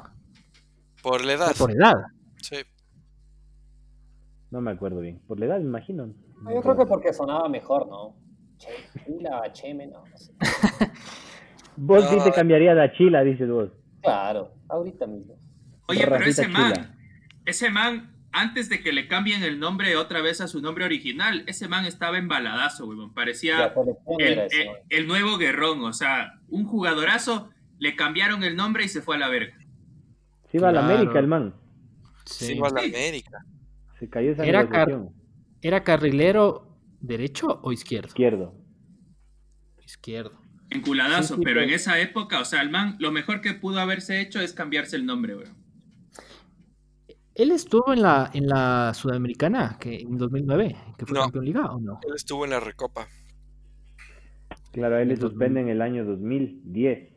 Por 1.03 1.25
la 1.25 1.35
edad. 1.35 1.55
Por 1.57 1.71
edad. 1.71 1.95
Sí. 2.42 2.57
No 4.51 4.61
me 4.61 4.70
acuerdo 4.70 5.01
bien. 5.01 5.20
Por 5.27 5.38
la 5.40 5.46
edad, 5.46 5.59
me 5.59 5.64
imagino. 5.64 6.07
No, 6.42 6.55
Yo 6.55 6.62
creo 6.62 6.77
que 6.77 6.87
porque 6.87 7.12
sonaba 7.12 7.49
mejor, 7.49 7.88
¿no? 7.88 8.16
Che, 8.59 8.68
Chila, 9.05 9.53
Cheme, 9.53 9.87
no, 9.88 10.05
no 10.07 10.16
sé. 10.16 10.33
Vos 11.77 12.09
sí 12.09 12.16
No. 12.16 12.25
te 12.25 12.33
cambiarías 12.33 12.79
a 12.79 12.90
Chila, 12.92 13.22
dices 13.22 13.51
vos. 13.51 13.70
Claro, 14.03 14.53
ahorita 14.68 15.07
mismo. 15.07 15.35
Oye, 15.88 16.07
pero 16.09 16.25
ese 16.25 16.49
man, 16.49 16.96
ese 17.44 17.70
man, 17.70 18.14
antes 18.33 18.70
de 18.70 18.83
que 18.83 18.92
le 18.92 19.09
cambien 19.09 19.42
el 19.42 19.59
nombre 19.61 19.94
otra 19.96 20.22
vez 20.22 20.40
a 20.40 20.49
su 20.49 20.62
nombre 20.62 20.87
original, 20.87 21.44
ese 21.46 21.68
man 21.68 21.85
estaba 21.85 22.16
embaladazo, 22.16 22.87
weón. 22.87 23.12
Parecía 23.12 23.75
selección 23.75 24.20
el, 24.20 24.27
era 24.33 24.44
eso, 24.46 24.57
el- 24.59 24.66
güey. 24.68 24.79
el 24.88 25.07
nuevo 25.07 25.37
guerrón, 25.37 25.85
o 25.85 25.92
sea, 25.92 26.40
un 26.49 26.64
jugadorazo, 26.64 27.51
le 27.79 27.94
cambiaron 27.94 28.42
el 28.42 28.57
nombre 28.57 28.85
y 28.85 28.88
se 28.88 29.03
fue 29.03 29.16
a 29.16 29.18
la 29.18 29.29
verga. 29.29 29.55
Se 30.51 30.57
iba 30.57 30.70
a 30.70 30.72
la 30.72 30.81
Claro. 30.81 30.94
América 30.94 31.18
el 31.18 31.27
man. 31.27 31.55
Sí, 32.27 32.53
igual 32.55 32.77
a 32.77 32.81
Sí. 32.83 32.89
América. 32.89 33.39
Se 33.99 34.09
cayó 34.11 34.33
esa 34.33 34.45
Era. 34.45 34.69
¿Era 35.62 35.83
carrilero 35.85 36.77
derecho 37.01 37.61
o 37.62 37.73
izquierdo? 37.73 38.09
Izquierdo. 38.09 38.55
Izquierdo. 39.85 40.33
Enculadazo, 40.71 41.35
Sí, 41.35 41.41
sí, 41.41 41.45
pero 41.45 41.62
en 41.62 41.71
esa 41.71 41.99
época, 42.01 42.41
o 42.41 42.45
sea, 42.45 42.61
el 42.61 42.71
man, 42.71 42.97
lo 42.99 43.12
mejor 43.12 43.41
que 43.41 43.55
pudo 43.55 43.79
haberse 43.81 44.21
hecho 44.21 44.41
es 44.41 44.53
cambiarse 44.53 44.97
el 44.97 45.07
nombre, 45.07 45.37
weón. 45.37 45.55
Él 47.35 47.51
estuvo 47.53 47.93
en 47.93 48.03
la, 48.03 48.31
en 48.35 48.49
la 48.49 48.93
Sudamericana, 48.95 49.77
que 49.81 49.97
en 50.01 50.17
2009, 50.17 50.75
que 50.99 51.07
fue 51.07 51.17
No. 51.19 51.25
campeón 51.25 51.45
liga, 51.45 51.67
¿o 51.73 51.79
no? 51.81 52.01
Él 52.07 52.15
estuvo 52.17 52.45
en 52.45 52.51
la 52.51 52.61
Recopa. 52.61 53.07
Claro, 54.73 54.97
a 54.97 55.03
él 55.03 55.09
le 55.09 55.15
En 55.15 55.21
2000. 55.21 55.31
suspenden 55.39 55.65
en 55.67 55.71
el 55.73 55.83
año 55.83 56.05
2010. 56.05 57.12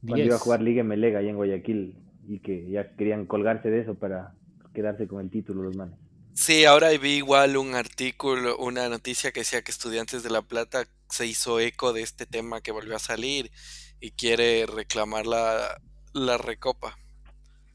Cuando 0.00 0.14
10. 0.16 0.26
iba 0.26 0.36
a 0.36 0.38
jugar 0.38 0.62
Liga 0.62 0.84
Melega 0.84 1.18
allá 1.20 1.30
en 1.30 1.36
Guayaquil. 1.36 1.96
Y 2.26 2.38
que 2.40 2.70
ya 2.70 2.94
querían 2.96 3.26
colgarse 3.26 3.68
de 3.70 3.80
eso 3.80 3.94
para 3.96 4.34
quedarse 4.74 5.06
con 5.08 5.20
el 5.22 5.30
título 5.30 5.62
los 5.62 5.76
manes. 5.76 5.98
Sí, 6.34 6.64
ahora 6.64 6.90
vi 6.90 7.12
igual 7.16 7.56
un 7.56 7.74
artículo, 7.76 8.56
una 8.58 8.88
noticia 8.88 9.30
que 9.32 9.40
decía 9.40 9.62
que 9.62 9.70
Estudiantes 9.70 10.22
de 10.24 10.30
La 10.30 10.42
Plata 10.42 10.84
se 11.08 11.26
hizo 11.26 11.60
eco 11.60 11.92
de 11.92 12.02
este 12.02 12.26
tema 12.26 12.60
que 12.60 12.72
volvió 12.72 12.96
a 12.96 12.98
salir 12.98 13.52
y 14.00 14.10
quiere 14.10 14.66
reclamar 14.66 15.26
la, 15.26 15.80
la 16.12 16.36
Recopa. 16.36 16.98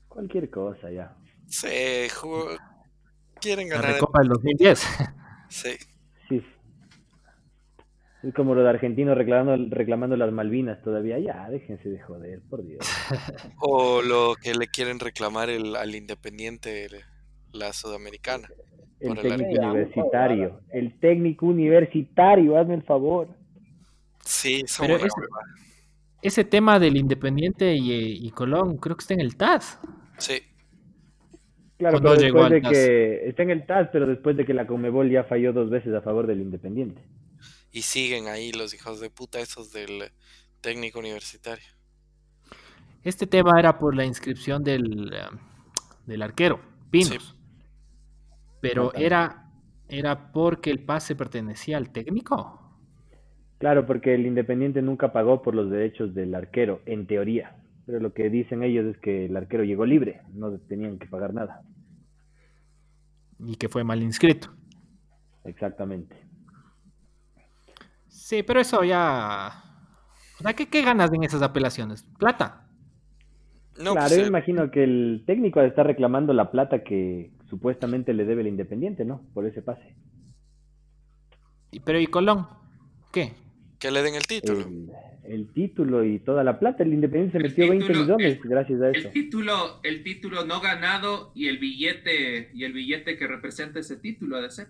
Cualquier 0.09 0.49
cosa 0.49 0.91
ya. 0.91 1.15
Sí, 1.47 2.09
ju- 2.09 2.59
quieren 3.39 3.69
La 3.69 3.75
ganar. 3.77 3.93
Recopa 3.93 4.19
del 4.19 4.29
2010. 4.29 4.83
Sí. 5.49 5.69
Es 8.21 8.33
como 8.33 8.53
los 8.53 8.67
argentinos 8.67 9.17
reclamando, 9.17 9.73
reclamando 9.73 10.17
las 10.17 10.31
Malvinas 10.31 10.81
todavía. 10.81 11.19
Ya, 11.19 11.49
déjense 11.49 11.89
de 11.89 11.99
joder, 12.01 12.41
por 12.49 12.65
Dios. 12.65 12.79
O 13.61 14.01
lo 14.01 14.35
que 14.41 14.53
le 14.53 14.67
quieren 14.67 14.99
reclamar 14.99 15.49
el, 15.49 15.75
al 15.75 15.95
Independiente, 15.95 16.85
el- 16.85 17.01
la 17.53 17.71
Sudamericana. 17.73 18.47
El 18.99 19.17
técnico 19.17 19.61
universitario. 19.61 20.59
El 20.71 20.99
técnico 20.99 21.45
universitario, 21.45 22.57
hazme 22.57 22.75
el 22.75 22.83
favor. 22.83 23.29
Sí, 24.23 24.63
Pero 24.79 24.97
ese-. 24.97 25.07
Ese 26.21 26.43
tema 26.43 26.79
del 26.79 26.97
Independiente 26.97 27.73
y, 27.73 28.27
y 28.27 28.29
Colón, 28.31 28.75
creo 28.77 28.97
que 28.97 29.01
está 29.01 29.13
en 29.13 29.21
el 29.21 29.37
TAS. 29.37 29.79
Sí, 30.17 30.41
Claro, 31.77 32.01
no 32.01 32.09
pero 32.09 32.21
llegó 32.21 32.49
después 32.49 32.61
de 32.61 32.69
que 32.69 33.29
está 33.29 33.43
en 33.43 33.51
el 33.51 33.65
TAS, 33.65 33.87
pero 33.93 34.05
después 34.05 34.35
de 34.35 34.45
que 34.45 34.53
la 34.53 34.67
Comebol 34.67 35.09
ya 35.09 35.23
falló 35.23 35.53
dos 35.53 35.69
veces 35.69 35.93
a 35.93 36.01
favor 36.01 36.27
del 36.27 36.41
Independiente. 36.41 37.01
Y 37.71 37.81
siguen 37.83 38.27
ahí 38.27 38.51
los 38.51 38.73
hijos 38.73 38.99
de 38.99 39.09
puta 39.09 39.39
esos 39.39 39.71
del 39.71 40.11
técnico 40.61 40.99
universitario. 40.99 41.65
Este 43.03 43.27
tema 43.27 43.59
era 43.59 43.77
por 43.79 43.95
la 43.95 44.05
inscripción 44.05 44.63
del, 44.63 45.11
eh, 45.13 45.37
del 46.05 46.21
arquero, 46.21 46.59
Pinos. 46.91 47.35
Pero 48.61 48.93
era, 48.93 49.51
era 49.87 50.31
porque 50.31 50.69
el 50.69 50.83
pase 50.83 51.15
pertenecía 51.15 51.77
al 51.77 51.91
técnico. 51.91 52.59
Claro, 53.57 53.85
porque 53.85 54.15
el 54.15 54.25
Independiente 54.25 54.81
nunca 54.81 55.11
pagó 55.13 55.41
por 55.41 55.55
los 55.55 55.69
derechos 55.69 56.13
del 56.13 56.33
arquero, 56.35 56.81
en 56.85 57.07
teoría. 57.07 57.55
Pero 57.85 57.99
lo 57.99 58.13
que 58.13 58.29
dicen 58.29 58.63
ellos 58.63 58.85
es 58.85 58.97
que 59.01 59.25
el 59.25 59.35
arquero 59.37 59.63
llegó 59.63 59.85
libre, 59.85 60.21
no 60.33 60.57
tenían 60.59 60.99
que 60.99 61.07
pagar 61.07 61.33
nada. 61.33 61.61
y 63.39 63.55
que 63.55 63.69
fue 63.69 63.83
mal 63.83 64.01
inscrito. 64.03 64.53
Exactamente. 65.45 66.28
Sí, 68.29 68.43
pero 68.43 68.59
eso 68.59 68.83
ya... 68.83 69.51
O 70.39 70.43
sea, 70.43 70.53
¿qué, 70.53 70.67
qué 70.69 70.83
ganas 70.83 71.11
en 71.11 71.23
esas 71.23 71.41
apelaciones? 71.41 72.03
¿Plata? 72.19 72.67
No, 73.79 73.93
claro, 73.93 74.09
pues, 74.09 74.19
yo 74.21 74.27
imagino 74.27 74.69
que 74.69 74.83
el 74.83 75.23
técnico 75.25 75.59
está 75.61 75.81
reclamando 75.81 76.31
la 76.31 76.51
plata 76.51 76.83
que 76.83 77.31
supuestamente 77.49 78.13
le 78.13 78.25
debe 78.25 78.41
el 78.41 78.47
Independiente, 78.49 79.03
¿no? 79.03 79.23
Por 79.33 79.47
ese 79.47 79.63
pase. 79.63 79.95
Y- 81.71 81.79
Pero 81.79 81.99
¿y 81.99 82.05
Colón? 82.05 82.45
¿Qué? 83.11 83.33
que 83.79 83.89
le 83.89 84.03
den 84.03 84.13
el 84.13 84.27
título. 84.27 84.59
El, 84.59 84.91
el 85.23 85.51
título 85.53 86.03
y 86.03 86.19
toda 86.19 86.43
la 86.43 86.59
plata. 86.59 86.83
El 86.83 86.93
Independiente 86.93 87.31
se 87.31 87.37
El 87.39 87.43
metió 87.49 87.67
20 87.67 87.87
título, 87.87 88.03
millones 88.17 88.39
el- 88.43 88.49
gracias 88.49 88.81
a 88.81 88.89
eso. 88.91 89.07
El 89.07 89.11
título, 89.13 89.53
el 89.81 90.03
título 90.03 90.45
no 90.45 90.61
ganado 90.61 91.31
y 91.33 91.47
el 91.47 91.57
billete 91.57 92.51
y 92.53 92.63
el 92.63 92.73
billete 92.73 93.17
que 93.17 93.25
representa 93.25 93.79
ese 93.79 93.97
título 93.97 94.35
ha 94.37 94.41
de 94.41 94.51
ser. 94.51 94.67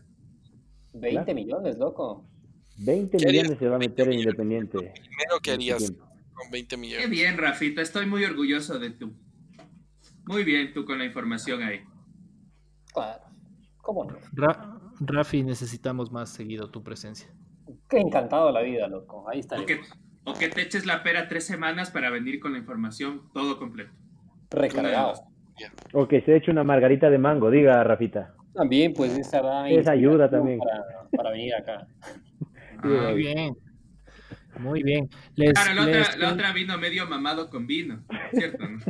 20 0.93 1.09
Claro. 1.11 1.33
millones, 1.33 1.77
loco. 1.77 2.25
20 2.79 3.17
¿Qué 3.17 3.25
harías 3.27 3.43
millones 3.43 3.59
se 3.59 3.67
va 3.67 3.75
a 3.75 3.79
meter 3.79 4.07
20 4.07 4.09
el 4.09 4.17
millones? 4.17 4.25
Independiente. 4.25 4.77
Primero 5.01 5.39
que 5.41 5.53
en 5.53 5.61
este 5.61 5.73
harías 5.73 5.91
con 6.33 6.51
20 6.51 6.75
Qué 6.75 6.77
millones. 6.81 7.09
bien, 7.09 7.37
Rafita, 7.37 7.81
estoy 7.81 8.05
muy 8.05 8.23
orgulloso 8.23 8.79
de 8.79 8.91
tú. 8.91 9.13
Muy 10.25 10.43
bien 10.43 10.73
tú 10.73 10.85
con 10.85 10.97
la 10.99 11.05
información 11.05 11.61
ahí. 11.63 11.81
Claro. 12.93 13.23
¿Cómo 13.81 14.05
no? 14.05 14.17
Ra- 14.33 14.79
Rafi, 14.99 15.43
necesitamos 15.43 16.11
más 16.11 16.29
seguido 16.29 16.69
tu 16.69 16.83
presencia. 16.83 17.29
Qué 17.89 17.97
encantado 17.99 18.51
la 18.51 18.61
vida, 18.61 18.87
loco. 18.87 19.27
Ahí 19.29 19.39
está. 19.39 19.59
O 19.59 19.65
que, 19.65 19.79
o 20.25 20.33
que 20.33 20.49
te 20.49 20.61
eches 20.61 20.85
la 20.85 21.03
pera 21.03 21.27
tres 21.27 21.45
semanas 21.45 21.89
para 21.91 22.09
venir 22.09 22.39
con 22.39 22.53
la 22.53 22.59
información 22.59 23.29
todo 23.33 23.57
completo. 23.57 23.91
Recargado. 24.51 25.13
O 25.93 26.07
que 26.07 26.21
se 26.21 26.35
eche 26.37 26.51
una 26.51 26.63
margarita 26.63 27.09
de 27.09 27.17
mango, 27.17 27.49
diga 27.51 27.83
Rafita. 27.83 28.35
También, 28.53 28.93
pues, 28.93 29.17
esa 29.17 29.41
da 29.41 29.69
Esa 29.69 29.91
ayuda 29.91 30.29
también. 30.29 30.59
Para, 30.59 30.83
para 31.15 31.31
venir 31.31 31.53
acá. 31.55 31.87
Muy 32.83 33.13
bien. 33.15 33.57
Muy 34.57 34.83
bien. 34.83 35.09
Les, 35.35 35.53
Claro, 35.53 35.73
la 35.73 35.85
les- 35.85 36.07
otra, 36.09 36.17
la 36.17 36.33
otra 36.33 36.53
vino 36.53 36.77
medio 36.77 37.07
mamado 37.07 37.49
con 37.49 37.65
vino, 37.67 38.03
¿cierto? 38.33 38.67
no? 38.67 38.79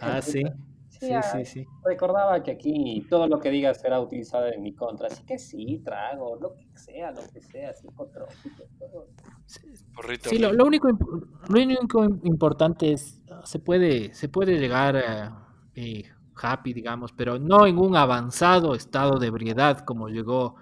Ah, 0.00 0.22
sí. 0.22 0.42
Sí, 0.88 1.06
Sí, 1.06 1.14
ah, 1.14 1.22
sí, 1.22 1.44
sí. 1.44 1.66
Recordaba 1.84 2.42
que 2.42 2.52
aquí 2.52 3.06
todo 3.10 3.26
lo 3.28 3.38
que 3.40 3.50
digas 3.50 3.80
será 3.80 4.00
utilizado 4.00 4.46
en 4.46 4.62
mi 4.62 4.74
contra. 4.74 5.06
Así 5.08 5.24
que 5.24 5.38
sí, 5.38 5.80
trago, 5.84 6.36
lo 6.40 6.54
que 6.54 6.66
sea, 6.74 7.10
lo 7.12 7.22
que 7.32 7.40
sea, 7.40 7.72
psicotrópico, 7.74 8.64
todo. 8.78 9.08
Porrito 9.94 10.28
Sí, 10.30 10.38
lo, 10.38 10.50
único, 10.64 10.88
lo 10.88 11.62
único 11.62 12.04
im- 12.04 12.20
importante 12.24 12.92
es, 12.92 13.20
ah, 13.30 13.42
se 13.44 13.58
puede, 13.60 14.12
se 14.14 14.28
puede 14.28 14.58
llegar 14.58 14.96
a 14.96 15.48
eh, 15.74 16.04
happy, 16.40 16.72
digamos, 16.72 17.12
pero 17.12 17.38
no 17.38 17.66
en 17.66 17.78
un 17.78 17.96
avanzado 17.96 18.74
estado 18.74 19.18
de 19.18 19.28
ebriedad 19.28 19.80
como 19.80 20.08
llegó 20.08 20.56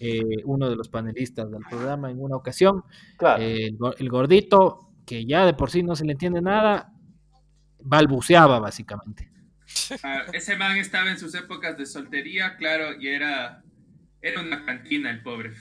eh, 0.00 0.42
uno 0.44 0.68
de 0.68 0.76
los 0.76 0.88
panelistas 0.88 1.50
del 1.50 1.62
programa 1.68 2.10
en 2.10 2.20
una 2.20 2.36
ocasión. 2.36 2.84
Claro. 3.16 3.42
Eh, 3.42 3.74
el 3.98 4.08
gordito, 4.08 4.90
que 5.06 5.24
ya 5.24 5.46
de 5.46 5.54
por 5.54 5.70
sí 5.70 5.82
no 5.82 5.94
se 5.96 6.04
le 6.04 6.12
entiende 6.12 6.40
nada, 6.40 6.92
balbuceaba 7.80 8.58
básicamente. 8.58 9.30
Ah, 10.02 10.24
ese 10.34 10.56
man 10.56 10.76
estaba 10.76 11.10
en 11.10 11.18
sus 11.18 11.34
épocas 11.34 11.78
de 11.78 11.86
soltería, 11.86 12.56
claro, 12.56 13.00
y 13.00 13.08
era, 13.08 13.62
era 14.20 14.42
una 14.42 14.66
cantina 14.66 15.10
el 15.10 15.22
pobre. 15.22 15.52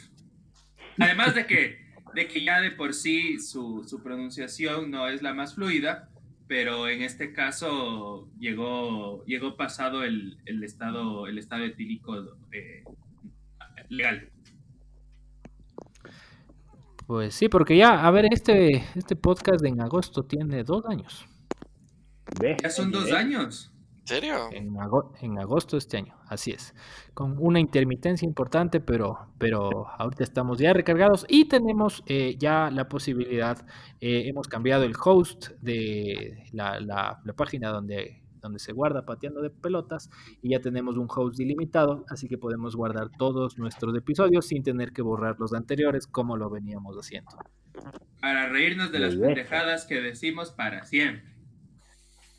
Además 0.99 1.33
de 1.33 1.45
que, 1.45 1.93
de 2.13 2.27
que 2.27 2.43
ya 2.43 2.59
de 2.59 2.71
por 2.71 2.93
sí 2.93 3.39
su, 3.39 3.85
su 3.87 4.03
pronunciación 4.03 4.91
no 4.91 5.07
es 5.07 5.21
la 5.21 5.33
más 5.33 5.55
fluida, 5.55 6.09
pero 6.51 6.89
en 6.89 7.01
este 7.01 7.31
caso 7.31 8.29
llegó, 8.37 9.23
llegó 9.25 9.55
pasado 9.55 10.03
el, 10.03 10.37
el 10.45 10.61
estado, 10.63 11.27
el 11.27 11.37
estado 11.37 11.63
etílico 11.63 12.37
eh, 12.51 12.83
legal. 13.91 14.29
Pues 17.07 17.33
sí, 17.35 17.49
porque 17.49 17.75
ya, 17.77 18.05
a 18.05 18.11
ver, 18.11 18.25
este, 18.31 18.85
este 18.95 19.15
podcast 19.15 19.63
en 19.65 19.81
agosto 19.81 20.23
tiene 20.23 20.63
dos 20.63 20.85
años. 20.85 21.25
Ve. 22.39 22.55
Ya 22.61 22.69
son 22.69 22.91
dos 22.91 23.11
años. 23.11 23.67
¿En 24.01 24.07
serio? 24.07 24.49
En, 24.51 24.79
ago- 24.79 25.13
en 25.21 25.37
agosto 25.37 25.75
de 25.75 25.79
este 25.79 25.97
año, 25.97 26.15
así 26.27 26.51
es. 26.51 26.73
Con 27.13 27.35
una 27.39 27.59
intermitencia 27.59 28.25
importante, 28.25 28.79
pero, 28.79 29.27
pero 29.37 29.87
ahorita 29.89 30.23
estamos 30.23 30.57
ya 30.57 30.73
recargados 30.73 31.25
y 31.29 31.45
tenemos 31.47 32.01
eh, 32.07 32.35
ya 32.39 32.71
la 32.71 32.87
posibilidad, 32.89 33.63
eh, 33.99 34.23
hemos 34.27 34.47
cambiado 34.47 34.83
el 34.85 34.93
host 35.01 35.49
de 35.61 36.45
la, 36.53 36.79
la- 36.79 37.21
la 37.23 37.33
página 37.33 37.69
donde, 37.69 38.20
donde 38.41 38.59
se 38.59 38.73
guarda 38.73 39.05
pateando 39.05 39.41
de 39.41 39.49
pelotas 39.49 40.09
y 40.41 40.49
ya 40.49 40.59
tenemos 40.59 40.97
un 40.97 41.07
host 41.09 41.39
ilimitado, 41.39 42.05
así 42.09 42.27
que 42.27 42.37
podemos 42.37 42.75
guardar 42.75 43.09
todos 43.17 43.57
nuestros 43.57 43.95
episodios 43.95 44.47
sin 44.47 44.63
tener 44.63 44.91
que 44.91 45.01
borrar 45.01 45.35
los 45.39 45.53
anteriores 45.53 46.07
como 46.07 46.37
lo 46.37 46.49
veníamos 46.49 46.97
haciendo. 46.97 47.31
Para 48.19 48.49
reírnos 48.49 48.91
de 48.91 48.99
las 48.99 49.15
bien. 49.15 49.27
pendejadas 49.27 49.85
que 49.85 50.01
decimos 50.01 50.51
para 50.51 50.83
siempre. 50.85 51.31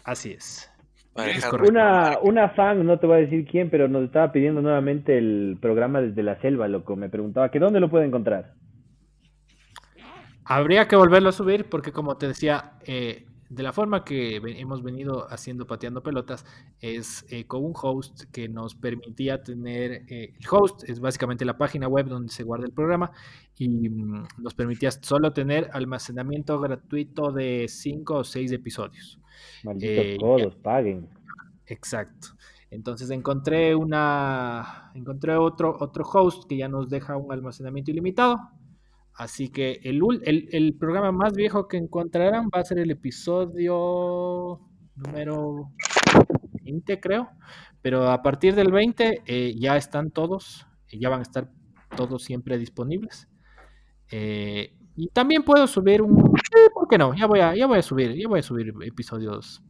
Así 0.05 0.33
es. 0.33 0.69
Para 1.13 1.31
Es. 1.31 1.45
Una, 1.53 2.19
una 2.23 2.49
fan, 2.51 2.87
no 2.87 2.99
te 2.99 3.07
voy 3.07 3.19
a 3.19 3.21
decir 3.21 3.47
quién, 3.47 3.69
pero 3.71 3.89
nos 3.89 4.05
estaba 4.05 4.33
pidiendo 4.33 4.63
nuevamente 4.63 5.19
el 5.19 5.59
programa 5.61 6.01
desde 6.01 6.23
la 6.23 6.41
selva, 6.41 6.69
loco. 6.69 6.97
Me 6.97 7.11
preguntaba 7.11 7.51
que 7.51 7.59
dónde 7.59 7.81
lo 7.81 7.91
puede 7.91 8.07
encontrar. 8.07 8.55
Habría 10.45 10.89
que 10.89 10.97
volverlo 10.97 11.29
a 11.29 11.33
subir 11.33 11.67
porque, 11.69 11.93
como 11.93 12.17
te 12.17 12.29
decía, 12.29 12.73
eh, 12.87 13.27
de 13.53 13.63
la 13.63 13.73
forma 13.73 14.03
que 14.03 14.37
hemos 14.37 14.83
venido 14.83 15.31
haciendo 15.31 15.67
pateando 15.67 16.03
pelotas 16.03 16.47
es 16.81 17.27
eh, 17.29 17.45
con 17.45 17.63
un 17.63 17.75
host 17.81 18.23
que 18.33 18.49
nos 18.49 18.75
permitía 18.75 19.43
tener, 19.43 20.05
eh, 20.09 20.33
el 20.41 20.47
host 20.51 20.89
es 20.89 21.01
básicamente 21.01 21.45
la 21.45 21.59
página 21.59 21.87
web 21.87 22.07
donde 22.07 22.33
se 22.33 22.45
guarda 22.45 22.65
el 22.65 22.73
programa 22.73 23.13
y 23.59 23.91
mm, 23.91 24.29
nos 24.39 24.55
permitía 24.55 24.91
solo 24.91 25.35
tener 25.35 25.69
almacenamiento 25.75 26.59
gratuito 26.61 27.31
de 27.31 27.67
5 27.69 28.15
o 28.15 28.25
6 28.25 28.53
episodios. 28.53 29.21
Malditos 29.65 30.05
Eh, 30.05 30.17
codos, 30.19 30.57
paguen. 30.57 31.09
Exacto. 31.67 32.29
Entonces 32.71 33.11
encontré 33.11 33.75
una, 33.75 34.91
encontré 34.95 35.37
otro, 35.37 35.77
otro 35.79 36.05
host 36.05 36.49
que 36.49 36.57
ya 36.57 36.69
nos 36.69 36.89
deja 36.89 37.19
un 37.19 37.31
almacenamiento 37.31 37.91
ilimitado. 37.91 38.39
Así 39.15 39.51
que 39.51 39.81
el, 39.85 40.01
ul- 40.01 40.23
el, 40.25 40.49
el 40.53 40.75
programa 40.75 41.13
más 41.13 41.35
viejo 41.35 41.69
que 41.69 41.77
encontrarán 41.77 42.47
va 42.55 42.61
a 42.61 42.65
ser 42.65 42.79
el 42.79 42.91
episodio 42.91 44.61
número 44.97 45.71
20, 46.65 47.01
creo. 47.01 47.29
Pero 47.83 48.11
a 48.11 48.23
partir 48.23 48.55
del 48.55 48.71
20 48.73 49.23
eh, 49.27 49.55
ya 49.59 49.77
están 49.77 50.11
todos, 50.11 50.67
eh, 50.89 50.99
ya 50.99 51.09
van 51.09 51.21
a 51.21 51.23
estar 51.23 51.51
todos 51.97 52.23
siempre 52.23 52.57
disponibles. 52.59 53.29
Eh, 54.11 54.75
y 54.97 55.09
también 55.09 55.43
puedo 55.43 55.67
subir 55.67 56.03
un, 56.03 56.19
eh, 56.19 56.69
¿por 56.73 56.87
qué 56.89 56.99
no? 56.99 57.15
Ya 57.15 57.27
voy 57.27 57.41
a, 57.41 57.55
ya 57.55 57.67
voy 57.67 57.79
a 57.79 57.83
subir, 57.83 58.15
ya 58.15 58.29
voy 58.29 58.41
a 58.41 58.43
subir 58.43 58.73
episodios, 58.83 59.63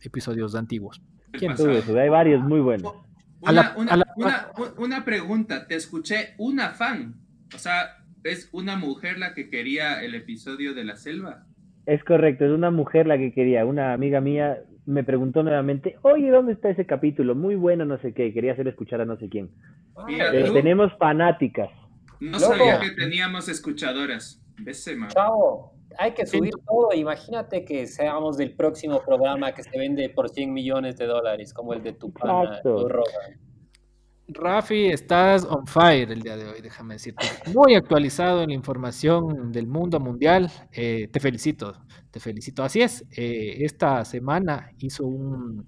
episodios 0.00 0.54
antiguos. 0.54 1.00
¿Quién 1.32 1.52
hay 1.98 2.08
varios 2.10 2.42
muy 2.42 2.60
buenos. 2.60 2.92
Una, 3.40 3.74
una- 3.76 3.92
una- 4.16 4.72
una 4.78 5.04
pregunta, 5.04 5.66
te 5.66 5.74
escuché 5.74 6.34
una 6.38 6.70
fan, 6.70 7.16
o 7.54 7.58
sea, 7.58 8.01
¿es 8.24 8.48
una 8.52 8.76
mujer 8.76 9.18
la 9.18 9.34
que 9.34 9.48
quería 9.48 10.02
el 10.02 10.14
episodio 10.14 10.74
de 10.74 10.84
la 10.84 10.96
selva? 10.96 11.46
Es 11.86 12.04
correcto, 12.04 12.44
es 12.44 12.52
una 12.52 12.70
mujer 12.70 13.06
la 13.06 13.18
que 13.18 13.32
quería. 13.32 13.64
Una 13.64 13.92
amiga 13.92 14.20
mía 14.20 14.62
me 14.86 15.04
preguntó 15.04 15.42
nuevamente, 15.42 15.96
oye, 16.02 16.30
¿dónde 16.30 16.52
está 16.52 16.70
ese 16.70 16.86
capítulo? 16.86 17.34
Muy 17.34 17.56
bueno, 17.56 17.84
no 17.84 17.98
sé 17.98 18.12
qué. 18.12 18.32
Quería 18.32 18.52
hacer 18.52 18.68
escuchar 18.68 19.00
a 19.00 19.04
no 19.04 19.16
sé 19.16 19.28
quién. 19.28 19.50
Eh, 20.08 20.50
tenemos 20.52 20.92
fanáticas. 20.98 21.70
No 22.20 22.38
Loco. 22.38 22.54
sabía 22.54 22.80
que 22.80 22.90
teníamos 22.90 23.48
escuchadoras. 23.48 24.40
Bese, 24.58 24.94
man. 24.94 25.08
Chao, 25.08 25.72
hay 25.98 26.12
que 26.12 26.24
subir 26.24 26.52
todo. 26.66 26.92
Imagínate 26.94 27.64
que 27.64 27.86
seamos 27.86 28.36
del 28.36 28.52
próximo 28.52 29.02
programa 29.04 29.52
que 29.52 29.62
se 29.62 29.76
vende 29.76 30.08
por 30.08 30.28
100 30.28 30.52
millones 30.52 30.96
de 30.96 31.06
dólares, 31.06 31.52
como 31.52 31.74
el 31.74 31.82
de 31.82 31.92
tu 31.92 32.12
pana, 32.12 32.44
Exacto. 32.44 32.88
Rogan. 32.88 33.38
Rafi, 34.28 34.86
estás 34.86 35.44
on 35.44 35.66
fire 35.66 36.10
el 36.12 36.22
día 36.22 36.36
de 36.36 36.46
hoy, 36.46 36.60
déjame 36.62 36.94
decirte. 36.94 37.26
Muy 37.52 37.74
actualizado 37.74 38.42
en 38.42 38.48
la 38.50 38.54
información 38.54 39.52
del 39.52 39.66
mundo 39.66 40.00
mundial. 40.00 40.50
Eh, 40.72 41.08
te 41.12 41.20
felicito, 41.20 41.74
te 42.10 42.20
felicito. 42.20 42.62
Así 42.62 42.80
es, 42.80 43.04
eh, 43.16 43.56
esta 43.64 44.04
semana 44.04 44.70
hizo 44.78 45.06
un... 45.06 45.66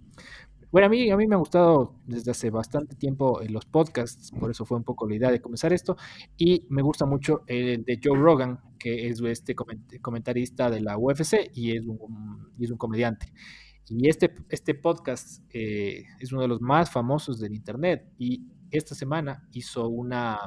Bueno, 0.71 0.87
a 0.87 0.91
mí, 0.91 1.09
a 1.11 1.17
mí 1.17 1.27
me 1.29 1.37
ha 1.37 1.39
gustado 1.39 1.95
desde 2.05 2.33
hace 2.33 2.51
bastante 2.51 2.97
tiempo 2.97 3.41
eh, 3.41 3.49
los 3.49 3.65
podcasts, 3.65 4.33
por 4.33 4.51
eso 4.51 4.65
fue 4.65 4.77
un 4.77 4.83
poco 4.85 5.09
la 5.09 5.15
idea 5.17 5.31
de 5.31 5.41
comenzar 5.41 5.73
esto. 5.73 5.97
Y 6.37 6.67
me 6.71 6.83
gusta 6.83 7.07
mucho 7.07 7.43
el 7.47 7.85
de 7.85 8.01
Joe 8.03 8.19
Rogan, 8.19 8.59
que 8.79 9.09
es 9.09 9.21
este 9.21 9.55
coment- 9.55 10.01
comentarista 10.01 10.71
de 10.71 10.81
la 10.81 10.97
UFC 10.99 11.51
y 11.55 11.77
es 11.77 11.85
un, 11.87 12.51
y 12.59 12.65
es 12.65 12.71
un 12.71 12.79
comediante. 12.79 13.33
Y 13.89 14.09
este, 14.09 14.35
este 14.49 14.75
podcast 14.75 15.43
eh, 15.53 16.05
es 16.19 16.33
uno 16.33 16.43
de 16.43 16.49
los 16.49 16.61
más 16.61 16.91
famosos 16.91 17.39
del 17.39 17.55
Internet 17.55 18.11
y 18.19 18.43
esta 18.71 18.95
semana 18.95 19.47
hizo 19.53 19.89
una, 19.89 20.39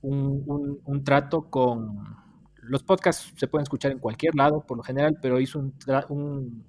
un, 0.00 0.42
un- 0.46 0.80
un 0.84 1.04
trato 1.04 1.50
con... 1.50 2.16
Los 2.62 2.82
podcasts 2.82 3.32
se 3.36 3.46
pueden 3.46 3.62
escuchar 3.62 3.92
en 3.92 3.98
cualquier 4.00 4.34
lado 4.34 4.64
por 4.66 4.76
lo 4.76 4.82
general, 4.82 5.18
pero 5.22 5.38
hizo 5.38 5.58
un, 5.60 5.78
tra- 5.78 6.06
un, 6.08 6.64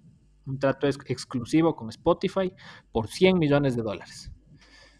un 0.46 0.60
trato 0.60 0.86
ex- 0.88 1.00
exclusivo 1.08 1.76
con 1.76 1.90
Spotify 1.90 2.54
por 2.92 3.08
100 3.08 3.40
millones 3.40 3.76
de 3.76 3.82
dólares. 3.82 4.32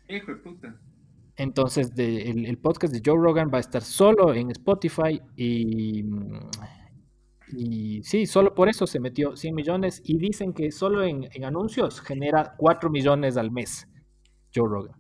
Hijo 0.10 0.32
de 0.32 0.38
puta. 0.38 0.76
Entonces, 1.36 1.94
de- 1.94 2.32
el, 2.32 2.46
el 2.48 2.58
podcast 2.58 2.92
de 2.94 3.02
Joe 3.06 3.22
Rogan 3.22 3.52
va 3.54 3.58
a 3.58 3.62
estar 3.62 3.84
solo 3.84 4.34
en 4.34 4.50
Spotify 4.50 5.22
y, 5.36 6.04
y 7.52 8.02
sí, 8.04 8.26
solo 8.26 8.54
por 8.54 8.70
eso 8.70 8.88
se 8.88 9.00
metió 9.00 9.36
100 9.36 9.56
millones 9.56 10.02
y 10.04 10.18
dicen 10.18 10.54
que 10.54 10.72
solo 10.72 11.04
en, 11.04 11.30
en 11.34 11.46
anuncios 11.46 12.02
genera 12.02 12.56
4 12.58 12.90
millones 12.90 13.38
al 13.38 13.52
mes 13.52 13.88
Joe 14.54 14.68
Rogan. 14.68 14.96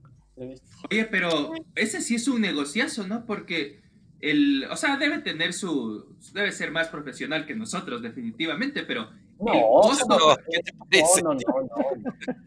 Oye, 0.91 1.05
pero 1.05 1.53
ese 1.75 2.01
sí 2.01 2.15
es 2.15 2.27
un 2.27 2.41
negociazo, 2.41 3.07
¿no? 3.07 3.25
Porque 3.25 3.81
el, 4.19 4.65
o 4.69 4.75
sea, 4.75 4.97
debe 4.97 5.19
tener 5.19 5.53
su, 5.53 6.15
debe 6.33 6.51
ser 6.51 6.71
más 6.71 6.89
profesional 6.89 7.45
que 7.45 7.55
nosotros, 7.55 8.01
definitivamente, 8.01 8.83
pero 8.83 9.10
No, 9.39 9.54
No, 9.54 10.36
¿qué 10.50 10.60
te 10.63 10.73
parece? 10.73 11.21
No, 11.21 11.34
no, 11.34 11.39
no, 11.45 11.65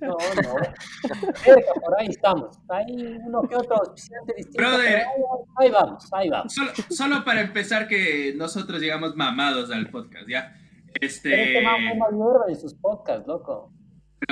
no, 0.00 0.08
no, 0.08 0.42
no. 0.42 1.34
Cerca, 1.36 1.72
por 1.84 2.00
ahí 2.00 2.08
estamos. 2.08 2.58
Hay 2.68 3.18
uno 3.24 3.42
que 3.42 3.56
otro 3.56 3.76
auspiciante 3.76 4.34
distinto. 4.36 4.58
Brother. 4.58 4.86
pero 4.86 4.98
ahí, 4.98 5.66
ahí 5.66 5.70
vamos, 5.70 6.08
ahí 6.12 6.28
vamos. 6.30 6.52
solo, 6.54 6.70
solo 6.90 7.24
para 7.24 7.40
empezar 7.42 7.86
que 7.86 8.34
nosotros 8.36 8.80
llegamos 8.80 9.14
mamados 9.16 9.70
al 9.70 9.88
podcast, 9.90 10.28
¿ya? 10.28 10.52
Pero 10.92 11.06
este 11.06 11.62
man 11.62 11.76
fuma 11.92 12.10
mierda 12.10 12.44
en 12.48 12.56
sus 12.60 12.74
podcasts, 12.74 13.26
loco. 13.26 13.72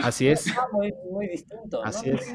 Así 0.03 0.29
es, 0.29 0.47
muy, 0.73 0.93
muy 1.11 1.29
distinto. 1.29 1.81
¿no? 1.81 1.85
Así 1.85 2.11
es. 2.11 2.35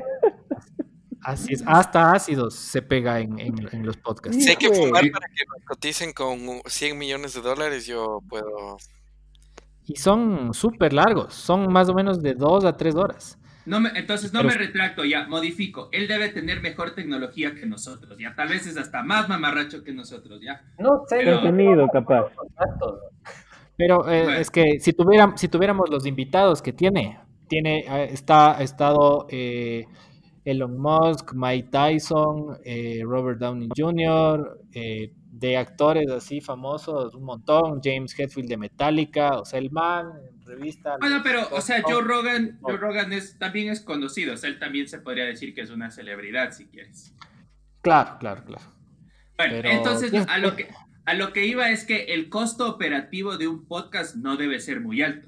así 1.21 1.53
es. 1.53 1.63
Hasta 1.67 2.13
ácidos 2.13 2.55
se 2.55 2.81
pega 2.81 3.19
en, 3.19 3.37
en- 3.39 3.69
en 3.71 3.85
los 3.85 3.97
podcasts. 3.97 4.41
Si 4.43 4.49
hay 4.49 4.55
que 4.55 4.69
fumar 4.73 5.03
para 5.11 5.27
que 5.27 5.43
nos 5.45 5.65
coticen 5.67 6.13
con 6.13 6.39
100 6.65 6.97
millones 6.97 7.33
de 7.33 7.41
dólares, 7.41 7.85
yo 7.85 8.21
puedo. 8.29 8.77
Y 9.85 9.95
son 9.97 10.53
súper 10.53 10.93
largos, 10.93 11.33
son 11.33 11.71
más 11.71 11.89
o 11.89 11.93
menos 11.93 12.21
de 12.21 12.33
2 12.35 12.63
a 12.65 12.77
3 12.77 12.95
horas. 12.95 13.37
no 13.65 13.79
me- 13.79 13.91
entonces 13.95 14.33
no 14.33 14.39
Pero- 14.41 14.51
me 14.51 14.57
retracto, 14.57 15.05
ya, 15.05 15.25
modifico. 15.27 15.87
Él 15.93 16.05
debe 16.09 16.27
tener 16.29 16.61
mejor 16.61 16.95
tecnología 16.95 17.55
que 17.55 17.65
nosotros, 17.65 18.17
ya. 18.19 18.35
Tal 18.35 18.49
vez 18.49 18.67
es 18.67 18.75
hasta 18.77 19.03
más 19.03 19.29
mamarracho 19.29 19.83
que 19.85 19.93
nosotros, 19.93 20.41
ya. 20.41 20.61
No 20.79 21.03
sé. 21.07 21.19
Pero- 21.23 21.39
Contenido, 21.41 21.87
capaz. 21.87 22.25
Pero 23.77 24.07
eh, 24.09 24.23
Bueno. 24.23 24.39
es 24.39 24.51
que 24.51 24.79
si, 24.79 24.93
tuviera- 24.93 25.33
si 25.35 25.47
tuviéramos 25.47 25.89
los 25.89 26.05
invitados 26.05 26.61
que 26.61 26.73
tiene, 26.73 27.19
tiene 27.47 27.85
está, 28.13 28.57
ha 28.57 28.63
estado 28.63 29.27
eh, 29.29 29.85
Elon 30.45 30.77
Musk, 30.77 31.33
Mike 31.33 31.69
Tyson, 31.71 32.57
eh, 32.65 33.01
Robert 33.03 33.39
Downey 33.39 33.69
Jr., 33.75 34.59
eh, 34.73 35.13
de 35.47 35.57
actores 35.57 36.09
así 36.09 36.39
famosos, 36.39 37.13
un 37.15 37.25
montón, 37.25 37.81
James 37.83 38.17
Hetfield 38.17 38.47
de 38.47 38.55
Metallica, 38.55 39.39
o 39.39 39.43
sea, 39.43 39.59
el 39.59 39.71
man 39.71 40.07
en 40.29 40.41
revista. 40.45 40.95
Bueno, 41.01 41.19
pero, 41.21 41.49
o 41.51 41.59
sea, 41.59 41.81
Joe 41.83 42.01
Rogan, 42.01 42.59
Joe 42.61 42.77
Rogan 42.77 43.11
es, 43.11 43.37
también 43.37 43.69
es 43.69 43.81
conocido, 43.81 44.35
o 44.35 44.37
sea, 44.37 44.49
él 44.49 44.57
también 44.57 44.87
se 44.87 44.99
podría 44.99 45.25
decir 45.25 45.53
que 45.53 45.59
es 45.59 45.69
una 45.69 45.91
celebridad, 45.91 46.51
si 46.53 46.67
quieres. 46.67 47.13
Claro, 47.81 48.17
claro, 48.19 48.45
claro. 48.45 48.63
Bueno, 49.37 49.53
Pero- 49.55 49.69
entonces 49.69 50.13
a 50.29 50.37
lo, 50.37 50.55
que, 50.55 50.69
a 51.05 51.13
lo 51.13 51.33
que 51.33 51.45
iba 51.45 51.69
es 51.71 51.83
que 51.85 52.05
el 52.13 52.29
costo 52.29 52.69
operativo 52.69 53.37
de 53.37 53.49
un 53.49 53.65
podcast 53.67 54.15
no 54.15 54.37
debe 54.37 54.61
ser 54.61 54.79
muy 54.79 55.01
alto. 55.01 55.27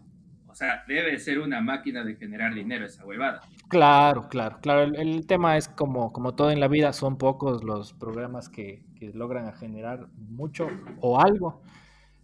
O 0.55 0.57
sea, 0.57 0.85
debe 0.87 1.19
ser 1.19 1.39
una 1.39 1.59
máquina 1.59 2.01
de 2.05 2.15
generar 2.15 2.53
dinero 2.53 2.85
esa 2.85 3.05
huevada. 3.05 3.41
Claro, 3.67 4.29
claro, 4.29 4.57
claro. 4.61 4.83
El, 4.83 4.95
el 4.95 5.27
tema 5.27 5.57
es 5.57 5.67
como, 5.67 6.13
como 6.13 6.33
todo 6.33 6.49
en 6.49 6.61
la 6.61 6.69
vida, 6.69 6.93
son 6.93 7.17
pocos 7.17 7.61
los 7.61 7.91
programas 7.91 8.47
que, 8.47 8.85
que 8.97 9.11
logran 9.11 9.51
generar 9.55 10.07
mucho 10.15 10.69
o 11.01 11.19
algo. 11.19 11.61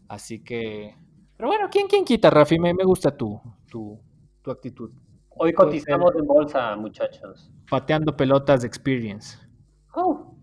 Así 0.08 0.40
que, 0.40 0.96
pero 1.36 1.50
bueno, 1.50 1.68
¿quién, 1.70 1.88
quién 1.88 2.06
quita, 2.06 2.30
Rafi? 2.30 2.58
Me, 2.58 2.74
me 2.74 2.86
gusta 2.86 3.12
tu, 3.18 3.38
tu, 3.70 4.00
tu 4.42 4.50
actitud. 4.50 4.92
Hoy 5.32 5.52
cotizamos 5.52 6.16
en 6.16 6.26
bolsa, 6.26 6.74
muchachos. 6.78 7.52
Pateando 7.70 8.16
pelotas 8.16 8.64
experience. 8.64 9.38
Oh, 9.94 10.38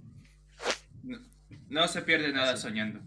No, 1.05 1.19
no 1.71 1.89
se 1.89 2.03
pierde 2.03 2.35
nada 2.35 2.55
soñando. 2.59 3.01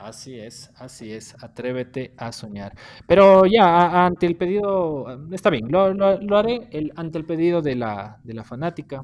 Así 0.00 0.38
es, 0.38 0.70
así 0.76 1.12
es. 1.12 1.34
Atrévete 1.42 2.14
a 2.16 2.32
soñar. 2.32 2.74
Pero 3.06 3.44
ya, 3.46 4.04
ante 4.06 4.26
el 4.26 4.36
pedido, 4.36 5.28
está 5.32 5.50
bien, 5.50 5.70
lo, 5.70 5.92
lo- 5.94 6.20
lo 6.20 6.36
haré 6.38 6.68
el, 6.72 6.92
ante 6.96 7.18
el 7.18 7.24
pedido 7.24 7.62
de 7.62 7.74
la, 7.76 8.18
de 8.22 8.34
la 8.34 8.44
fanática. 8.44 9.02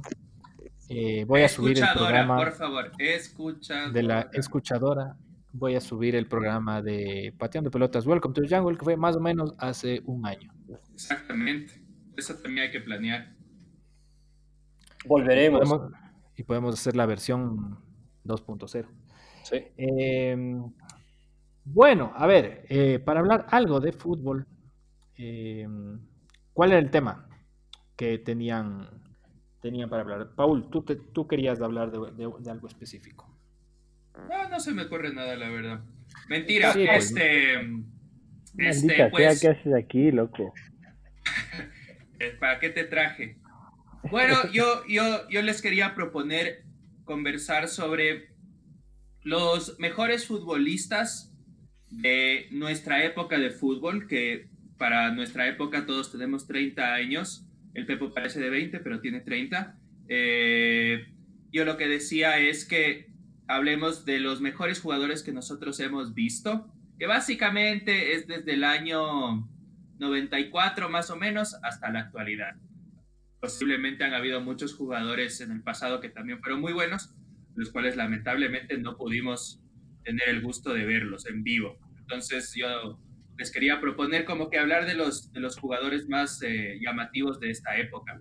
Eh, 0.89 1.25
voy 1.25 1.43
a 1.43 1.49
subir 1.49 1.77
el 1.79 1.83
Escuchadora, 1.83 2.07
programa. 2.27 2.37
por 2.37 2.53
favor, 2.53 2.93
escuchadora. 2.99 3.91
de 3.93 4.03
la 4.03 4.21
escuchadora, 4.33 5.17
voy 5.53 5.75
a 5.75 5.81
subir 5.81 6.15
el 6.15 6.27
programa 6.29 6.81
de 6.83 7.35
Pateando 7.37 7.71
Pelotas 7.71 8.07
Welcome 8.07 8.35
to 8.35 8.43
the 8.43 8.49
Jungle, 8.57 8.77
que 8.79 8.85
fue 8.85 8.97
más 8.97 9.17
o 9.17 9.21
menos 9.21 9.53
hace 9.59 10.01
un 10.07 10.25
año. 10.27 10.53
Exactamente. 10.95 11.83
Eso 12.17 12.35
también 12.37 12.67
hay 12.67 12.71
que 12.73 12.81
planear. 12.81 13.35
volveremos. 15.07 15.61
Podemos- 15.69 15.93
y 16.37 16.43
podemos 16.43 16.75
hacer 16.75 16.97
la 16.97 17.07
versión 17.07 17.79
2.0. 18.25 18.87
Sí. 19.49 19.63
Eh, 19.77 20.37
bueno, 21.65 22.13
a 22.17 22.27
ver, 22.27 22.65
eh, 22.69 22.99
para 22.99 23.21
hablar 23.21 23.47
algo 23.51 23.81
de 23.81 23.93
fútbol, 23.93 24.47
eh, 25.19 25.67
¿cuál 26.53 26.71
era 26.73 26.79
el 26.81 26.91
tema 26.91 27.29
que 27.97 28.19
tenían, 28.19 28.89
tenían 29.61 29.89
para 29.89 30.03
hablar? 30.03 30.31
Paul, 30.35 30.69
tú, 30.71 30.83
te- 30.83 30.97
tú 30.97 31.27
querías 31.27 31.61
hablar 31.61 31.91
de, 31.91 31.99
de- 32.13 32.33
de 32.41 32.51
algo 32.51 32.67
específico. 32.69 33.33
No, 34.29 34.49
no 34.49 34.61
se 34.61 34.73
me 34.73 34.83
ocurre 34.83 35.13
nada, 35.13 35.37
la 35.37 35.49
verdad. 35.49 35.81
Mentira, 36.29 36.73
Sí, 36.73 36.85
pues, 36.87 37.05
este. 37.11 37.55
Este, 38.59 38.65
Maldita 38.65 38.95
sea, 38.97 39.11
pues. 39.11 39.41
¿qué 39.41 39.49
haces 39.49 39.75
aquí, 39.75 40.11
loco? 40.11 40.53
Eh, 42.19 42.31
¿Para 42.41 42.59
qué 42.59 42.71
te 42.71 42.85
traje? 42.85 43.37
Bueno, 44.11 44.37
yo, 44.53 44.85
yo, 44.89 45.29
yo 45.29 45.43
les 45.43 45.61
quería 45.61 45.95
proponer 45.95 46.65
conversar 47.05 47.69
sobre 47.69 48.29
los 49.27 49.77
mejores 49.81 50.25
futbolistas 50.25 51.35
de 51.91 52.47
nuestra 52.53 53.05
época 53.05 53.41
de 53.41 53.51
fútbol, 53.51 54.07
que 54.07 54.49
para 54.79 55.13
nuestra 55.13 55.49
época 55.49 55.85
todos 55.85 56.13
tenemos 56.13 56.47
30 56.47 56.95
años. 56.95 57.45
El 57.75 57.87
Pepo 57.87 58.15
parece 58.15 58.39
de 58.39 58.51
20, 58.51 58.79
pero 58.79 59.01
tiene 59.01 59.21
30. 59.21 59.77
Eh, 60.09 61.09
yo 61.51 61.65
lo 61.65 61.77
que 61.77 61.89
decía 61.89 62.39
es 62.39 62.65
que 62.65 63.11
hablemos 63.49 64.05
de 64.05 64.21
los 64.21 64.41
mejores 64.41 64.81
jugadores 64.81 65.25
que 65.25 65.33
nosotros 65.33 65.81
hemos 65.81 66.15
visto, 66.15 66.73
que 66.97 67.09
básicamente 67.09 68.15
es 68.15 68.29
desde 68.29 68.53
el 68.53 68.63
año 68.63 69.49
94 69.99 70.89
más 70.89 71.11
o 71.11 71.17
menos 71.17 71.57
hasta 71.65 71.91
la 71.91 71.99
actualidad. 71.99 72.55
Posiblemente 73.41 74.05
han 74.05 74.15
habido 74.15 74.41
muchos 74.41 74.73
jugadores 74.77 75.41
en 75.41 75.51
el 75.51 75.65
pasado 75.65 76.01
que 76.01 76.11
también 76.11 76.39
fueron 76.39 76.61
muy 76.61 76.73
buenos, 76.73 77.17
los 77.57 77.71
cuales 77.71 77.97
lamentablemente 77.97 78.79
no 78.79 78.97
pudimos 78.97 79.61
tener 80.05 80.29
el 80.29 80.43
gusto 80.43 80.73
de 80.73 80.85
verlos 80.85 81.27
en 81.27 81.43
vivo. 81.43 81.77
Entonces 81.99 82.55
yo 82.55 82.99
les 83.37 83.51
quería 83.51 83.81
proponer 83.81 84.25
como 84.25 84.49
que 84.49 84.59
hablar 84.59 84.87
de 84.87 84.95
los, 84.95 85.33
de 85.33 85.41
los 85.41 85.59
jugadores 85.59 86.09
más 86.09 86.41
eh, 86.43 86.79
llamativos 86.81 87.41
de 87.41 87.51
esta 87.51 87.77
época. 87.77 88.21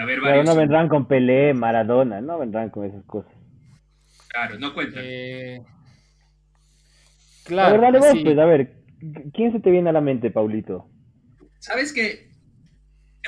Haber 0.00 0.20
Pero 0.20 0.44
no 0.44 0.54
vendrán 0.54 0.88
con 0.88 1.06
Pelé, 1.08 1.54
Maradona, 1.54 2.20
no 2.20 2.38
vendrán 2.38 2.70
con 2.70 2.86
esas 2.86 3.04
cosas. 3.04 3.32
Claro, 4.28 4.58
no 4.58 4.72
cuentan. 4.72 5.02
Eh, 5.04 5.60
a 5.60 7.44
claro, 7.44 7.72
ver, 7.72 7.80
dale 7.80 7.98
vos, 7.98 8.12
sí. 8.12 8.22
pues, 8.24 8.38
a 8.38 8.44
ver, 8.44 8.72
¿quién 9.34 9.52
se 9.52 9.60
te 9.60 9.70
viene 9.70 9.90
a 9.90 9.92
la 9.92 10.00
mente, 10.00 10.30
Paulito? 10.30 10.88
¿Sabes 11.58 11.92
qué? 11.92 12.30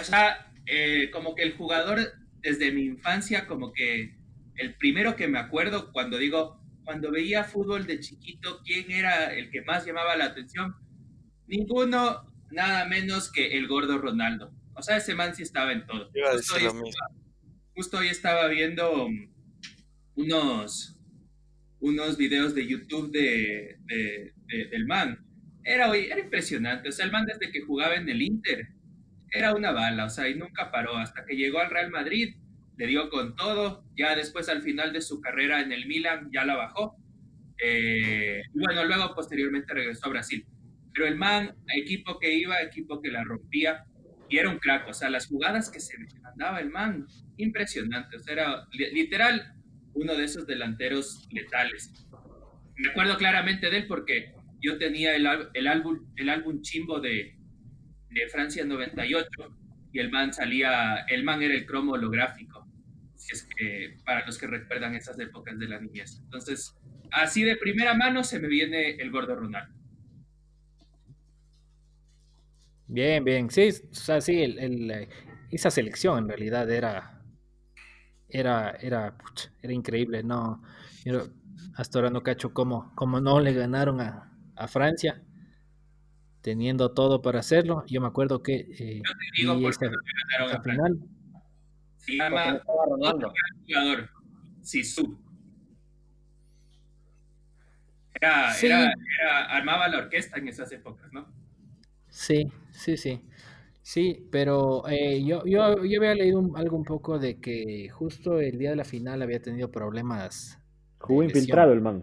O 0.00 0.04
sea, 0.04 0.52
eh, 0.66 1.10
como 1.12 1.34
que 1.34 1.42
el 1.42 1.56
jugador 1.56 1.98
desde 2.40 2.72
mi 2.72 2.84
infancia 2.84 3.46
como 3.46 3.72
que 3.72 4.14
el 4.56 4.74
primero 4.76 5.16
que 5.16 5.28
me 5.28 5.38
acuerdo 5.38 5.92
cuando 5.92 6.18
digo, 6.18 6.60
cuando 6.84 7.10
veía 7.10 7.44
fútbol 7.44 7.86
de 7.86 8.00
chiquito, 8.00 8.60
¿quién 8.64 8.90
era 8.90 9.34
el 9.34 9.50
que 9.50 9.62
más 9.62 9.86
llamaba 9.86 10.16
la 10.16 10.26
atención? 10.26 10.74
Ninguno, 11.46 12.26
nada 12.50 12.86
menos 12.86 13.30
que 13.30 13.56
el 13.56 13.66
gordo 13.66 13.98
Ronaldo. 13.98 14.52
O 14.74 14.82
sea, 14.82 14.96
ese 14.96 15.14
man 15.14 15.34
sí 15.34 15.42
estaba 15.42 15.72
en 15.72 15.86
todo. 15.86 16.10
Justo 16.32 16.54
hoy, 16.56 16.64
estaba, 16.64 16.80
justo 17.74 17.98
hoy, 17.98 18.08
estaba, 18.08 18.48
viendo 18.48 19.08
unos, 20.16 20.98
unos 21.80 22.16
videos 22.16 22.54
de 22.54 22.66
YouTube 22.66 23.10
de, 23.12 23.78
del 24.48 24.86
man. 24.86 25.24
Era, 25.64 25.94
era 25.96 26.18
impresionante. 26.18 26.88
O 26.88 26.92
sea, 26.92 27.06
el 27.06 27.12
man 27.12 27.24
desde 27.26 27.52
que 27.52 27.62
jugaba 27.62 27.94
en 27.94 28.08
el 28.08 28.20
Inter 28.20 28.68
era 29.30 29.54
una 29.54 29.72
bala, 29.72 30.04
o 30.04 30.10
sea, 30.10 30.28
y 30.28 30.34
nunca 30.34 30.70
paró. 30.70 30.96
Hasta 30.96 31.24
que 31.24 31.36
llegó 31.36 31.60
al 31.60 31.70
Real 31.70 31.90
Madrid, 31.90 32.36
le 32.76 32.86
dio 32.86 33.10
con 33.10 33.34
todo. 33.36 33.84
Ya 33.96 34.14
después, 34.16 34.48
al 34.48 34.62
final 34.62 34.92
de 34.92 35.00
su 35.00 35.20
carrera 35.20 35.60
en 35.60 35.72
el 35.72 35.86
Milan, 35.86 36.30
ya 36.32 36.44
la 36.44 36.56
bajó. 36.56 36.96
Eh, 37.62 38.42
bueno, 38.52 38.84
luego 38.84 39.14
posteriormente 39.14 39.72
regresó 39.72 40.06
a 40.06 40.10
Brasil. 40.10 40.46
Pero 40.92 41.06
el 41.06 41.16
man, 41.16 41.54
equipo 41.74 42.18
que 42.18 42.34
iba, 42.34 42.62
equipo 42.62 43.00
que 43.00 43.10
la 43.10 43.24
rompía, 43.24 43.84
y 44.28 44.38
era 44.38 44.50
un 44.50 44.58
crack. 44.58 44.88
O 44.88 44.94
sea, 44.94 45.10
las 45.10 45.26
jugadas 45.26 45.70
que 45.70 45.80
se 45.80 45.96
mandaba 46.22 46.60
el 46.60 46.70
man, 46.70 47.06
impresionante. 47.36 48.16
O 48.16 48.20
sea, 48.20 48.32
era 48.32 48.68
literal 48.72 49.54
uno 49.94 50.14
de 50.16 50.24
esos 50.24 50.46
delanteros 50.46 51.28
letales. 51.30 52.06
Me 52.76 52.90
acuerdo 52.90 53.16
claramente 53.16 53.70
de 53.70 53.78
él 53.78 53.86
porque 53.86 54.34
yo 54.60 54.78
tenía 54.78 55.14
el, 55.14 55.26
el 55.54 55.66
álbum, 55.66 56.12
el 56.16 56.28
álbum 56.28 56.60
chimbo 56.62 57.00
de, 57.00 57.36
de 58.10 58.28
Francia 58.28 58.64
98 58.64 59.28
y 59.92 60.00
el 60.00 60.10
man 60.10 60.32
salía, 60.32 61.04
el 61.08 61.22
man 61.22 61.42
era 61.42 61.54
el 61.54 61.66
cromo 61.66 61.92
holográfico, 61.92 62.53
si 63.24 63.32
es 63.32 63.48
que 63.56 63.96
para 64.04 64.26
los 64.26 64.36
que 64.36 64.46
recuerdan 64.46 64.94
esas 64.94 65.18
épocas 65.18 65.58
de 65.58 65.66
la 65.66 65.80
niñez. 65.80 66.20
Entonces, 66.24 66.76
así 67.10 67.42
de 67.42 67.56
primera 67.56 67.94
mano 67.94 68.22
se 68.22 68.38
me 68.38 68.48
viene 68.48 68.90
el 68.96 69.10
gordo 69.10 69.34
Ronaldo. 69.34 69.74
Bien, 72.86 73.24
bien, 73.24 73.50
sí, 73.50 73.70
o 73.90 73.94
sea, 73.94 74.20
sí, 74.20 74.42
el, 74.42 75.08
esa 75.50 75.70
selección 75.70 76.18
en 76.18 76.28
realidad 76.28 76.70
era, 76.70 77.22
era, 78.28 78.72
era, 78.72 79.16
era 79.62 79.72
increíble, 79.72 80.22
no, 80.22 80.62
hasta 81.76 81.98
ahora 81.98 82.10
no 82.10 82.22
cacho 82.22 82.52
cómo, 82.52 82.92
cómo 82.94 83.22
no 83.22 83.40
le 83.40 83.54
ganaron 83.54 84.02
a, 84.02 84.36
a 84.54 84.68
Francia 84.68 85.22
teniendo 86.42 86.92
todo 86.92 87.22
para 87.22 87.40
hacerlo. 87.40 87.84
Yo 87.86 88.02
me 88.02 88.06
acuerdo 88.06 88.42
que 88.42 88.68
eh, 88.78 89.02
y 89.34 89.66
esta, 89.66 89.86
esta 90.44 90.60
final 90.60 91.00
se 92.04 92.12
llama 92.12 92.60
jugador, 92.64 94.10
Sisu. 94.62 95.18
Era, 98.14 98.52
sí. 98.52 98.66
era, 98.66 98.92
era, 99.20 99.44
armaba 99.50 99.88
la 99.88 99.98
orquesta 99.98 100.38
en 100.38 100.48
esas 100.48 100.70
épocas, 100.72 101.12
¿no? 101.12 101.26
Sí, 102.08 102.50
sí, 102.70 102.96
sí. 102.96 103.20
Sí, 103.82 104.26
pero 104.30 104.88
eh, 104.88 105.22
yo, 105.24 105.44
yo, 105.44 105.84
yo 105.84 106.00
había 106.00 106.14
leído 106.14 106.38
un, 106.38 106.56
algo 106.56 106.76
un 106.76 106.84
poco 106.84 107.18
de 107.18 107.38
que 107.38 107.90
justo 107.90 108.40
el 108.40 108.56
día 108.58 108.70
de 108.70 108.76
la 108.76 108.84
final 108.84 109.20
había 109.20 109.42
tenido 109.42 109.70
problemas. 109.70 110.58
Jugó 110.98 111.22
infiltrado 111.22 111.72
el 111.72 111.82
man. 111.82 112.02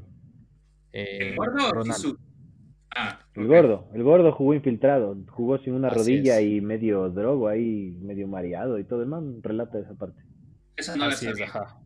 Eh, 0.93 1.29
¿El 1.31 1.35
gordo 1.35 1.83
Sisu? 1.83 2.19
Ah, 2.95 3.19
el 3.35 3.47
gordo, 3.47 3.89
el 3.93 4.03
gordo 4.03 4.33
jugó 4.33 4.53
infiltrado, 4.53 5.15
jugó 5.29 5.57
sin 5.59 5.73
una 5.73 5.89
rodilla 5.89 6.41
y 6.41 6.59
medio 6.59 7.09
drogo 7.09 7.47
ahí, 7.47 7.97
medio 8.01 8.27
mareado 8.27 8.77
y 8.79 8.83
todo. 8.83 9.01
El 9.01 9.07
man 9.07 9.41
relata 9.41 9.79
esa 9.79 9.95
parte. 9.95 10.21
Esa 10.75 10.97
no 10.97 11.05
Así 11.05 11.27
es, 11.27 11.41
ajá. 11.41 11.79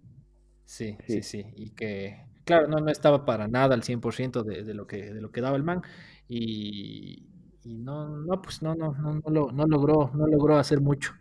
Sí, 0.66 0.98
sí, 1.08 1.22
sí, 1.22 1.46
Y 1.56 1.70
que, 1.72 2.26
claro, 2.44 2.68
no, 2.68 2.80
no 2.80 2.90
estaba 2.90 3.24
para 3.24 3.48
nada 3.48 3.76
al 3.76 3.84
100% 3.84 4.44
de, 4.44 4.64
de, 4.64 4.74
lo 4.74 4.88
que, 4.88 5.14
de 5.14 5.22
lo 5.22 5.32
que 5.32 5.42
daba 5.42 5.58
el 5.58 5.64
man. 5.64 5.84
Y, 6.28 7.28
y 7.64 7.78
no, 7.78 8.10
no, 8.10 8.42
pues 8.42 8.64
no, 8.64 8.74
no, 8.74 8.94
no, 8.94 9.14
no, 9.14 9.30
lo, 9.30 9.52
no 9.52 9.66
logró, 9.68 10.12
no 10.16 10.26
logró 10.26 10.58
hacer 10.58 10.82
mucho. 10.82 11.14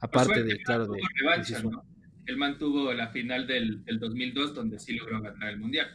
Aparte 0.00 0.34
suerte, 0.34 0.52
de, 0.52 0.62
claro, 0.62 0.88
de. 0.88 1.00
Revancha, 1.20 1.62
¿no? 1.62 1.84
El 2.26 2.36
man 2.36 2.58
tuvo 2.58 2.92
la 2.92 3.08
final 3.08 3.46
del, 3.46 3.84
del 3.84 4.00
2002 4.00 4.52
donde 4.52 4.80
sí 4.80 4.96
logró 4.96 5.22
ganar 5.22 5.50
el 5.50 5.58
mundial. 5.58 5.86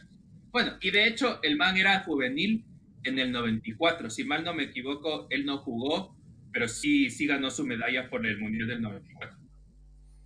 Bueno, 0.50 0.72
y 0.80 0.90
de 0.90 1.06
hecho, 1.06 1.40
el 1.42 1.56
man 1.56 1.76
era 1.76 2.00
juvenil 2.04 2.64
en 3.04 3.18
el 3.18 3.32
94. 3.32 4.10
Si 4.10 4.24
mal 4.24 4.44
no 4.44 4.54
me 4.54 4.64
equivoco, 4.64 5.26
él 5.30 5.46
no 5.46 5.58
jugó, 5.58 6.16
pero 6.52 6.68
sí, 6.68 7.10
sí 7.10 7.26
ganó 7.26 7.50
su 7.50 7.64
medalla 7.64 8.08
por 8.08 8.26
el 8.26 8.38
Mundial 8.38 8.68
del 8.68 8.82
94. 8.82 9.38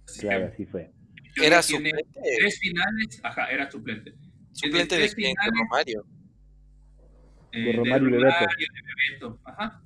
Así 0.07 0.21
claro, 0.21 0.47
así 0.47 0.65
fue. 0.67 0.91
Era 1.37 1.63
suplente. 1.63 2.05
Tres 2.39 2.59
finales, 2.59 3.21
ajá, 3.23 3.47
era 3.47 3.71
suplente. 3.71 4.15
Suplente 4.53 4.99
de, 4.99 5.13
quién, 5.13 5.35
de 5.35 5.51
Romario. 5.57 6.07
Eh, 7.53 7.61
de 7.61 7.73
Romario, 7.73 8.11
de 8.11 8.17
Romario 8.17 8.47
de 8.49 9.15
Beto. 9.15 9.41
Ajá. 9.45 9.83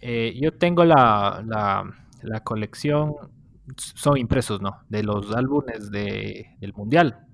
Eh, 0.00 0.38
yo 0.40 0.52
tengo 0.52 0.84
la, 0.84 1.42
la, 1.46 2.08
la, 2.22 2.44
colección, 2.44 3.14
son 3.76 4.18
impresos, 4.18 4.60
¿no? 4.60 4.82
De 4.88 5.02
los 5.02 5.34
álbumes 5.34 5.90
de, 5.90 6.54
del 6.60 6.72
Mundial 6.74 7.27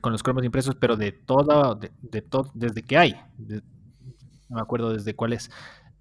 con 0.00 0.12
los 0.12 0.22
cromos 0.22 0.44
impresos, 0.44 0.74
pero 0.76 0.96
de 0.96 1.12
toda, 1.12 1.74
de, 1.74 1.90
de 2.00 2.22
todo, 2.22 2.50
desde 2.54 2.82
que 2.82 2.96
hay. 2.96 3.12
no 3.38 4.56
me 4.56 4.60
acuerdo 4.60 4.92
desde 4.92 5.14
cuál 5.14 5.32
es. 5.32 5.50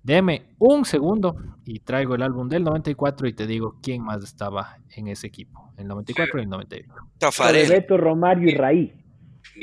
Deme 0.03 0.47
un 0.57 0.83
segundo 0.83 1.35
y 1.63 1.79
traigo 1.79 2.15
el 2.15 2.23
álbum 2.23 2.49
del 2.49 2.63
94 2.63 3.27
y 3.27 3.33
te 3.33 3.45
digo 3.45 3.79
quién 3.83 4.01
más 4.01 4.23
estaba 4.23 4.77
en 4.95 5.07
ese 5.07 5.27
equipo, 5.27 5.71
el 5.77 5.87
94 5.87 6.39
y 6.39 6.43
el 6.43 6.49
98. 6.49 6.93
Tafarel. 7.19 7.69
Beto, 7.69 7.97
Romario 7.97 8.49
y 8.49 8.55
Raí. 8.55 8.93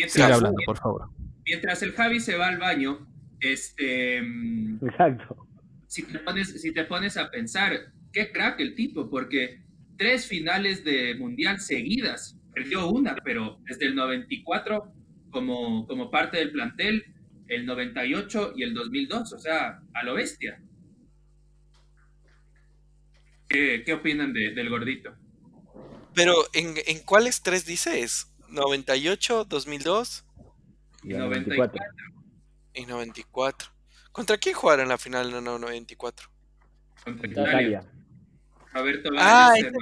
Sigue 0.07 0.25
hablando, 0.25 0.61
por 0.64 0.77
favor. 0.77 1.11
Mientras 1.45 1.83
el 1.83 1.93
Javi 1.93 2.21
se 2.21 2.37
va 2.37 2.49
al 2.49 2.59
baño, 2.59 3.09
este... 3.41 4.19
Exacto. 4.19 5.49
Si 5.89 6.03
te 6.05 6.19
pones, 6.21 6.61
si 6.61 6.73
te 6.73 6.85
pones 6.85 7.16
a 7.16 7.31
pensar, 7.31 7.73
qué 8.12 8.31
crack 8.31 8.61
el 8.61 8.75
tipo, 8.75 9.11
porque 9.11 9.62
tres 9.97 10.27
finales 10.27 10.85
de 10.85 11.16
mundial 11.16 11.59
seguidas 11.59 12.38
perdió 12.59 12.89
una, 12.89 13.17
pero 13.25 13.59
desde 13.65 13.87
el 13.87 13.95
94 13.95 14.93
como, 15.31 15.87
como 15.87 16.11
parte 16.11 16.39
del 16.39 16.51
plantel, 16.51 17.05
el 17.47 17.67
98 17.67 18.53
y 18.57 18.63
el 18.63 18.75
2002, 18.75 19.33
o 19.33 19.39
sea, 19.39 19.81
a 19.95 20.03
lo 20.05 20.15
bestia. 20.15 20.61
¿Qué, 23.49 23.83
qué 23.85 23.93
opinan 23.95 24.33
de, 24.33 24.53
del 24.55 24.69
gordito? 24.69 25.15
Pero, 26.15 26.35
¿en, 26.53 26.75
¿en 26.87 26.99
cuáles 27.05 27.43
tres 27.43 27.65
dices? 27.65 28.35
¿98, 28.51 29.47
2002? 29.47 30.25
Y 31.05 31.09
94. 31.09 31.81
Y 32.75 32.87
94. 32.87 33.69
¿Contra 34.13 34.37
quién 34.37 34.55
jugaron 34.55 34.85
en 34.85 34.89
la 34.89 34.99
final 34.99 35.31
de 35.31 35.41
94? 35.41 36.29
Contra 37.05 37.29
Italia. 37.29 37.83
Roberto 38.73 39.11
ah, 39.16 39.55
es, 39.57 39.64
el, 39.64 39.73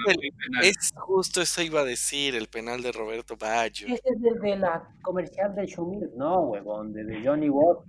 es, 0.62 0.92
justo 0.94 1.42
eso 1.42 1.62
iba 1.62 1.80
a 1.80 1.84
decir, 1.84 2.34
el 2.34 2.46
penal 2.46 2.82
de 2.82 2.92
Roberto 2.92 3.36
Baggio. 3.36 3.88
Ese 3.88 4.02
es 4.04 4.24
el 4.24 4.40
de 4.40 4.56
la 4.56 4.88
comercial 5.02 5.54
de 5.54 5.66
Schumir, 5.66 6.10
no, 6.16 6.40
huevón, 6.40 6.92
de, 6.92 7.04
de 7.04 7.22
Johnny 7.24 7.48
Watt. 7.48 7.84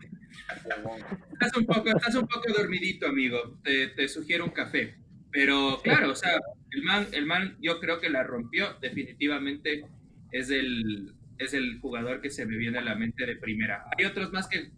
Estás 1.33 1.55
un, 1.55 1.65
poco, 1.65 1.89
estás 1.89 2.15
un 2.15 2.27
poco 2.27 2.51
dormidito, 2.55 3.07
amigo. 3.07 3.59
Te, 3.63 3.87
te, 3.89 4.07
sugiero 4.07 4.45
un 4.45 4.51
café. 4.51 4.95
Pero 5.31 5.79
claro, 5.83 6.11
o 6.11 6.15
sea, 6.15 6.39
el 6.71 6.83
man, 6.83 7.07
el 7.11 7.25
man 7.25 7.57
yo 7.61 7.79
creo 7.79 7.99
que 7.99 8.09
la 8.09 8.23
rompió. 8.23 8.73
Definitivamente 8.81 9.85
es 10.31 10.49
el, 10.49 11.13
es 11.37 11.53
el 11.53 11.79
jugador 11.79 12.21
que 12.21 12.29
se 12.29 12.45
me 12.45 12.57
viene 12.57 12.79
a 12.79 12.83
la 12.83 12.95
mente 12.95 13.25
de 13.25 13.35
primera. 13.35 13.85
Hay 13.97 14.05
otros 14.05 14.31
más 14.31 14.47
que 14.47 14.71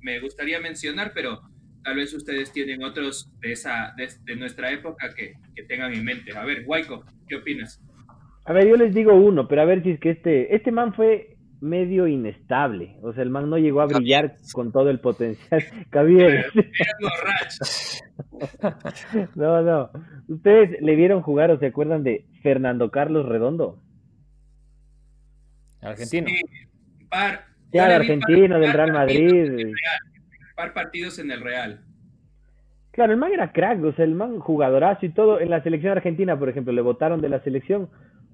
me 0.00 0.20
gustaría 0.20 0.60
mencionar, 0.60 1.12
pero 1.14 1.42
tal 1.86 1.94
vez 1.94 2.12
ustedes 2.12 2.50
tienen 2.50 2.82
otros 2.82 3.30
de, 3.40 3.52
esa, 3.52 3.94
de, 3.96 4.08
de 4.24 4.34
nuestra 4.34 4.72
época 4.72 5.14
que, 5.14 5.34
que, 5.54 5.62
tengan 5.62 5.94
en 5.94 6.04
mente. 6.04 6.36
A 6.36 6.44
ver, 6.44 6.64
Waiko, 6.66 7.04
¿qué 7.28 7.36
opinas? 7.36 7.80
A 8.44 8.52
ver, 8.52 8.66
yo 8.66 8.76
les 8.76 8.92
digo 8.92 9.14
uno, 9.14 9.46
pero 9.46 9.62
a 9.62 9.66
ver 9.66 9.84
si 9.84 9.92
es 9.92 10.00
que 10.00 10.10
este, 10.10 10.52
este 10.52 10.72
man 10.72 10.94
fue 10.94 11.36
medio 11.60 12.08
inestable. 12.08 12.96
O 13.02 13.12
sea, 13.12 13.22
el 13.22 13.30
man 13.30 13.48
no 13.48 13.56
llegó 13.56 13.82
a 13.82 13.86
brillar 13.86 14.30
Javier. 14.30 14.52
con 14.52 14.72
todo 14.72 14.90
el 14.90 14.98
potencial. 14.98 15.62
Javier. 15.92 16.46
no, 19.36 19.62
no. 19.62 19.90
¿Ustedes 20.26 20.82
le 20.82 20.96
vieron 20.96 21.22
jugar 21.22 21.52
o 21.52 21.58
se 21.60 21.66
acuerdan 21.66 22.02
de 22.02 22.26
Fernando 22.42 22.90
Carlos 22.90 23.26
Redondo? 23.26 23.80
Argentino. 25.82 26.26
Sí, 26.26 26.40
par. 27.08 27.44
Ya, 27.72 27.86
el 27.86 27.92
argentino, 27.92 28.58
del 28.58 28.72
Real 28.72 28.92
Madrid 28.92 29.72
par 30.56 30.72
partidos 30.74 31.18
en 31.18 31.30
el 31.30 31.40
Real. 31.40 31.84
Claro, 32.90 33.12
el 33.12 33.18
man 33.18 33.32
era 33.32 33.52
crack, 33.52 33.84
o 33.84 33.92
sea, 33.92 34.06
el 34.06 34.14
man 34.14 34.38
jugadorazo 34.38 35.04
y 35.04 35.10
todo. 35.10 35.38
En 35.38 35.50
la 35.50 35.62
selección 35.62 35.92
argentina, 35.92 36.38
por 36.38 36.48
ejemplo, 36.48 36.72
le 36.72 36.80
votaron 36.80 37.20
de 37.20 37.28
la 37.28 37.40
selección 37.42 37.90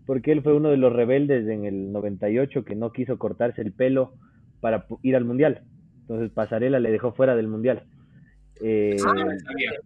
porque 0.07 0.33
él 0.33 0.43
fue 0.43 0.55
uno 0.55 0.71
de 0.71 0.77
los 0.77 0.93
rebeldes 0.93 1.49
en 1.49 1.65
el 1.65 1.93
98 1.93 2.65
que 2.65 2.75
no 2.77 2.93
quiso 2.93 3.19
cortarse 3.19 3.61
el 3.61 3.73
pelo 3.73 4.15
para 4.61 4.87
ir 5.03 5.17
al 5.17 5.25
Mundial. 5.25 5.65
Entonces 6.03 6.31
Pasarela 6.31 6.79
le 6.79 6.91
dejó 6.93 7.13
fuera 7.13 7.35
del 7.35 7.49
Mundial. 7.49 7.85
Eh... 8.61 8.97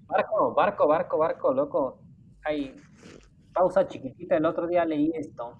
barco, 0.07 0.55
barco, 0.55 0.89
barco, 0.89 1.19
barco, 1.19 1.55
loco. 1.55 2.03
Hay 2.45 2.75
pausa 3.55 3.89
chiquitita. 3.89 4.37
El 4.37 4.45
otro 4.45 4.67
día 4.67 4.85
leí 4.85 5.11
esto. 5.15 5.59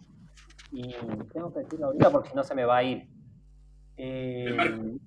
y 0.73 0.95
tengo 1.33 1.53
que 1.53 1.61
decirlo 1.61 1.87
ahorita 1.87 2.11
porque 2.11 2.29
si 2.31 2.37
no 2.37 2.45
se 2.45 2.55
me 2.55 2.65
va 2.65 2.79
a 2.79 2.83
ir. 2.83 3.09
Eh, 3.97 4.55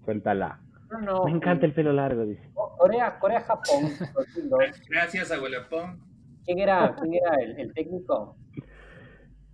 Suéltala. 0.04 0.62
No, 0.92 1.02
no, 1.02 1.24
Me 1.26 1.32
encanta 1.32 1.66
el 1.66 1.74
pelo 1.74 1.94
largo, 1.94 2.26
dice. 2.26 2.50
Corea, 2.78 3.20
Corea, 3.20 3.42
Japón. 3.42 3.92
2002. 4.16 4.60
Gracias, 4.90 5.32
abuelapón. 5.32 6.00
¿Quién 6.46 6.60
era, 6.60 6.96
quién 6.96 7.14
era 7.14 7.36
el, 7.36 7.60
el 7.60 7.74
técnico? 7.74 8.36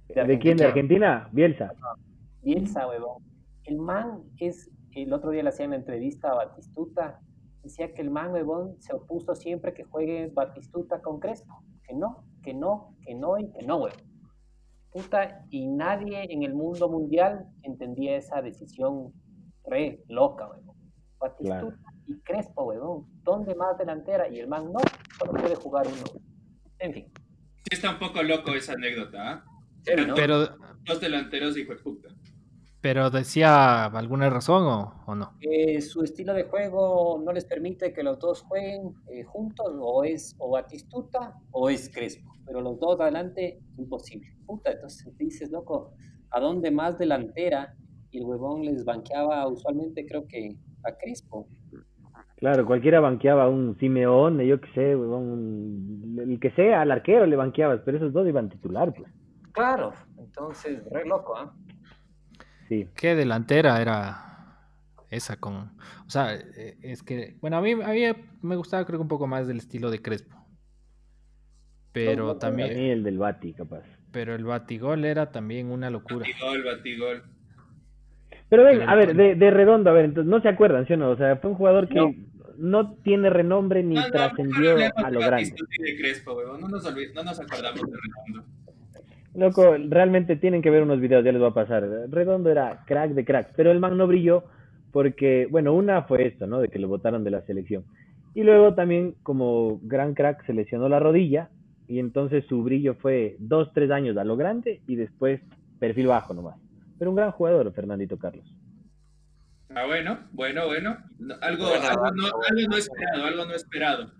¿De 0.07 0.39
quién? 0.39 0.57
¿De 0.57 0.65
Argentina? 0.65 1.27
Bielsa. 1.31 1.73
Bielsa, 2.41 2.88
huevón. 2.88 3.23
El 3.63 3.77
man 3.77 4.23
es, 4.38 4.69
el 4.91 5.11
otro 5.11 5.31
día 5.31 5.43
le 5.43 5.49
hacían 5.49 5.69
una 5.69 5.77
entrevista 5.77 6.31
a 6.31 6.36
Batistuta, 6.36 7.19
decía 7.63 7.93
que 7.93 8.01
el 8.01 8.11
man, 8.11 8.31
huevón, 8.31 8.79
se 8.79 8.93
opuso 8.93 9.36
siempre 9.36 9.73
que 9.73 9.83
juegue 9.83 10.31
Batistuta 10.33 11.01
con 11.01 11.19
Crespo. 11.19 11.63
Que 11.83 11.93
no, 11.93 12.23
que 12.43 12.53
no, 12.53 12.95
que 13.01 13.13
no 13.13 13.38
y 13.38 13.51
que 13.51 13.65
no, 13.65 13.77
huevón. 13.77 13.99
Puta, 14.91 15.43
y 15.49 15.67
nadie 15.67 16.31
en 16.31 16.43
el 16.43 16.53
mundo 16.53 16.88
mundial 16.88 17.47
entendía 17.63 18.15
esa 18.15 18.41
decisión 18.41 19.11
re 19.65 20.01
loca, 20.07 20.47
huevón. 20.47 20.64
Batistuta 21.30 21.59
Claro. 21.61 21.73
y 22.07 22.19
Crespo, 22.21 22.63
huevón. 22.65 23.05
¿Dónde 23.23 23.55
más 23.55 23.78
delantera? 23.78 24.28
Y 24.30 24.39
el 24.39 24.47
man 24.47 24.71
no, 24.71 24.80
solo 25.19 25.32
puede 25.34 25.55
jugar 25.55 25.86
uno. 25.88 26.21
En 26.80 26.93
fin. 26.93 27.05
Sí 27.63 27.69
está 27.71 27.91
un 27.91 27.99
poco 27.99 28.21
loco 28.23 28.51
esa 28.53 28.73
anécdota, 28.73 29.32
¿ah? 29.32 29.45
Sí, 29.84 29.91
¿no? 30.07 30.13
Pero, 30.15 30.47
Dos 30.86 30.99
delanteros, 31.01 31.57
hijo 31.57 31.73
de 31.73 31.80
puta. 31.82 32.09
pero 32.82 33.09
decía 33.09 33.86
alguna 33.86 34.30
razón 34.30 34.63
o, 34.67 35.03
o 35.07 35.15
no. 35.15 35.32
Eh, 35.41 35.82
su 35.82 36.03
estilo 36.03 36.34
de 36.36 36.43
juego 36.43 37.19
no 37.26 37.32
les 37.34 37.45
permite 37.45 37.91
que 37.91 38.03
los 38.03 38.19
dos 38.19 38.43
jueguen 38.43 38.93
eh, 39.07 39.23
juntos, 39.23 39.65
o 39.80 40.03
es 40.03 40.36
o 40.38 40.51
Batistuta 40.51 41.34
o 41.51 41.69
es 41.71 41.89
Crespo, 41.89 42.32
pero 42.45 42.61
los 42.61 42.80
dos 42.80 42.99
adelante, 42.99 43.59
imposible. 43.78 44.28
Puta, 44.45 44.71
entonces 44.73 45.17
dices, 45.17 45.49
loco, 45.49 45.93
¿a 46.30 46.39
dónde 46.39 46.69
más 46.69 46.99
delantera? 46.99 47.76
Y 48.11 48.19
el 48.19 48.26
huevón 48.26 48.63
les 48.63 48.86
banqueaba 48.86 49.47
usualmente, 49.47 50.05
creo 50.05 50.28
que 50.28 50.55
a 50.86 50.97
Crespo. 50.97 51.47
Claro, 52.38 52.65
cualquiera 52.65 52.99
banqueaba 52.99 53.47
un 53.49 53.77
Simeón, 53.79 54.39
yo 54.41 54.59
qué 54.59 54.67
sé, 54.73 54.95
un- 54.95 56.17
el 56.19 56.39
que 56.39 56.51
sea, 56.51 56.81
al 56.81 56.91
arquero 56.91 57.25
le 57.25 57.36
banqueabas, 57.36 57.81
pero 57.86 57.97
esos 57.97 58.13
dos 58.13 58.27
iban 58.27 58.49
titular, 58.49 58.93
pues. 58.93 59.11
Claro, 59.53 59.93
entonces, 60.17 60.83
re 60.91 61.05
loco, 61.05 61.36
¿ah? 61.38 61.53
Sí. 62.67 62.89
¿Qué 62.95 63.15
delantera 63.15 63.81
era 63.81 64.59
esa 65.09 65.38
con... 65.39 65.55
O 65.55 66.09
sea, 66.09 66.33
eh, 66.36 66.77
es 66.81 67.03
que... 67.03 67.38
Bueno, 67.39 67.57
a 67.57 67.61
mí, 67.61 67.71
a 67.71 67.75
mí 67.88 68.01
me 68.41 68.55
gustaba 68.57 68.86
creo 68.86 68.99
que 68.99 69.03
un 69.03 69.07
poco 69.07 69.27
más 69.27 69.47
del 69.47 69.57
estilo 69.57 69.89
de 69.89 70.01
Crespo. 70.01 70.36
Pero 71.93 72.25
No, 72.25 72.36
también... 72.38 72.73
mí 72.73 72.89
el 72.89 73.03
del 73.03 73.17
Bati, 73.17 73.53
capaz. 73.53 73.83
Pero 74.11 74.36
el 74.36 74.43
batigol 74.43 75.05
era 75.05 75.31
también 75.31 75.71
una 75.71 75.89
locura. 75.89 76.25
Batigol, 76.27 76.63
batigol. 76.65 77.23
Pero 78.49 78.63
ven, 78.63 78.81
a 78.87 78.95
ver, 78.95 79.15
de, 79.15 79.35
de 79.35 79.51
redondo, 79.51 79.89
a 79.89 79.93
ver, 79.93 80.05
entonces, 80.05 80.29
no 80.29 80.41
se 80.41 80.49
acuerdan, 80.49 80.85
¿sí 80.85 80.93
o 80.93 80.97
no? 80.97 81.09
O 81.09 81.17
sea, 81.17 81.37
fue 81.37 81.49
un 81.51 81.55
jugador 81.57 81.87
que 81.87 81.95
No. 81.95 82.11
no, 82.57 82.93
tiene 83.03 83.29
renombre 83.29 83.83
ni 83.83 83.95
No, 83.95 84.01
no, 84.01 84.11
trascendió 84.11 84.75
a 84.95 85.11
lo 85.11 85.19
grande. 85.19 85.51
De 85.79 85.97
Crespo. 85.97 86.37
No 86.59 86.67
nos, 86.67 86.85
olvid- 86.85 87.13
no 87.13 87.23
nos 87.23 87.39
acordamos 87.39 87.81
de 87.89 87.97
Redondo. 87.97 88.47
Loco, 89.33 89.75
realmente 89.89 90.37
tienen 90.37 90.61
que 90.61 90.69
ver 90.69 90.83
unos 90.83 91.01
videos, 91.01 91.25
ya 91.25 91.31
les 91.31 91.41
voy 91.41 91.49
a 91.49 91.53
pasar. 91.53 91.85
Redondo 92.09 92.49
era 92.49 92.83
crack 92.85 93.11
de 93.11 93.25
crack, 93.25 93.51
pero 93.55 93.71
el 93.71 93.79
man 93.79 93.97
no 93.97 94.07
brilló 94.07 94.45
porque, 94.91 95.47
bueno, 95.51 95.73
una 95.73 96.03
fue 96.03 96.25
esto, 96.27 96.47
¿no? 96.47 96.61
De 96.61 96.69
que 96.69 96.79
lo 96.79 96.87
votaron 96.87 97.23
de 97.25 97.31
la 97.31 97.41
selección. 97.41 97.83
Y 98.33 98.43
luego 98.43 98.75
también, 98.75 99.15
como 99.23 99.79
gran 99.83 100.13
crack, 100.13 100.45
se 100.45 100.53
lesionó 100.53 100.87
la 100.87 100.99
rodilla 100.99 101.49
y 101.87 101.99
entonces 101.99 102.45
su 102.47 102.63
brillo 102.63 102.93
fue 102.95 103.35
dos, 103.39 103.71
tres 103.73 103.91
años 103.91 104.15
a 104.17 104.23
lo 104.23 104.37
grande 104.37 104.79
y 104.87 104.95
después 104.95 105.41
perfil 105.79 106.07
bajo 106.07 106.33
nomás. 106.33 106.55
Pero 106.97 107.11
un 107.11 107.15
gran 107.15 107.31
jugador, 107.31 107.71
Fernandito 107.73 108.17
Carlos. 108.17 108.53
Ah, 109.69 109.85
bueno, 109.85 110.27
bueno, 110.31 110.65
bueno. 110.67 110.97
No, 111.19 111.35
algo, 111.41 111.65
algo, 111.67 112.11
no, 112.11 112.25
algo 112.25 112.69
no 112.69 112.77
esperado, 112.77 113.25
algo 113.25 113.45
no 113.45 113.53
esperado. 113.53 114.11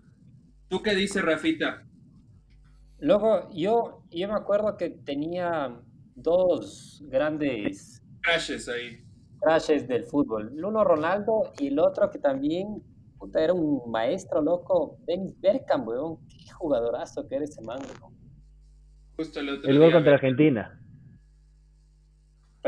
¿Tú 0.68 0.82
qué 0.82 0.94
dices, 0.94 1.24
Rafita? 1.24 1.86
Luego, 2.98 3.48
yo, 3.54 4.02
yo 4.10 4.28
me 4.28 4.34
acuerdo 4.34 4.76
que 4.76 4.90
tenía 4.90 5.80
dos 6.14 7.02
grandes 7.06 8.02
Crashes 8.22 8.68
ahí. 8.68 9.04
crashes 9.40 9.86
del 9.86 10.04
fútbol. 10.04 10.52
El 10.56 10.64
uno 10.64 10.82
Ronaldo 10.82 11.52
y 11.58 11.68
el 11.68 11.78
otro 11.78 12.10
que 12.10 12.18
también 12.18 12.82
puta, 13.18 13.42
era 13.42 13.52
un 13.52 13.90
maestro 13.90 14.42
loco, 14.42 14.98
Dennis 15.06 15.38
Bergkamp, 15.40 15.86
weón. 15.86 16.18
Qué 16.26 16.50
jugadorazo 16.52 17.26
que 17.28 17.36
era 17.36 17.44
ese 17.44 17.62
man, 17.62 17.78
weón. 17.78 18.14
Justo 19.16 19.40
el 19.40 19.48
otro 19.50 19.70
El 19.70 19.78
gol 19.78 19.88
día 19.88 19.96
contra 19.96 20.14
Argentina. 20.14 20.80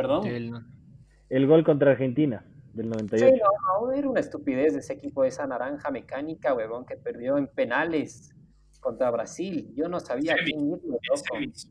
Perdón. 0.03 0.27
El- 0.27 0.53
El 1.29 1.47
gol 1.47 1.65
contra 1.65 1.91
Argentina 1.93 2.45
del 2.73 2.87
Sí, 2.87 2.91
98. 2.91 3.35
no, 3.37 3.87
no, 3.87 3.93
era 3.93 4.09
una 4.09 4.21
estupidez 4.21 4.73
de 4.75 4.79
ese 4.81 4.93
equipo, 4.95 5.25
esa 5.25 5.47
naranja 5.47 5.91
mecánica, 5.91 6.55
huevón, 6.55 6.87
que 6.87 6.97
perdió 6.97 7.37
en 7.37 7.49
penales 7.49 8.33
contra 8.81 9.11
Brasil. 9.11 9.73
Yo 9.75 9.89
no 9.89 9.99
sabía 10.01 10.35
a 10.35 10.37
Semis, 10.37 10.55
quién 10.55 10.67
irle, 10.69 10.99
loco. 11.03 11.23
semis. 11.33 11.71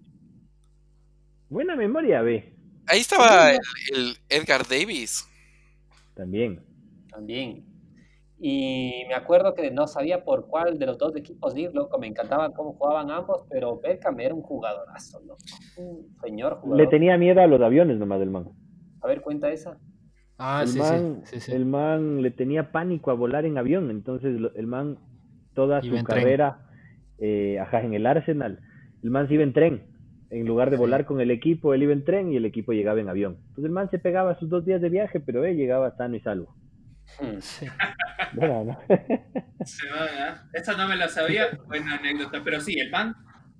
Buena 1.49 1.75
memoria, 1.75 2.21
ve. 2.21 2.53
Ahí 2.87 2.99
estaba 2.99 3.51
el, 3.51 3.59
el 3.93 4.17
Edgar 4.29 4.67
Davis. 4.67 5.25
También. 6.13 6.61
También. 7.09 7.65
Y 8.39 9.03
me 9.07 9.15
acuerdo 9.15 9.55
que 9.55 9.71
no 9.71 9.87
sabía 9.87 10.23
por 10.23 10.47
cuál 10.47 10.77
de 10.77 10.85
los 10.85 10.97
dos 10.97 11.15
equipos 11.15 11.57
ir, 11.57 11.73
loco. 11.73 11.97
Me 11.97 12.07
encantaba 12.07 12.51
cómo 12.53 12.73
jugaban 12.73 13.09
ambos, 13.09 13.47
pero 13.49 13.79
Beckham 13.79 14.19
era 14.19 14.35
un 14.35 14.43
jugadorazo, 14.43 15.19
loco. 15.21 15.39
Un 15.77 16.15
señor 16.21 16.57
jugador. 16.57 16.77
Le 16.77 16.87
tenía 16.87 17.17
miedo 17.17 17.41
a 17.41 17.47
los 17.47 17.61
aviones 17.61 17.97
nomás 17.97 18.19
del 18.19 18.29
man. 18.29 18.49
A 19.01 19.07
ver, 19.07 19.21
cuenta 19.21 19.51
esa. 19.51 19.77
Ah, 20.37 20.61
el, 20.61 20.67
sí, 20.67 20.79
man, 20.79 21.21
sí, 21.23 21.39
sí, 21.39 21.39
sí. 21.39 21.51
el 21.51 21.65
man 21.65 22.21
le 22.21 22.29
tenía 22.29 22.71
pánico 22.71 23.09
a 23.09 23.15
volar 23.15 23.45
en 23.45 23.57
avión, 23.57 23.89
entonces 23.89 24.39
el 24.55 24.67
man 24.67 24.99
toda 25.55 25.83
Iba 25.83 25.97
su 25.97 26.03
carrera, 26.03 26.69
eh, 27.17 27.57
ajá, 27.59 27.81
en 27.81 27.95
el 27.95 28.05
Arsenal, 28.05 28.59
el 29.01 29.09
man 29.09 29.27
se 29.27 29.33
iba 29.33 29.41
en 29.41 29.53
tren, 29.53 29.87
en 30.29 30.45
lugar 30.45 30.69
de 30.69 30.77
volar 30.77 31.05
con 31.05 31.21
el 31.21 31.31
equipo, 31.31 31.73
él 31.73 31.81
iba 31.81 31.93
en 31.93 32.03
tren 32.03 32.31
y 32.31 32.35
el 32.35 32.45
equipo 32.45 32.73
llegaba 32.73 32.99
en 32.99 33.09
avión. 33.09 33.37
Entonces 33.39 33.65
el 33.65 33.71
man 33.71 33.89
se 33.89 33.97
pegaba 33.97 34.37
sus 34.37 34.49
dos 34.49 34.63
días 34.63 34.81
de 34.81 34.89
viaje, 34.89 35.19
pero 35.19 35.43
él 35.43 35.57
llegaba 35.57 35.95
sano 35.97 36.15
y 36.15 36.19
salvo. 36.19 36.53
Hmm. 37.19 37.39
Sí. 37.39 37.65
Bueno, 38.33 38.63
¿no? 38.65 38.79
Se 39.65 39.89
va. 39.89 40.43
Esa 40.53 40.75
no 40.77 40.87
me 40.87 40.95
la 40.95 41.07
sabía, 41.09 41.49
buena 41.67 41.95
anécdota. 41.95 42.43
Pero 42.43 42.61
sí, 42.61 42.79
el 42.79 42.89
man, 42.91 43.15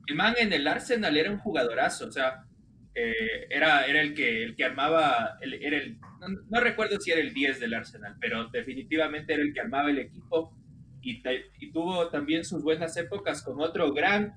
el 0.08 0.16
man 0.16 0.36
en 0.38 0.54
el 0.54 0.68
Arsenal 0.68 1.16
era 1.18 1.32
un 1.32 1.40
jugadorazo, 1.40 2.08
o 2.08 2.12
sea, 2.12 2.44
eh, 2.94 3.48
era, 3.50 3.86
era 3.86 4.02
el 4.02 4.14
que 4.14 4.44
el 4.44 4.56
que 4.56 4.66
armaba, 4.66 5.38
el- 5.42 5.54
era 5.56 5.78
el, 5.78 6.00
no, 6.00 6.28
no 6.50 6.60
recuerdo 6.62 7.00
si 7.00 7.12
era 7.12 7.22
el 7.22 7.34
10 7.34 7.60
del 7.60 7.74
Arsenal, 7.74 8.16
pero 8.20 8.48
definitivamente 8.50 9.34
era 9.34 9.44
el 9.44 9.54
que 9.54 9.60
armaba 9.62 9.90
el 9.92 10.00
equipo 10.00 10.56
y, 11.02 11.22
te- 11.22 11.46
y 11.60 11.72
tuvo 11.72 12.10
también 12.10 12.44
sus 12.44 12.64
buenas 12.64 12.98
épocas 12.98 13.44
con 13.44 13.60
otro 13.62 13.94
gran, 13.94 14.34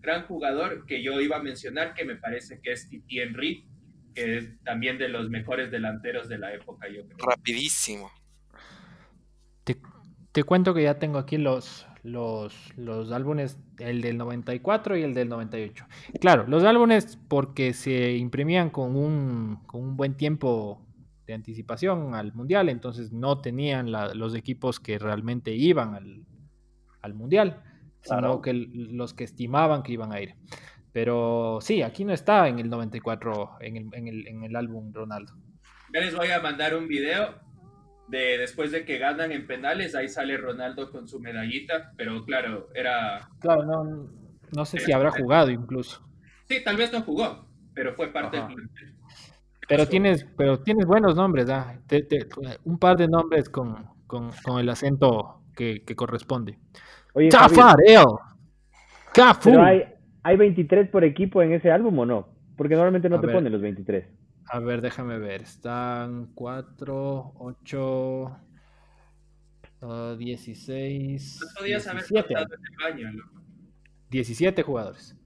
gran 0.00 0.24
jugador 0.26 0.84
que 0.86 1.02
yo 1.02 1.20
iba 1.20 1.38
a 1.38 1.42
mencionar, 1.42 1.94
que 1.94 2.04
me 2.04 2.16
parece 2.16 2.60
que 2.62 2.72
es 2.72 2.88
Titi 2.88 3.20
Henry, 3.20 3.66
que 4.14 4.36
es 4.38 4.62
también 4.62 4.98
de 4.98 5.08
los 5.08 5.30
mejores 5.30 5.70
delanteros 5.70 6.28
de 6.28 6.36
la 6.38 6.52
época, 6.52 6.88
yo 6.88 7.06
creo. 7.06 7.16
Rapidísimo. 7.26 8.10
Te, 10.32 10.44
cuento 10.44 10.72
que 10.74 10.82
ya 10.82 10.98
tengo 10.98 11.18
aquí 11.18 11.36
los, 11.38 11.86
los, 12.02 12.54
los 12.76 13.12
álbumes, 13.12 13.58
el 13.78 14.00
del 14.00 14.16
94 14.18 14.96
y 14.96 15.02
el 15.02 15.14
del 15.14 15.28
98. 15.28 15.84
Claro, 16.20 16.44
los 16.48 16.64
álbumes 16.64 17.18
porque 17.28 17.72
se 17.74 18.16
imprimían 18.16 18.70
con 18.70 18.96
un, 18.96 19.58
con 19.66 19.82
un 19.82 19.96
buen 19.96 20.14
tiempo 20.16 20.80
de 21.26 21.34
anticipación 21.34 22.14
al 22.14 22.32
Mundial, 22.32 22.68
entonces 22.68 23.12
no 23.12 23.40
tenían 23.40 23.92
la- 23.92 24.14
los 24.14 24.34
equipos 24.34 24.80
que 24.80 24.98
realmente 24.98 25.52
iban 25.54 25.94
al, 25.94 26.24
al 27.02 27.14
Mundial, 27.14 27.62
sino 28.00 28.18
Claro. 28.18 28.42
que 28.42 28.50
el- 28.50 28.96
los 28.96 29.14
que 29.14 29.24
estimaban 29.24 29.82
que 29.82 29.92
iban 29.92 30.12
a 30.12 30.20
ir. 30.20 30.34
Pero 30.92 31.58
sí, 31.62 31.82
aquí 31.82 32.04
no 32.04 32.12
está 32.12 32.48
en 32.48 32.58
el 32.58 32.68
94, 32.68 33.52
en 33.60 33.76
el, 33.76 33.88
en 33.92 34.08
el, 34.08 34.26
en 34.28 34.44
el 34.44 34.56
álbum 34.56 34.92
Ronaldo. 34.92 35.32
Ya 35.94 36.00
les 36.00 36.14
voy 36.16 36.28
a 36.30 36.40
mandar 36.40 36.74
un 36.76 36.88
video 36.88 37.34
de 38.12 38.36
después 38.36 38.70
de 38.70 38.84
que 38.84 38.98
ganan 38.98 39.32
en 39.32 39.46
penales, 39.46 39.94
ahí 39.94 40.06
sale 40.06 40.36
Ronaldo 40.36 40.90
con 40.90 41.08
su 41.08 41.18
medallita, 41.18 41.92
pero 41.96 42.22
claro, 42.26 42.68
era... 42.74 43.28
Claro, 43.40 43.64
no, 43.64 44.08
no 44.54 44.64
sé 44.66 44.78
si 44.78 44.92
habrá 44.92 45.10
jugado 45.10 45.50
incluso. 45.50 46.06
Sí, 46.44 46.62
tal 46.62 46.76
vez 46.76 46.92
no 46.92 47.00
jugó, 47.00 47.48
pero 47.72 47.94
fue 47.94 48.12
parte 48.12 48.36
Ajá. 48.36 48.48
del. 48.48 48.68
Pero 49.66 49.88
tienes, 49.88 50.26
pero 50.36 50.60
tienes 50.60 50.84
buenos 50.84 51.16
nombres, 51.16 51.48
¿ah? 51.48 51.78
Te- 51.86 52.02
te- 52.02 52.28
un 52.64 52.78
par 52.78 52.98
de 52.98 53.08
nombres 53.08 53.48
con, 53.48 53.86
con, 54.06 54.30
con 54.44 54.60
el 54.60 54.68
acento 54.68 55.40
que, 55.56 55.82
que 55.82 55.96
corresponde. 55.96 56.58
Oye, 57.14 57.30
Tafarel, 57.30 58.04
pero 59.42 59.62
hay, 59.62 59.84
hay 60.22 60.36
23 60.36 60.90
por 60.90 61.04
equipo 61.04 61.42
en 61.42 61.52
ese 61.52 61.70
álbum 61.70 61.98
o 62.00 62.06
no? 62.06 62.28
Porque 62.56 62.74
normalmente 62.74 63.08
no 63.08 63.16
A 63.16 63.20
te 63.20 63.26
ver. 63.28 63.36
ponen 63.36 63.52
los 63.52 63.62
23. 63.62 64.04
A 64.48 64.58
ver, 64.58 64.80
déjame 64.80 65.18
ver. 65.18 65.42
Están 65.42 66.26
4, 66.34 67.32
8, 67.38 68.36
16, 70.18 71.40
No 71.40 71.46
podías 71.58 71.86
haber 71.86 72.02
17, 72.04 72.34
pasado 72.34 72.54
en 72.54 72.60
el 72.64 72.92
baño, 72.94 73.12
loco. 73.12 73.40
17 74.10 74.62
jugadores. 74.62 75.16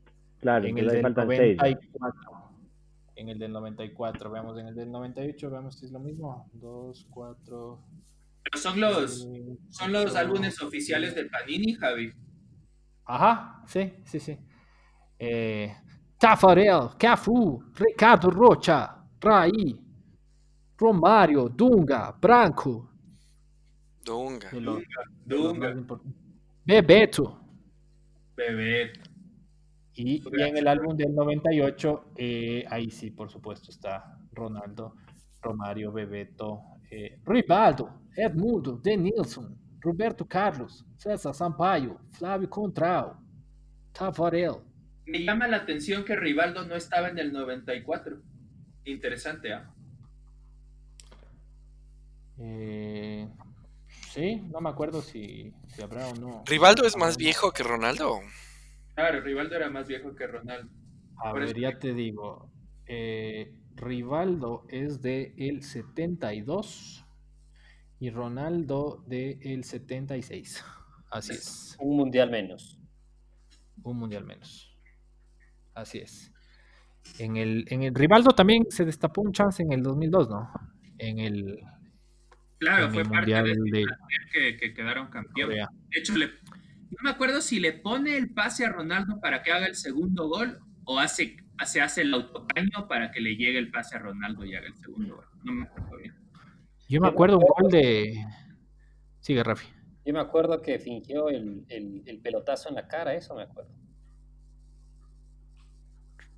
Claro, 0.41 0.67
En 0.67 0.79
entonces 0.79 0.99
el 0.99 1.03
del 1.03 1.15
faltan 1.15 1.29
6. 1.29 1.57
94. 1.57 2.37
en 3.17 3.29
el 3.29 3.39
del 3.39 3.53
94. 3.53 4.31
Veamos 4.31 4.59
en 4.59 4.67
el 4.69 4.75
del 4.75 4.91
98, 4.93 5.51
veamos 5.51 5.79
si 5.79 5.87
es 5.87 5.93
lo 5.93 5.99
mismo. 6.01 6.49
2, 6.55 7.07
4. 7.11 7.83
Pero 8.45 8.59
son 8.63 8.81
los, 8.81 9.29
son 9.71 9.93
los 9.93 10.15
álbumes 10.15 10.63
oficiales 10.63 11.15
de 11.15 11.25
Panini, 11.27 11.75
Javi. 11.75 12.13
Ajá, 13.05 13.63
sí, 13.67 13.93
sí, 14.05 14.21
sí. 14.21 14.39
Eh, 15.19 15.75
Tafarel, 16.19 16.91
Cafu, 16.99 17.63
Ricardo 17.75 18.31
Rocha, 18.31 18.96
Romario, 20.79 21.49
Dunga, 21.49 22.17
Branco. 22.21 22.91
Dunga. 24.05 24.51
Dunga. 25.25 25.75
Bebeto. 26.65 27.41
Bebeto. 28.37 29.01
Y, 29.95 30.17
y 30.17 30.43
en 30.43 30.57
el 30.59 30.69
álbum 30.69 30.97
del 30.97 31.15
98, 31.15 32.13
eh, 32.17 32.65
ahí 32.69 32.91
sí, 32.91 33.11
por 33.11 33.31
supuesto, 33.31 33.71
está 33.71 34.19
Ronaldo, 34.33 34.95
Romario, 35.41 35.91
Bebeto, 35.91 36.61
eh, 36.91 37.19
Rivaldo, 37.25 38.03
Edmundo, 38.15 38.77
Denilson, 38.77 39.57
Roberto 39.81 40.27
Carlos, 40.27 40.85
César 40.97 41.35
Sampaio, 41.35 41.99
Flávio 42.13 42.51
Contrao, 42.51 43.17
Tafarel. 43.93 44.57
Me 45.07 45.25
llama 45.25 45.49
la 45.49 45.59
atención 45.59 46.05
que 46.05 46.15
Rivaldo 46.15 46.67
no 46.67 46.75
estaba 46.75 47.09
en 47.09 47.19
el 47.19 47.33
94. 47.33 48.21
Interesante, 48.87 49.53
¿ah? 49.53 49.71
Eh, 52.39 53.29
sí, 54.13 54.37
no 54.51 54.61
me 54.61 54.69
acuerdo 54.71 55.03
si, 55.03 55.53
si 55.69 55.83
habrá 55.83 56.07
o 56.09 56.15
no. 56.15 56.43
¿Rivaldo 56.47 56.85
es 56.87 56.97
más 56.97 57.17
viejo 57.17 57.53
que 57.53 57.63
Ronaldo? 57.63 58.21
Claro, 58.95 59.21
Rivaldo 59.21 59.57
era 59.57 59.71
más 59.71 59.87
viejo 59.89 60.15
que 60.15 60.27
Ronaldo. 60.27 60.71
A 61.19 61.31
Por 61.33 61.41
ver, 61.41 61.51
eso- 61.51 61.59
ya 61.59 61.79
te 61.79 61.95
digo. 61.95 62.51
eh, 62.87 63.53
Rivaldo 63.75 64.65
es 64.69 65.03
de 65.03 65.35
el 65.37 65.63
72 65.63 67.05
y 67.99 68.11
Ronaldo 68.11 69.03
de 69.07 69.39
el 69.43 69.65
76. 69.65 70.65
Así 71.11 71.33
es, 71.33 71.77
Un 71.79 71.97
mundial 71.97 72.31
menos. 72.31 72.79
un 73.83 73.99
mundial 73.99 74.25
menos. 74.25 74.75
Así 75.75 75.99
es. 75.99 76.33
En 77.19 77.37
el, 77.37 77.65
en 77.69 77.83
el 77.83 77.95
Rivaldo 77.95 78.31
también 78.33 78.67
se 78.71 78.85
destapó 78.85 79.23
un 79.23 79.33
chance 79.33 79.63
en 79.63 79.73
el 79.73 79.83
2002, 79.83 80.29
¿no? 80.29 80.51
En 80.99 81.19
el, 81.19 81.61
Claro, 82.59 82.87
en 82.87 82.93
fue 82.93 83.03
el 83.03 83.09
parte 83.09 83.31
de 83.33 83.55
de 83.71 83.85
que, 84.33 84.57
que 84.57 84.75
quedaron 84.75 85.09
campeón. 85.09 85.49
Corea. 85.51 85.69
De 85.91 85.99
hecho, 86.01 86.17
le, 86.17 86.27
no 86.27 86.97
me 87.03 87.11
acuerdo 87.11 87.41
si 87.41 87.61
le 87.61 87.73
pone 87.73 88.17
el 88.17 88.33
pase 88.33 88.65
a 88.65 88.71
Ronaldo 88.71 89.21
para 89.21 89.43
que 89.43 89.53
haga 89.53 89.67
el 89.67 89.75
segundo 89.77 90.29
gol 90.29 90.59
o 90.85 90.99
hace, 90.99 91.37
se 91.65 91.81
hace 91.81 92.03
el 92.03 92.15
autocaño 92.15 92.87
para 92.89 93.11
que 93.11 93.21
le 93.21 93.37
llegue 93.37 93.59
el 93.59 93.71
pase 93.71 93.97
a 93.97 93.99
Ronaldo 93.99 94.45
y 94.45 94.55
haga 94.55 94.67
el 94.69 94.77
segundo 94.77 95.17
gol. 95.17 95.25
No 95.45 95.53
me 95.53 95.63
acuerdo 95.65 95.97
bien. 95.99 96.15
Yo 96.89 97.01
me 97.01 97.09
acuerdo 97.09 97.39
un 97.39 97.45
gol 97.59 97.71
de. 97.71 98.15
Sigue, 99.21 99.43
Rafi. 99.43 99.67
Yo 100.05 100.13
me 100.13 100.21
acuerdo 100.21 100.63
que 100.63 100.79
fingió 100.79 101.29
el, 101.31 101.65
el- 101.69 102.03
el 102.07 102.21
pelotazo 102.21 102.69
en 102.69 102.77
la 102.77 102.87
cara, 102.87 103.15
eso 103.15 103.35
me 103.35 103.43
acuerdo. 103.43 103.71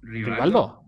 ¿Rivaldo? 0.02 0.84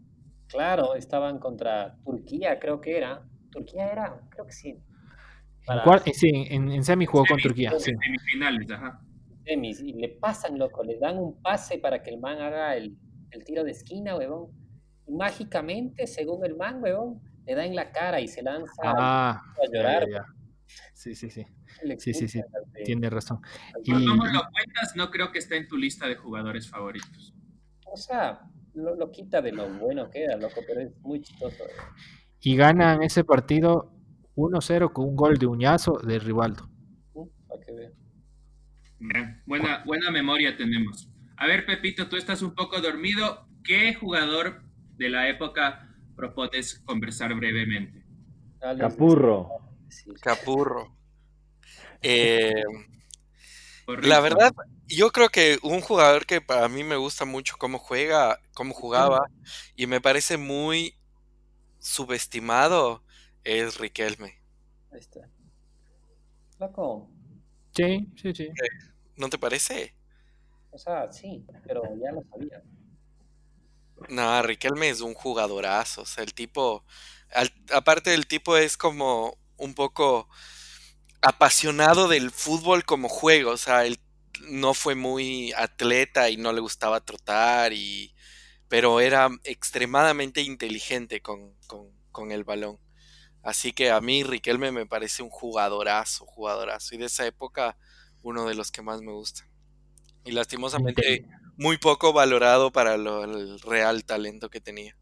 Claro, 0.48 0.94
estaban 0.94 1.38
contra 1.38 1.96
Turquía, 2.04 2.58
creo 2.58 2.80
que 2.80 2.96
era. 2.96 3.22
¿Turquía 3.50 3.92
era? 3.92 4.20
Creo 4.30 4.46
que 4.46 4.52
sí. 4.52 4.68
¿En 4.70 4.82
Para 5.66 5.98
sí, 6.12 6.46
en, 6.50 6.70
en 6.72 6.84
semi 6.84 7.06
jugó 7.06 7.24
con 7.26 7.38
Turquía. 7.40 7.72
Sí. 7.78 7.92
Semifinales, 8.02 8.70
ajá. 8.70 9.00
semis 9.44 9.80
y 9.80 9.92
le 9.92 10.08
pasan, 10.08 10.58
loco, 10.58 10.82
le 10.82 10.98
dan 10.98 11.18
un 11.18 11.40
pase 11.40 11.78
para 11.78 12.02
que 12.02 12.10
el 12.10 12.18
man 12.18 12.40
haga 12.40 12.74
el, 12.76 12.96
el 13.30 13.44
tiro 13.44 13.62
de 13.62 13.70
esquina, 13.72 14.16
huevón. 14.16 14.50
Y 15.06 15.12
mágicamente, 15.12 16.06
según 16.06 16.44
el 16.44 16.56
man, 16.56 16.82
huevón, 16.82 17.20
le 17.46 17.54
da 17.54 17.64
en 17.64 17.74
la 17.76 17.92
cara 17.92 18.20
y 18.20 18.28
se 18.28 18.42
lanza 18.42 18.72
Ah, 18.84 19.40
a 19.62 19.66
llorar. 19.72 20.02
ya, 20.08 20.08
ya, 20.10 20.18
ya. 20.18 20.24
Sí, 20.94 21.14
sí, 21.14 21.30
sí. 21.30 21.46
Sí, 21.98 22.14
sí, 22.14 22.28
sí, 22.28 22.40
Tiene 22.84 23.08
razón. 23.10 23.40
Y- 23.84 24.06
cómo 24.06 24.24
lo 24.26 24.40
cuentas, 24.52 24.94
no 24.96 25.10
creo 25.10 25.30
que 25.32 25.38
esté 25.38 25.56
en 25.56 25.66
tu 25.68 25.76
lista 25.76 26.06
de 26.06 26.16
jugadores 26.16 26.68
favoritos. 26.68 27.34
O 27.86 27.96
sea, 27.96 28.40
lo, 28.74 28.94
lo 28.96 29.10
quita 29.10 29.42
de 29.42 29.52
lo 29.52 29.68
bueno 29.78 30.10
que 30.10 30.24
era, 30.24 30.36
loco, 30.36 30.60
pero 30.66 30.80
es 30.80 30.96
muy 31.00 31.20
chistoso. 31.20 31.62
huevón. 31.62 31.94
Y 32.40 32.56
ganan 32.56 33.02
ese 33.02 33.24
partido 33.24 33.92
1-0 34.36 34.92
con 34.92 35.08
un 35.08 35.16
gol 35.16 35.38
de 35.38 35.46
uñazo 35.46 35.98
de 35.98 36.18
Rivaldo. 36.18 36.68
Uh, 37.14 37.28
Para 37.48 37.60
que 37.60 37.72
vean. 37.72 37.92
Bien, 38.98 39.42
buena, 39.46 39.82
buena 39.84 40.10
memoria 40.10 40.56
tenemos. 40.56 41.10
A 41.36 41.46
ver, 41.46 41.64
Pepito, 41.64 42.08
tú 42.08 42.16
estás 42.16 42.42
un 42.42 42.54
poco 42.54 42.80
dormido. 42.80 43.46
¿Qué 43.64 43.94
jugador 43.94 44.62
de 44.96 45.08
la 45.08 45.28
época 45.28 45.88
propones 46.16 46.78
conversar 46.80 47.34
brevemente? 47.34 48.04
Capurro. 48.78 49.48
Capurro. 50.20 50.96
Eh, 52.02 52.62
Correcto. 53.96 54.08
la 54.08 54.20
verdad, 54.20 54.52
yo 54.88 55.10
creo 55.12 55.28
que 55.28 55.58
un 55.62 55.80
jugador 55.80 56.26
que 56.26 56.40
para 56.40 56.68
mí 56.68 56.84
me 56.84 56.96
gusta 56.96 57.24
mucho 57.24 57.56
cómo 57.58 57.78
juega, 57.78 58.40
cómo 58.54 58.74
jugaba, 58.74 59.20
y 59.76 59.86
me 59.86 60.00
parece 60.00 60.36
muy 60.36 60.96
subestimado, 61.78 63.04
es 63.44 63.78
Riquelme. 63.78 64.40
Ahí 64.92 64.98
está. 65.00 65.20
Loco, 66.58 67.08
Sí, 67.74 68.08
sí, 68.16 68.32
sí. 68.34 68.48
¿No 69.16 69.28
te 69.28 69.38
parece? 69.38 69.94
o 70.72 70.78
sea, 70.78 71.10
sí, 71.12 71.44
pero 71.66 71.82
ya 72.00 72.12
lo 72.12 72.22
sabía. 72.30 72.62
No, 74.08 74.42
Riquelme 74.42 74.88
es 74.88 75.00
un 75.00 75.14
jugadorazo. 75.14 76.02
O 76.02 76.06
sea, 76.06 76.24
el 76.24 76.34
tipo, 76.34 76.84
al- 77.32 77.52
aparte 77.72 78.10
del 78.10 78.26
tipo 78.26 78.56
es 78.56 78.76
como 78.76 79.36
un 79.56 79.74
poco 79.74 80.28
apasionado 81.22 82.08
del 82.08 82.30
fútbol 82.30 82.84
como 82.84 83.08
juego. 83.08 83.52
O 83.52 83.56
sea, 83.56 83.86
él 83.86 84.00
no 84.50 84.74
fue 84.74 84.94
muy 84.94 85.52
atleta 85.52 86.30
y 86.30 86.36
no 86.36 86.52
le 86.52 86.60
gustaba 86.60 87.00
trotar, 87.04 87.72
y, 87.72 88.14
pero 88.68 89.00
era 89.00 89.30
extremadamente 89.44 90.42
inteligente 90.42 91.22
con, 91.22 91.56
con- 91.66 91.92
con 92.12 92.32
el 92.32 92.44
balón. 92.44 92.78
Así 93.42 93.72
que 93.72 93.90
a 93.90 94.00
mí 94.00 94.24
Riquelme 94.24 94.72
me 94.72 94.86
parece 94.86 95.22
un 95.22 95.30
jugadorazo, 95.30 96.26
jugadorazo. 96.26 96.94
Y 96.94 96.98
de 96.98 97.06
esa 97.06 97.26
época, 97.26 97.78
uno 98.22 98.46
de 98.46 98.54
los 98.56 98.70
que 98.72 98.82
más 98.82 99.00
me 99.02 99.12
gusta. 99.12 99.48
Y 100.24 100.32
lastimosamente 100.32 101.26
muy 101.56 101.78
poco 101.78 102.12
valorado 102.14 102.72
para 102.72 102.96
lo- 102.98 103.24
el 103.24 103.60
real 103.60 104.04
talento 104.04 104.50
que 104.50 104.60
tenía. 104.60 104.96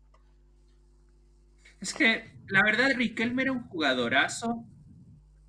Es 1.80 1.92
que 1.94 2.30
la 2.46 2.62
verdad 2.62 2.90
Riquelme 2.96 3.42
era 3.42 3.52
un 3.52 3.68
jugadorazo 3.68 4.64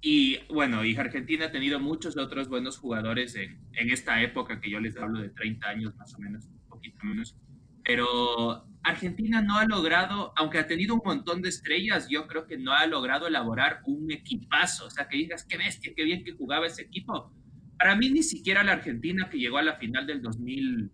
y 0.01 0.39
bueno, 0.47 0.85
y 0.85 0.95
Argentina 0.95 1.45
ha 1.45 1.51
tenido 1.51 1.79
muchos 1.79 2.15
otros 2.17 2.47
buenos 2.47 2.77
jugadores 2.77 3.35
en, 3.35 3.59
esta 3.73 4.21
época 4.21 4.61
que 4.61 4.69
yo 4.69 4.79
les 4.79 4.97
hablo 4.97 5.19
de 5.19 5.29
30 5.29 5.67
años 5.67 5.95
más 5.97 6.13
o 6.15 6.19
menos, 6.19 6.45
un 6.45 6.69
poquito 6.69 6.97
menos. 7.03 7.35
Pero 7.83 8.65
Argentina 8.83 9.41
no 9.41 9.57
ha 9.57 9.65
logrado, 9.65 10.31
aunque 10.37 10.59
ha 10.59 10.67
tenido 10.67 10.95
un 10.95 11.01
montón 11.03 11.41
de 11.41 11.49
estrellas, 11.49 12.07
yo 12.09 12.27
creo 12.27 12.47
que 12.47 12.57
no 12.57 12.71
ha 12.73 12.85
logrado 12.87 13.27
elaborar 13.27 13.81
un 13.85 14.11
equipazo. 14.11 14.85
O 14.85 14.89
sea, 14.89 15.07
que 15.07 15.17
digas, 15.17 15.43
qué 15.43 15.57
bestia, 15.57 15.91
qué 15.95 16.03
bien 16.03 16.23
que 16.23 16.33
jugaba 16.33 16.67
ese 16.67 16.83
equipo. 16.83 17.33
Para 17.77 17.95
mí 17.95 18.09
ni 18.09 18.23
siquiera 18.23 18.63
la 18.63 18.73
Argentina 18.73 19.29
que 19.29 19.39
llegó 19.39 19.57
a 19.57 19.63
la 19.63 19.75
final 19.75 20.05
del, 20.05 20.21
2000, 20.21 20.91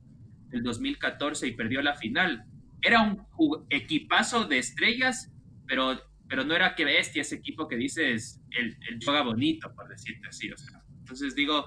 del 0.50 0.64
2014 0.64 1.48
y 1.48 1.52
perdió 1.52 1.82
la 1.82 1.96
final, 1.96 2.46
era 2.82 3.02
un 3.02 3.26
equipazo 3.70 4.46
de 4.46 4.60
estrellas, 4.60 5.32
pero, 5.68 6.00
pero 6.28 6.44
no 6.44 6.56
era 6.56 6.76
que 6.76 6.86
bestia 6.86 7.22
ese 7.22 7.36
equipo 7.36 7.68
que 7.68 7.76
dices, 7.78 8.42
el, 8.52 8.78
el 8.90 9.00
juega 9.04 9.22
bonito, 9.24 9.74
por 9.76 9.88
decirte 9.88 10.28
así. 10.28 10.50
Entonces 11.00 11.36
digo, 11.36 11.66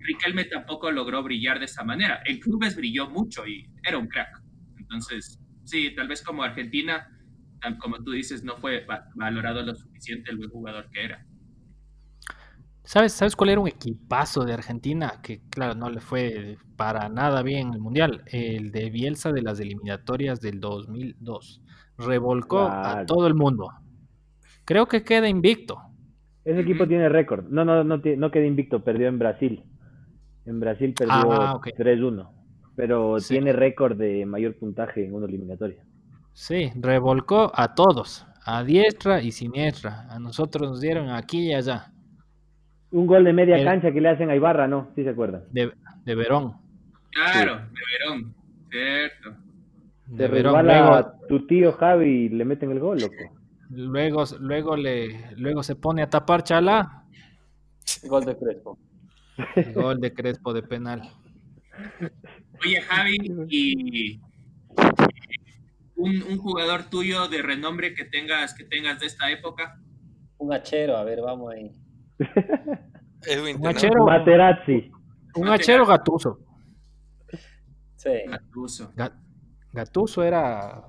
Riquelme 0.00 0.44
tampoco 0.44 0.90
logró 0.90 1.22
brillar 1.22 1.58
de 1.58 1.66
esa 1.66 1.84
manera. 1.84 2.22
En 2.26 2.38
clubes 2.38 2.76
brilló 2.76 3.08
mucho 3.10 3.46
y 3.46 3.66
era 3.82 3.98
un 3.98 4.08
crack. 4.08 4.42
Entonces, 4.78 5.38
sí, 5.64 5.94
tal 5.94 6.08
vez 6.08 6.22
como 6.22 6.42
Argentina, 6.42 7.06
como 7.80 8.02
tú 8.02 8.12
dices, 8.12 8.44
no 8.44 8.56
fue 8.56 8.84
va- 8.84 9.08
valorado 9.14 9.62
lo 9.62 9.74
suficiente 9.74 10.30
el 10.30 10.38
buen 10.38 10.50
jugador 10.50 10.90
que 10.90 11.04
era. 11.04 11.26
¿Sabes, 12.84 13.12
¿Sabes 13.12 13.36
cuál 13.36 13.50
era 13.50 13.60
un 13.60 13.68
equipazo 13.68 14.44
de 14.44 14.54
Argentina? 14.54 15.20
Que 15.22 15.42
claro, 15.50 15.74
no 15.74 15.90
le 15.90 16.00
fue 16.00 16.56
para 16.76 17.08
nada 17.10 17.42
bien 17.42 17.74
el 17.74 17.80
Mundial. 17.80 18.22
El 18.26 18.70
de 18.72 18.88
Bielsa 18.90 19.30
de 19.32 19.42
las 19.42 19.60
eliminatorias 19.60 20.40
del 20.40 20.58
2002. 20.60 21.60
Revolcó 21.98 22.60
a 22.60 23.04
todo 23.06 23.26
el 23.26 23.34
mundo. 23.34 23.70
Creo 24.64 24.86
que 24.86 25.02
queda 25.02 25.28
invicto. 25.28 25.78
Ese 26.44 26.60
equipo 26.60 26.86
tiene 26.86 27.08
récord. 27.08 27.46
No, 27.48 27.64
no, 27.64 27.82
no, 27.84 27.96
no 27.98 28.30
quedó 28.30 28.44
invicto, 28.44 28.82
perdió 28.84 29.08
en 29.08 29.18
Brasil. 29.18 29.64
En 30.46 30.60
Brasil 30.60 30.94
perdió 30.96 31.32
Ah, 31.32 31.54
ok. 31.56 31.68
3-1. 31.76 32.30
Pero 32.76 33.18
Sí. 33.18 33.34
tiene 33.34 33.52
récord 33.52 33.96
de 33.98 34.24
mayor 34.24 34.56
puntaje 34.56 35.04
en 35.04 35.14
una 35.14 35.26
eliminatoria. 35.26 35.82
Sí, 36.32 36.70
revolcó 36.76 37.50
a 37.54 37.74
todos. 37.74 38.24
A 38.44 38.62
diestra 38.62 39.20
y 39.20 39.32
siniestra. 39.32 40.06
A 40.08 40.18
nosotros 40.18 40.70
nos 40.70 40.80
dieron 40.80 41.10
aquí 41.10 41.48
y 41.50 41.54
allá. 41.54 41.92
Un 42.92 43.06
gol 43.06 43.24
de 43.24 43.32
media 43.32 43.56
El- 43.58 43.64
cancha 43.64 43.92
que 43.92 44.00
le 44.00 44.08
hacen 44.08 44.30
a 44.30 44.36
Ibarra, 44.36 44.66
¿no? 44.68 44.88
Sí 44.94 45.02
se 45.02 45.10
acuerdan. 45.10 45.42
De, 45.50 45.70
de 46.04 46.14
Verón. 46.14 46.54
Claro, 47.10 47.56
de 47.56 47.80
Verón, 47.98 48.34
cierto. 48.70 49.36
Se 50.16 50.26
resbala 50.26 51.14
tu 51.28 51.46
tío 51.46 51.72
Javi 51.72 52.08
y 52.08 52.28
le 52.30 52.44
meten 52.44 52.70
el 52.70 52.80
gol, 52.80 52.98
loco. 53.00 53.36
Luego, 53.70 54.24
luego, 54.40 54.76
le, 54.76 55.34
luego 55.36 55.62
se 55.62 55.76
pone 55.76 56.02
a 56.02 56.08
tapar 56.08 56.42
Chalá. 56.42 57.04
Gol 58.04 58.24
de 58.24 58.36
Crespo. 58.36 58.78
Gol 59.74 60.00
de 60.00 60.14
Crespo 60.14 60.52
de 60.52 60.62
penal. 60.62 61.02
Oye, 62.64 62.80
Javi, 62.80 63.16
y 63.48 64.20
un, 65.96 66.22
un, 66.22 66.38
jugador 66.38 66.84
tuyo 66.90 67.28
de 67.28 67.42
renombre 67.42 67.94
que 67.94 68.04
tengas, 68.04 68.54
que 68.54 68.64
tengas 68.64 69.00
de 69.00 69.06
esta 69.06 69.30
época. 69.30 69.78
Un 70.38 70.52
hachero, 70.52 70.96
a 70.96 71.04
ver, 71.04 71.20
vamos 71.20 71.52
ahí. 71.52 71.72
un 73.58 73.66
hachero. 73.66 74.06
Materazzi. 74.06 74.90
Un 75.34 75.48
hachero 75.48 75.86
gatuso. 75.86 76.38
Sí. 77.96 78.10
Gatuso. 78.26 78.92
Gatuso 79.72 80.22
era 80.22 80.82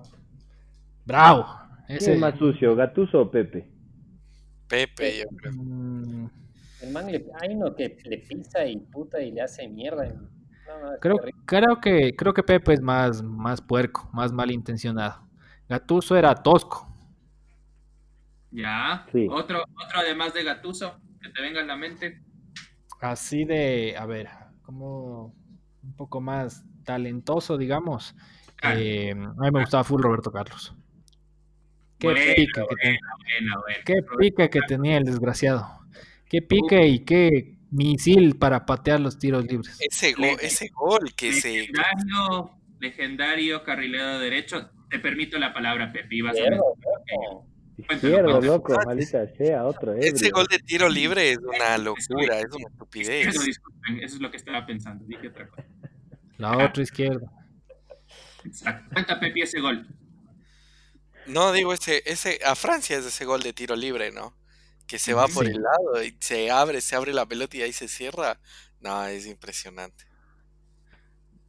bravo. 1.05 1.45
Ese... 1.87 2.13
es 2.13 2.19
más 2.19 2.37
sucio, 2.37 2.75
Gatuso 2.75 3.21
o 3.21 3.31
Pepe? 3.31 3.69
Pepe, 4.67 5.19
yo 5.19 5.25
creo. 5.35 5.53
Mm. 5.53 6.29
El 6.81 6.91
man 6.91 7.11
le, 7.11 7.25
hay 7.41 7.55
uno 7.55 7.75
que 7.75 7.97
le 8.05 8.19
pisa 8.19 8.65
y 8.65 8.77
puta 8.77 9.21
y 9.21 9.31
le 9.31 9.41
hace 9.41 9.67
mierda. 9.67 10.13
creo, 11.01 11.17
creo, 11.45 11.81
que, 11.81 12.15
creo 12.15 12.33
que 12.33 12.43
Pepe 12.43 12.73
es 12.73 12.81
más, 12.81 13.21
más 13.21 13.61
puerco, 13.61 14.09
más 14.13 14.31
malintencionado. 14.31 15.27
Gatuso 15.67 16.15
era 16.15 16.33
tosco. 16.35 16.87
Ya. 18.51 19.05
Otro, 19.29 19.61
otro 19.61 19.99
además 19.99 20.33
de 20.33 20.43
Gatuso, 20.43 20.99
que 21.21 21.29
te 21.29 21.41
venga 21.41 21.61
en 21.61 21.67
la 21.67 21.75
mente. 21.75 22.21
Así 23.01 23.45
de, 23.45 23.95
a 23.97 24.05
ver, 24.05 24.27
como 24.61 25.35
un 25.83 25.95
poco 25.95 26.21
más 26.21 26.63
talentoso, 26.83 27.57
digamos. 27.57 28.15
Eh, 28.63 29.11
a 29.11 29.15
mí 29.15 29.51
me 29.51 29.61
gustaba 29.61 29.83
full 29.83 30.01
Roberto 30.01 30.31
Carlos. 30.31 30.75
Qué 31.97 32.09
pique 32.13 32.61
que 32.69 32.75
tenía. 32.81 32.99
Qué 33.85 33.95
pique 34.17 34.49
que 34.49 34.61
tenía 34.61 34.97
el 34.97 35.03
desgraciado. 35.05 35.67
Qué 36.27 36.41
pique 36.41 36.87
y 36.87 36.99
qué 36.99 37.57
misil 37.71 38.37
para 38.37 38.65
patear 38.65 38.99
los 38.99 39.17
tiros 39.17 39.45
libres. 39.45 39.77
Ese 39.79 40.13
gol, 40.13 40.37
ese 40.41 40.69
gol 40.69 41.13
que 41.15 41.31
legendario, 41.31 42.51
se. 42.79 42.85
Legendario 42.85 43.63
carrilero 43.63 44.19
derecho. 44.19 44.71
Te 44.89 44.99
permito 44.99 45.37
la 45.37 45.53
palabra, 45.53 45.91
Pepe. 45.91 46.19
a 46.27 46.33
Izquierdo, 47.93 48.41
loco, 48.41 48.75
maldita 48.85 49.25
sea, 49.37 49.63
otro. 49.63 49.93
Ese 49.93 50.29
gol 50.31 50.47
de 50.47 50.59
tiro 50.59 50.89
libre 50.89 51.31
es 51.31 51.37
una 51.37 51.77
locura, 51.77 52.39
es 52.39 52.53
una 52.53 52.67
estupidez. 52.69 53.27
Eso, 53.27 53.43
disculpen, 53.43 54.03
eso 54.03 54.15
es 54.15 54.21
lo 54.21 54.29
que 54.31 54.37
estaba 54.37 54.65
pensando. 54.65 55.05
Dije 55.05 55.29
otra 55.29 55.47
cosa. 55.47 55.67
La 56.37 56.65
otra 56.65 56.83
izquierda. 56.83 57.31
Exacto. 58.43 58.89
Cuenta 58.93 59.19
Pepe 59.19 59.41
ese 59.41 59.59
gol. 59.59 59.87
No, 61.27 61.51
digo, 61.51 61.73
ese, 61.73 62.01
ese, 62.05 62.39
a 62.45 62.55
Francia 62.55 62.97
es 62.97 63.05
ese 63.05 63.25
gol 63.25 63.41
de 63.41 63.53
tiro 63.53 63.75
libre, 63.75 64.11
¿no? 64.11 64.35
Que 64.87 64.97
se 64.97 65.13
va 65.13 65.27
por 65.27 65.45
el 65.45 65.61
lado 65.61 66.03
y 66.03 66.15
se 66.19 66.49
abre, 66.49 66.81
se 66.81 66.95
abre 66.95 67.13
la 67.13 67.27
pelota 67.27 67.57
y 67.57 67.61
ahí 67.61 67.73
se 67.73 67.87
cierra. 67.87 68.39
No, 68.81 69.05
es 69.05 69.27
impresionante. 69.27 70.05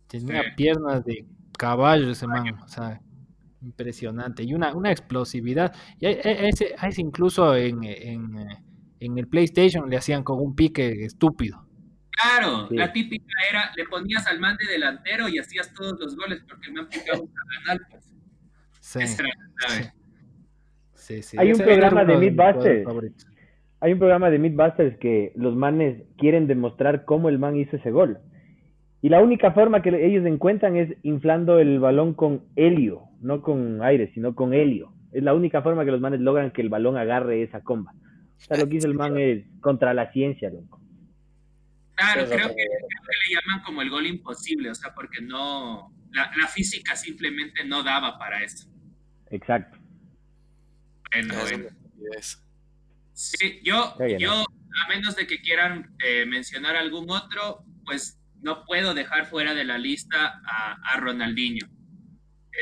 Tenía 0.09 0.43
piernas 0.57 1.05
de 1.05 1.24
caballo 1.57 2.11
ese 2.11 2.26
man, 2.26 2.59
o 2.62 2.68
sea, 2.68 3.01
impresionante. 3.62 4.43
Y 4.43 4.53
una, 4.53 4.74
una 4.74 4.91
explosividad. 4.91 5.74
Y 5.99 6.07
ese, 6.07 6.74
ese 6.82 7.01
incluso 7.01 7.55
en, 7.55 7.84
en, 7.84 8.49
en, 8.99 9.18
el 9.18 9.28
PlayStation 9.28 9.88
le 9.88 9.97
hacían 9.97 10.24
con 10.24 10.41
un 10.41 10.55
pique 10.55 11.05
estúpido. 11.05 11.66
Claro, 12.22 12.68
la 12.70 12.92
típica 12.92 13.34
era, 13.48 13.70
le 13.76 13.84
ponías 13.84 14.26
al 14.26 14.40
man 14.40 14.56
de 14.56 14.72
delantero 14.72 15.28
y 15.28 15.38
hacías 15.38 15.72
todos 15.72 15.98
los 15.98 16.16
goles 16.16 16.42
porque 16.48 16.68
el 16.68 16.74
man 16.74 16.88
picaba 16.88 17.20
un 17.20 17.30
canal. 17.32 17.80
Pues. 17.90 18.10
Hay 21.38 21.52
un 21.52 21.58
programa 21.58 22.04
de 22.04 22.16
Mythbusters. 22.16 22.86
Hay 23.80 23.92
un 23.92 23.98
programa 23.98 24.30
de 24.30 24.38
Mythbusters 24.38 24.98
que 24.98 25.32
los 25.36 25.56
manes 25.56 26.02
quieren 26.18 26.46
demostrar 26.46 27.04
cómo 27.04 27.28
el 27.28 27.38
man 27.38 27.56
hizo 27.56 27.76
ese 27.76 27.90
gol. 27.90 28.18
Y 29.02 29.08
la 29.08 29.22
única 29.22 29.52
forma 29.52 29.80
que 29.80 29.88
ellos 30.04 30.26
encuentran 30.26 30.76
es 30.76 30.94
inflando 31.02 31.58
el 31.58 31.80
balón 31.80 32.12
con 32.12 32.44
helio, 32.56 33.04
no 33.20 33.40
con 33.40 33.82
aire, 33.82 34.10
sino 34.12 34.34
con 34.34 34.52
helio. 34.52 34.92
Es 35.12 35.22
la 35.22 35.32
única 35.32 35.62
forma 35.62 35.84
que 35.86 35.90
los 35.90 36.00
manes 36.00 36.20
logran 36.20 36.50
que 36.50 36.60
el 36.60 36.68
balón 36.68 36.98
agarre 36.98 37.42
esa 37.42 37.62
comba. 37.62 37.92
O 37.92 38.40
sea, 38.40 38.58
lo 38.58 38.68
que 38.68 38.76
hizo 38.76 38.86
el 38.86 38.94
man 38.94 39.16
es 39.18 39.44
contra 39.60 39.94
la 39.94 40.12
ciencia, 40.12 40.50
loco. 40.50 40.79
Claro, 42.01 42.28
creo 42.28 42.48
que, 42.48 42.62
le 42.62 43.34
llaman 43.34 43.62
como 43.62 43.82
el 43.82 43.90
gol 43.90 44.07
imposible, 44.07 44.70
o 44.70 44.74
sea, 44.74 44.94
porque 44.94 45.20
no, 45.20 45.94
la 46.12 46.46
física 46.46 46.96
simplemente 46.96 47.62
no 47.64 47.82
daba 47.82 48.18
para 48.18 48.42
eso. 48.42 48.68
Exacto. 49.30 49.78
Bueno, 51.12 51.34
Sí, 53.12 53.61
yo, 53.62 53.96
yo, 54.18 54.32
a 54.32 54.88
menos 54.88 55.14
de 55.14 55.26
que 55.26 55.42
quieran 55.42 55.94
eh, 56.03 56.24
mencionar 56.24 56.74
algún 56.76 57.11
otro, 57.11 57.64
pues 57.84 58.18
no 58.40 58.64
puedo 58.64 58.94
dejar 58.94 59.26
fuera 59.26 59.53
de 59.53 59.64
la 59.64 59.76
lista 59.76 60.40
a, 60.42 60.96
Ronaldinho. 60.96 61.66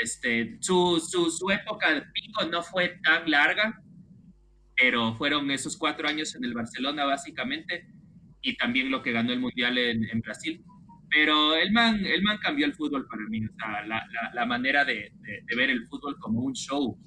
Este, 0.02 0.58
su, 0.60 0.98
su, 0.98 1.30
su, 1.30 1.50
época 1.50 1.94
de 1.94 2.02
pico 2.02 2.44
no 2.46 2.62
fue 2.64 2.98
tan 3.04 3.30
larga, 3.30 3.80
pero 4.76 5.14
fueron 5.14 5.48
esos 5.52 5.76
cuatro 5.76 6.08
años 6.08 6.34
en 6.34 6.44
el 6.44 6.54
Barcelona 6.54 7.04
básicamente 7.04 7.86
y 8.42 8.56
también 8.56 8.90
lo 8.90 9.02
que 9.02 9.12
ganó 9.12 9.32
el 9.32 9.40
Mundial 9.40 9.78
en, 9.78 10.04
en 10.04 10.20
Brasil. 10.20 10.62
Pero 11.10 11.54
el 11.54 11.72
man, 11.72 12.04
el 12.04 12.22
man 12.22 12.38
cambió 12.38 12.66
el 12.66 12.74
fútbol 12.74 13.06
para 13.06 13.22
mí, 13.28 13.44
o 13.44 13.54
sea, 13.56 13.86
la, 13.86 14.06
la, 14.34 14.46
manera 14.46 14.84
de, 14.84 15.10
de, 15.20 15.56
ver 15.56 15.70
el 15.70 15.86
fútbol 15.86 16.18
como 16.18 16.42
un 16.42 16.52
show. 16.52 16.98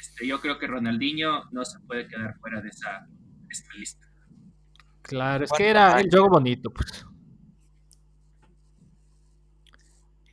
Este, 0.00 0.26
yo 0.26 0.40
creo 0.40 0.58
que 0.58 0.66
Ronaldinho 0.66 1.44
no 1.52 1.64
se 1.64 1.78
puede 1.80 2.08
quedar 2.08 2.38
fuera 2.40 2.62
de 2.62 2.68
esa 2.68 3.06
esta 3.50 3.74
lista. 3.74 4.06
Claro, 5.02 5.44
es 5.44 5.52
que 5.52 5.68
era 5.68 6.00
el 6.00 6.08
juego 6.10 6.30
bonito, 6.30 6.70
pues. 6.70 7.06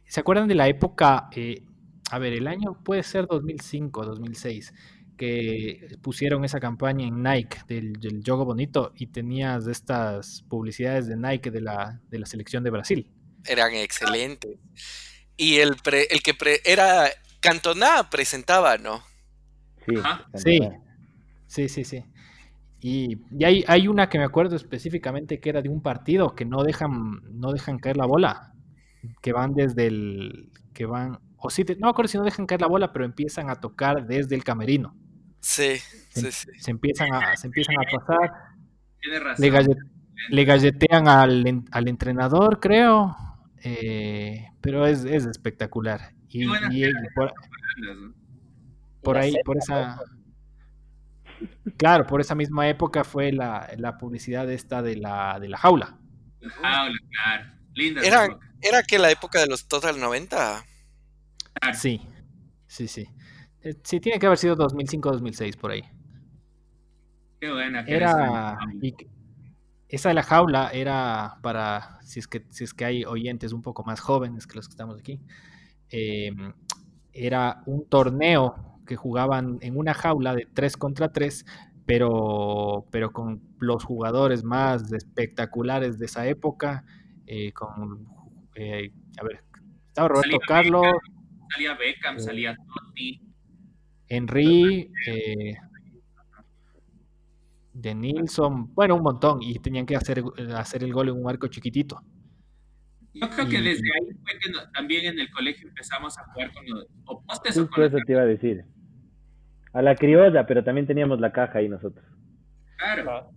¿Se 0.06 0.22
acuerdan 0.22 0.48
de 0.48 0.56
la 0.56 0.68
época? 0.70 1.28
Eh, 1.34 1.64
a 2.12 2.20
ver, 2.20 2.34
el 2.34 2.48
año 2.48 2.82
puede 2.84 3.04
ser 3.04 3.28
2005, 3.28 4.06
2006 4.06 4.74
que 5.18 5.98
pusieron 6.02 6.44
esa 6.46 6.60
campaña 6.60 7.08
en 7.08 7.24
Nike 7.24 7.60
del, 7.68 7.94
del 7.94 8.24
Yogo 8.24 8.46
Bonito 8.46 8.92
y 8.96 9.08
tenías 9.08 9.68
estas 9.68 10.44
publicidades 10.50 11.08
de 11.08 11.16
Nike 11.16 11.52
de 11.52 11.62
la, 11.62 12.02
de 12.10 12.20
la 12.20 12.26
selección 12.26 12.64
de 12.64 12.70
Brasil. 12.70 13.10
Eran 13.46 13.74
excelentes. 13.74 14.58
Y 15.38 15.58
el, 15.58 15.76
el 16.10 16.24
que 16.24 16.62
era 16.64 17.10
Cantona 17.40 18.10
presentaba, 18.10 18.78
¿no? 18.78 19.02
Sí, 20.34 20.60
sí, 21.48 21.70
sí, 21.70 21.84
sí, 21.84 22.04
Y, 22.82 23.18
hay, 23.44 23.64
hay, 23.68 23.88
una 23.88 24.10
que 24.10 24.18
me 24.18 24.24
acuerdo 24.24 24.56
específicamente 24.56 25.40
que 25.40 25.50
era 25.50 25.62
de 25.62 25.70
un 25.70 25.82
partido 25.82 26.34
que 26.34 26.46
no 26.46 26.64
dejan, 26.64 27.22
no 27.32 27.52
dejan 27.52 27.78
caer 27.78 27.98
la 27.98 28.08
bola, 28.08 28.54
que 29.22 29.32
van 29.32 29.54
desde 29.54 29.88
el, 29.88 30.52
que 30.74 30.86
van, 30.86 31.20
o 31.38 31.50
sí, 31.50 31.64
no 31.78 31.88
me 31.88 31.90
acuerdo 31.92 32.10
si 32.10 32.18
no 32.18 32.24
dejan 32.24 32.48
caer 32.48 32.62
la 32.62 32.68
bola, 32.68 32.92
pero 32.92 33.06
empiezan 33.06 33.50
a 33.50 33.56
tocar 33.56 34.08
desde 34.08 34.36
el 34.36 34.44
camerino. 34.44 34.96
Sí, 35.46 35.78
sí, 36.10 36.32
sí. 36.32 36.50
Se 36.58 36.72
empiezan 36.72 37.14
a, 37.14 37.38
se 37.38 37.46
empiezan 37.46 37.76
a 37.78 38.00
pasar. 38.00 38.34
Le, 39.38 40.44
galletean 40.44 41.08
al, 41.08 41.64
al, 41.70 41.88
entrenador, 41.88 42.60
creo. 42.60 43.16
Eh, 43.64 44.48
pero 44.60 44.88
es, 44.88 45.06
es, 45.06 45.28
espectacular. 45.28 46.14
Y, 46.30 46.48
por, 49.04 49.18
ahí, 49.18 49.36
por 49.46 49.58
esa. 49.60 50.00
Claro, 51.78 52.08
por 52.08 52.22
esa 52.22 52.34
misma 52.34 52.68
época 52.68 53.04
fue 53.04 53.32
la, 53.32 53.70
la 53.78 54.00
publicidad 54.00 54.52
esta 54.52 54.82
de 54.82 54.96
la, 54.96 55.40
de 55.40 55.50
la 55.50 55.60
jaula. 55.60 56.00
La 56.40 56.50
jaula, 56.50 56.98
claro. 57.12 57.52
Linda. 57.76 58.02
¿Era, 58.02 58.40
¿Era 58.64 58.82
que 58.82 58.98
la 58.98 59.12
época 59.12 59.40
de 59.42 59.46
los 59.46 59.68
Total 59.68 60.00
90? 60.00 60.66
Sí, 61.76 62.02
sí, 62.66 62.88
sí. 62.88 63.08
Eh, 63.66 63.76
sí, 63.84 64.00
tiene 64.00 64.20
que 64.20 64.28
haber 64.28 64.38
sido 64.38 64.56
2005-2006 64.56 65.58
por 65.58 65.72
ahí. 65.72 65.82
Qué 67.42 67.52
buena. 67.52 67.84
Era, 67.88 68.58
esa 69.90 70.10
de 70.10 70.16
la 70.16 70.24
jaula 70.24 70.70
era 70.70 71.38
para, 71.42 72.00
si 72.04 72.20
es, 72.20 72.28
que, 72.28 72.46
si 72.50 72.64
es 72.64 72.76
que 72.76 72.86
hay 72.86 73.06
oyentes 73.06 73.54
un 73.54 73.64
poco 73.64 73.84
más 73.84 74.00
jóvenes 74.00 74.46
que 74.46 74.56
los 74.56 74.68
que 74.68 74.74
estamos 74.74 75.00
aquí, 75.00 75.20
em, 75.90 76.54
era 77.12 77.64
un 77.66 77.90
torneo 77.90 78.80
que 78.86 78.96
jugaban 78.96 79.58
en 79.62 79.78
una 79.78 79.96
jaula 79.96 80.36
de 80.36 80.48
3 80.54 80.78
contra 80.78 81.12
3, 81.12 81.44
pero, 81.88 82.86
pero 82.92 83.12
con 83.12 83.42
los 83.58 83.84
jugadores 83.84 84.44
más 84.44 84.92
espectaculares 84.92 85.98
de 85.98 86.06
esa 86.06 86.28
época, 86.28 86.86
eh, 87.26 87.52
con, 87.52 88.08
eh, 88.54 88.92
a 89.20 89.24
ver, 89.24 89.44
estaba 89.88 90.10
Roberto 90.10 90.38
Carlos. 90.48 90.86
salía 91.50 91.74
Beckham, 91.74 92.20
salía 92.20 92.56
Totti. 92.56 93.25
Henry, 94.08 94.92
eh, 95.08 95.56
de 97.74 97.94
Nilsson, 97.96 98.74
bueno, 98.74 98.96
un 98.96 99.04
montón, 99.04 99.42
y 99.42 99.60
tenían 99.60 99.86
que 99.86 99.96
hacer, 99.96 100.24
hacer 100.56 100.84
el 100.84 100.94
gol 100.94 101.10
en 101.10 101.16
un 101.22 101.30
arco 101.30 101.48
chiquitito. 101.48 102.02
Yo 103.14 103.30
creo 103.30 103.48
que 103.48 103.58
Y- 103.60 103.62
desde 103.64 103.84
ahí 103.94 104.14
fue 104.24 104.40
que 104.40 104.50
no- 104.52 104.70
también 104.74 105.06
en 105.06 105.20
el 105.20 105.30
colegio 105.32 105.68
empezamos 105.70 106.18
a 106.18 106.24
jugar 106.32 106.54
con 106.54 106.66
los 106.68 106.86
o 107.06 107.22
postes 107.24 107.58
o 107.58 107.70
con 107.70 107.84
eso 107.84 107.98
te 108.06 108.12
iba 108.14 108.22
a 108.22 108.26
decir. 108.26 108.66
A 109.74 109.82
la 109.82 109.96
criolla, 109.96 110.46
pero 110.46 110.64
también 110.64 110.88
teníamos 110.88 111.20
la 111.20 111.32
caja 111.34 111.60
ahí 111.60 111.68
nosotros. 111.70 112.06
Claro. 112.78 113.12
Ah. 113.12 113.30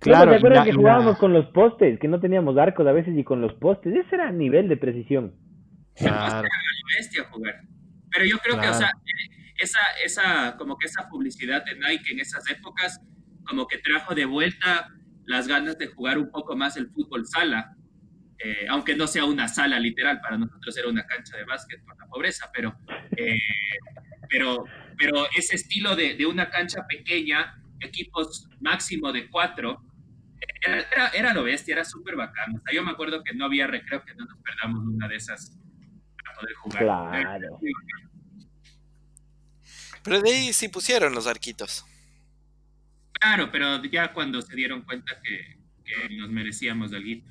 Claro, 0.00 0.26
¿No 0.26 0.30
¿te 0.32 0.36
acuerdas 0.38 0.58
la- 0.58 0.64
que 0.64 0.70
y 0.70 0.72
la- 0.72 0.78
jugábamos 0.78 1.18
con 1.18 1.32
los 1.32 1.46
postes? 1.46 1.98
Que 1.98 2.06
no 2.08 2.20
teníamos 2.20 2.56
arcos 2.58 2.86
a 2.86 2.92
veces 2.92 3.16
y 3.16 3.24
con 3.24 3.40
los 3.40 3.54
postes. 3.54 3.94
Ese 3.94 4.14
era 4.14 4.30
nivel 4.30 4.68
de 4.68 4.76
precisión. 4.76 5.34
Claro. 5.96 6.46
bestia 6.98 7.24
jugar. 7.30 7.62
Pero 8.16 8.28
yo 8.30 8.38
creo 8.38 8.54
que, 8.54 8.68
o 8.68 8.70
Claro. 8.72 8.78
sea, 8.78 8.88
eh, 8.88 9.52
esa, 9.58 9.80
esa, 10.02 10.56
como 10.56 10.78
que 10.78 10.86
esa 10.86 11.06
publicidad 11.08 11.64
de 11.64 11.74
Nike 11.74 12.12
en 12.12 12.20
esas 12.20 12.48
épocas, 12.50 13.00
como 13.44 13.66
que 13.66 13.78
trajo 13.78 14.14
de 14.14 14.24
vuelta 14.24 14.88
las 15.26 15.46
ganas 15.46 15.76
de 15.78 15.88
jugar 15.88 16.18
un 16.18 16.30
poco 16.30 16.56
más 16.56 16.76
el 16.76 16.88
fútbol 16.88 17.26
sala. 17.26 17.74
Eh, 18.38 18.66
aunque 18.68 18.94
no 18.96 19.06
sea 19.06 19.24
una 19.24 19.48
sala 19.48 19.78
literal, 19.80 20.20
para 20.20 20.36
nosotros 20.38 20.76
era 20.76 20.88
una 20.88 21.06
cancha 21.06 21.36
de 21.36 21.44
básquet 21.44 21.82
por 21.84 21.98
la 21.98 22.06
pobreza, 22.06 22.50
pero, 22.54 22.76
eh, 23.16 23.38
pero, 24.28 24.64
pero 24.98 25.26
ese 25.36 25.56
estilo 25.56 25.96
de, 25.96 26.14
de 26.16 26.26
una 26.26 26.50
cancha 26.50 26.86
pequeña, 26.86 27.60
equipos 27.80 28.48
máximo 28.60 29.12
de 29.12 29.28
cuatro, 29.30 29.82
era, 30.66 30.80
era, 30.80 31.08
era 31.14 31.34
lo 31.34 31.44
bestia, 31.44 31.72
era 31.74 31.84
súper 31.84 32.14
bacán. 32.16 32.54
O 32.56 32.60
sea, 32.62 32.74
yo 32.74 32.82
me 32.82 32.90
acuerdo 32.90 33.22
que 33.24 33.34
no 33.34 33.46
había 33.46 33.66
recreo 33.66 34.04
que 34.04 34.14
no 34.14 34.24
nos 34.26 34.38
perdamos 34.42 34.84
una 34.86 35.08
de 35.08 35.16
esas 35.16 35.58
para 36.22 36.36
poder 36.38 36.54
jugar. 36.56 36.82
Claro. 36.82 37.58
Pero 40.06 40.20
de 40.22 40.30
ahí 40.30 40.52
sí 40.52 40.68
pusieron 40.68 41.12
los 41.14 41.26
arquitos. 41.26 41.84
Claro, 43.12 43.50
pero 43.50 43.84
ya 43.84 44.12
cuando 44.12 44.40
se 44.40 44.54
dieron 44.54 44.82
cuenta 44.82 45.20
que, 45.20 45.58
que 45.84 46.14
nos 46.16 46.30
merecíamos 46.30 46.92
algo. 46.92 47.24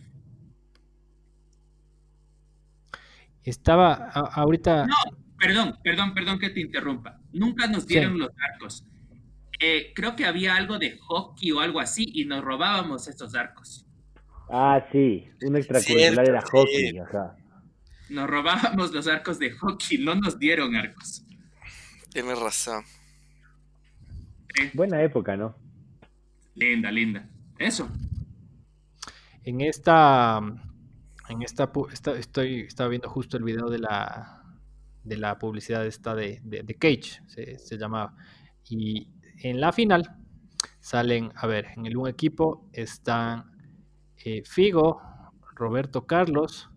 Estaba 3.43 3.93
a- 4.13 4.31
ahorita. 4.41 4.87
Perdón, 5.39 5.77
perdón, 5.83 6.13
perdón 6.13 6.39
que 6.39 6.49
te 6.49 6.59
interrumpa. 6.61 7.19
Nunca 7.31 7.67
nos 7.67 7.87
dieron 7.87 8.17
los 8.19 8.29
arcos. 8.53 8.85
Eh, 9.59 9.93
creo 9.95 10.15
que 10.17 10.25
había 10.25 10.55
algo 10.55 10.77
de 10.79 10.97
hockey 10.97 11.51
o 11.51 11.61
algo 11.61 11.79
así 11.79 12.09
y 12.13 12.25
nos 12.25 12.43
robábamos 12.43 13.07
estos 13.07 13.35
arcos. 13.35 13.85
Ah, 14.49 14.85
sí. 14.91 15.29
Un 15.43 15.55
extracurricular 15.55 16.27
era 16.27 16.41
sí. 16.41 16.47
hockey. 16.51 16.97
Ajá. 16.99 17.37
Nos 18.09 18.29
robábamos 18.29 18.91
los 18.93 19.07
arcos 19.07 19.39
de 19.39 19.51
hockey, 19.51 19.97
no 19.99 20.15
nos 20.15 20.37
dieron 20.37 20.75
arcos. 20.75 21.24
Tienes 22.15 22.39
razón. 22.39 22.85
Buena 24.73 25.03
época, 25.03 25.35
¿no? 25.35 25.53
Linda, 26.53 26.89
linda. 26.89 27.27
Eso. 27.59 27.89
En 29.43 29.59
esta, 29.59 30.39
en 31.27 31.41
esta, 31.41 31.69
estoy, 32.17 32.61
estaba 32.61 32.87
viendo 32.87 33.09
justo 33.09 33.35
el 33.35 33.43
video 33.43 33.69
de 33.69 33.79
la, 33.79 34.45
de 35.03 35.17
la 35.17 35.37
publicidad 35.37 35.85
esta 35.85 36.15
de, 36.15 36.39
de, 36.45 36.63
de 36.63 36.75
Cage, 36.75 37.21
se, 37.27 37.59
se 37.59 37.77
llamaba. 37.77 38.15
Y 38.63 39.09
en 39.43 39.59
la 39.59 39.73
final 39.73 40.15
salen, 40.79 41.33
a 41.35 41.47
ver, 41.47 41.67
en 41.75 41.85
el 41.85 41.97
un 41.97 42.07
equipo 42.07 42.69
están 42.71 43.51
eh, 44.23 44.41
Figo, 44.45 45.01
Roberto 45.53 46.07
Carlos, 46.07 46.69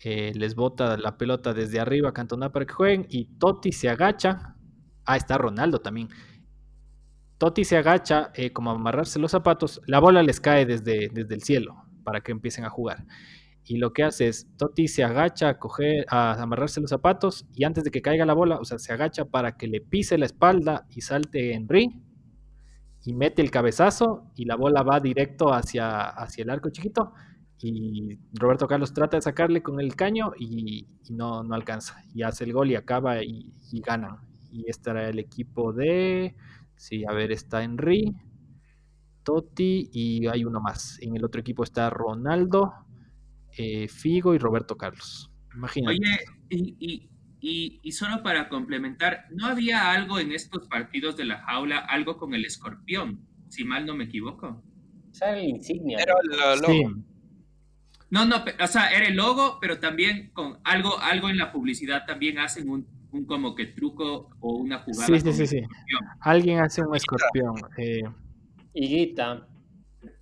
eh, 0.00 0.32
les 0.34 0.56
bota 0.56 0.96
la 0.96 1.16
pelota 1.16 1.54
desde 1.54 1.78
arriba, 1.78 2.12
Cantona 2.12 2.50
para 2.50 2.66
que 2.66 2.74
jueguen, 2.74 3.06
y 3.08 3.26
Totti 3.38 3.70
se 3.70 3.88
agacha. 3.88 4.54
Ah, 5.06 5.16
está 5.16 5.38
Ronaldo 5.38 5.78
también. 5.78 6.08
Totti 7.38 7.64
se 7.64 7.76
agacha 7.76 8.30
eh, 8.34 8.52
como 8.52 8.70
a 8.70 8.74
amarrarse 8.74 9.18
los 9.18 9.30
zapatos, 9.30 9.80
la 9.86 10.00
bola 10.00 10.22
les 10.22 10.40
cae 10.40 10.64
desde, 10.66 11.08
desde 11.12 11.34
el 11.34 11.42
cielo 11.42 11.76
para 12.02 12.20
que 12.20 12.32
empiecen 12.32 12.64
a 12.64 12.70
jugar. 12.70 13.04
Y 13.64 13.78
lo 13.78 13.92
que 13.92 14.04
hace 14.04 14.28
es, 14.28 14.46
Totti 14.56 14.88
se 14.88 15.04
agacha 15.04 15.48
a, 15.48 15.58
coger, 15.58 16.06
a 16.08 16.40
amarrarse 16.40 16.80
los 16.80 16.90
zapatos 16.90 17.46
y 17.52 17.64
antes 17.64 17.84
de 17.84 17.90
que 17.90 18.00
caiga 18.00 18.24
la 18.24 18.32
bola, 18.32 18.58
o 18.58 18.64
sea, 18.64 18.78
se 18.78 18.92
agacha 18.92 19.24
para 19.26 19.56
que 19.56 19.66
le 19.66 19.80
pise 19.80 20.18
la 20.18 20.26
espalda 20.26 20.86
y 20.90 21.00
salte 21.00 21.52
Henry 21.52 22.00
y 23.04 23.12
mete 23.12 23.42
el 23.42 23.50
cabezazo 23.50 24.30
y 24.34 24.44
la 24.44 24.56
bola 24.56 24.82
va 24.82 25.00
directo 25.00 25.52
hacia, 25.52 26.08
hacia 26.08 26.42
el 26.44 26.50
arco 26.50 26.70
chiquito 26.70 27.12
y 27.58 28.18
Roberto 28.34 28.66
Carlos 28.66 28.92
trata 28.92 29.16
de 29.16 29.22
sacarle 29.22 29.62
con 29.62 29.80
el 29.80 29.96
caño 29.96 30.32
y, 30.38 30.86
no, 31.10 31.42
no 31.42 31.54
alcanza. 31.54 32.04
Y 32.14 32.22
hace 32.22 32.44
el 32.44 32.52
gol 32.52 32.70
y 32.70 32.74
acaba 32.74 33.22
y, 33.22 33.52
y 33.72 33.80
ganan. 33.80 34.18
Y 34.50 34.68
este 34.68 34.90
era 34.90 35.08
el 35.08 35.18
equipo 35.18 35.72
de... 35.72 36.34
Sí, 36.76 37.04
a 37.08 37.12
ver, 37.12 37.32
está 37.32 37.62
Henry, 37.64 38.14
Totti 39.22 39.88
y 39.92 40.26
hay 40.26 40.44
uno 40.44 40.60
más. 40.60 40.98
En 41.00 41.16
el 41.16 41.24
otro 41.24 41.40
equipo 41.40 41.64
está 41.64 41.90
Ronaldo, 41.90 42.72
eh, 43.56 43.88
Figo 43.88 44.34
y 44.34 44.38
Roberto 44.38 44.76
Carlos. 44.76 45.30
Imagínate. 45.54 45.98
Oye, 45.98 46.18
y, 46.50 46.76
y, 46.78 47.10
y, 47.40 47.80
y 47.82 47.92
solo 47.92 48.22
para 48.22 48.48
complementar, 48.48 49.26
¿no 49.30 49.46
había 49.46 49.90
algo 49.90 50.18
en 50.18 50.32
estos 50.32 50.68
partidos 50.68 51.16
de 51.16 51.24
la 51.24 51.38
jaula, 51.44 51.78
algo 51.78 52.18
con 52.18 52.34
el 52.34 52.44
escorpión? 52.44 53.26
Si 53.48 53.64
mal 53.64 53.86
no 53.86 53.94
me 53.94 54.04
equivoco. 54.04 54.62
Esa 55.12 55.30
era 55.30 55.36
la 55.38 55.44
insignia. 55.44 55.98
Era 55.98 56.14
lo 56.22 56.56
logo. 56.56 56.66
Sí, 56.72 56.84
No, 58.10 58.24
no, 58.26 58.44
o 58.62 58.66
sea, 58.66 58.90
era 58.90 59.06
el 59.08 59.16
logo, 59.16 59.58
pero 59.60 59.80
también 59.80 60.30
con 60.32 60.58
algo, 60.64 60.98
algo 61.00 61.28
en 61.28 61.38
la 61.38 61.52
publicidad 61.52 62.04
también 62.06 62.38
hacen 62.38 62.68
un, 62.68 62.86
un 63.16 63.26
como 63.26 63.54
que 63.54 63.66
truco 63.66 64.30
o 64.40 64.56
una 64.56 64.78
jugada. 64.80 65.06
sí, 65.06 65.20
sí, 65.20 65.32
sí, 65.32 65.46
sí. 65.46 65.62
Alguien 66.20 66.60
hace 66.60 66.82
un 66.82 66.94
escorpión. 66.94 67.54
eh, 67.78 68.02
Higuita. 68.74 69.46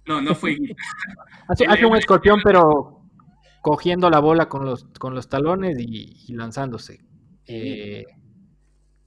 No, 0.07 0.20
no 0.20 0.34
fue. 0.34 0.57
hace, 1.49 1.66
hace 1.66 1.86
un 1.86 1.97
escorpión, 1.97 2.40
pero 2.45 3.01
cogiendo 3.62 4.11
la 4.11 4.20
bola 4.20 4.49
con 4.49 4.64
los, 4.64 4.84
con 4.99 5.14
los 5.14 5.28
talones 5.28 5.76
y, 5.78 6.24
y 6.28 6.34
lanzándose. 6.34 7.01
Eh, 7.47 8.05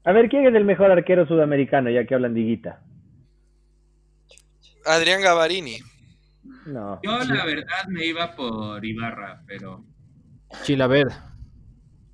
A 0.04 0.12
ver, 0.12 0.30
¿quién 0.30 0.46
es 0.48 0.54
el 0.56 0.66
mejor 0.66 0.92
arquero 0.92 1.28
sudamericano, 1.28 1.90
ya 1.90 2.06
que 2.06 2.16
hablan 2.16 2.34
de 2.34 2.42
Higuita? 2.42 2.82
Adrián 4.86 5.22
Gavarini. 5.22 5.78
No. 6.66 7.00
Yo 7.04 7.18
la 7.20 7.46
verdad 7.46 7.88
me 7.90 8.06
iba 8.06 8.36
por 8.36 8.84
Ibarra, 8.84 9.44
pero 9.48 9.84
Chilaver. 10.64 11.08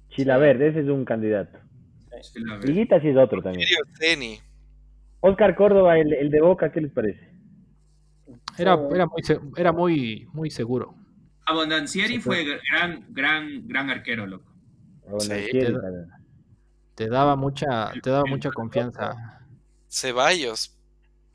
Chilaverde, 0.09 0.69
ese 0.69 0.82
es 0.82 0.88
un 0.88 1.05
candidato. 1.05 1.59
Higuita 2.63 2.99
sí 3.01 3.09
es 3.09 3.17
otro 3.17 3.41
también. 3.41 3.67
Oscar 5.21 5.55
Córdoba, 5.55 5.97
el, 5.97 6.13
el 6.13 6.30
de 6.30 6.41
Boca, 6.41 6.71
¿qué 6.71 6.82
les 6.82 6.91
parece? 6.91 7.32
Era, 8.57 8.78
era, 8.93 9.05
muy, 9.07 9.21
era 9.57 9.71
muy, 9.71 10.28
muy 10.34 10.49
seguro. 10.51 10.95
Abondancieri 11.45 12.19
fue 12.19 12.45
gran, 12.71 13.05
gran, 13.09 13.67
gran 13.67 13.89
arquero, 13.89 14.26
loco. 14.28 14.51
Sí, 15.19 15.30
te- 16.95 17.09
daba 17.09 17.36
mucha, 17.36 17.91
te 18.01 18.09
daba 18.09 18.26
mucha 18.26 18.51
confianza. 18.51 19.13
Ceballos. 19.89 20.78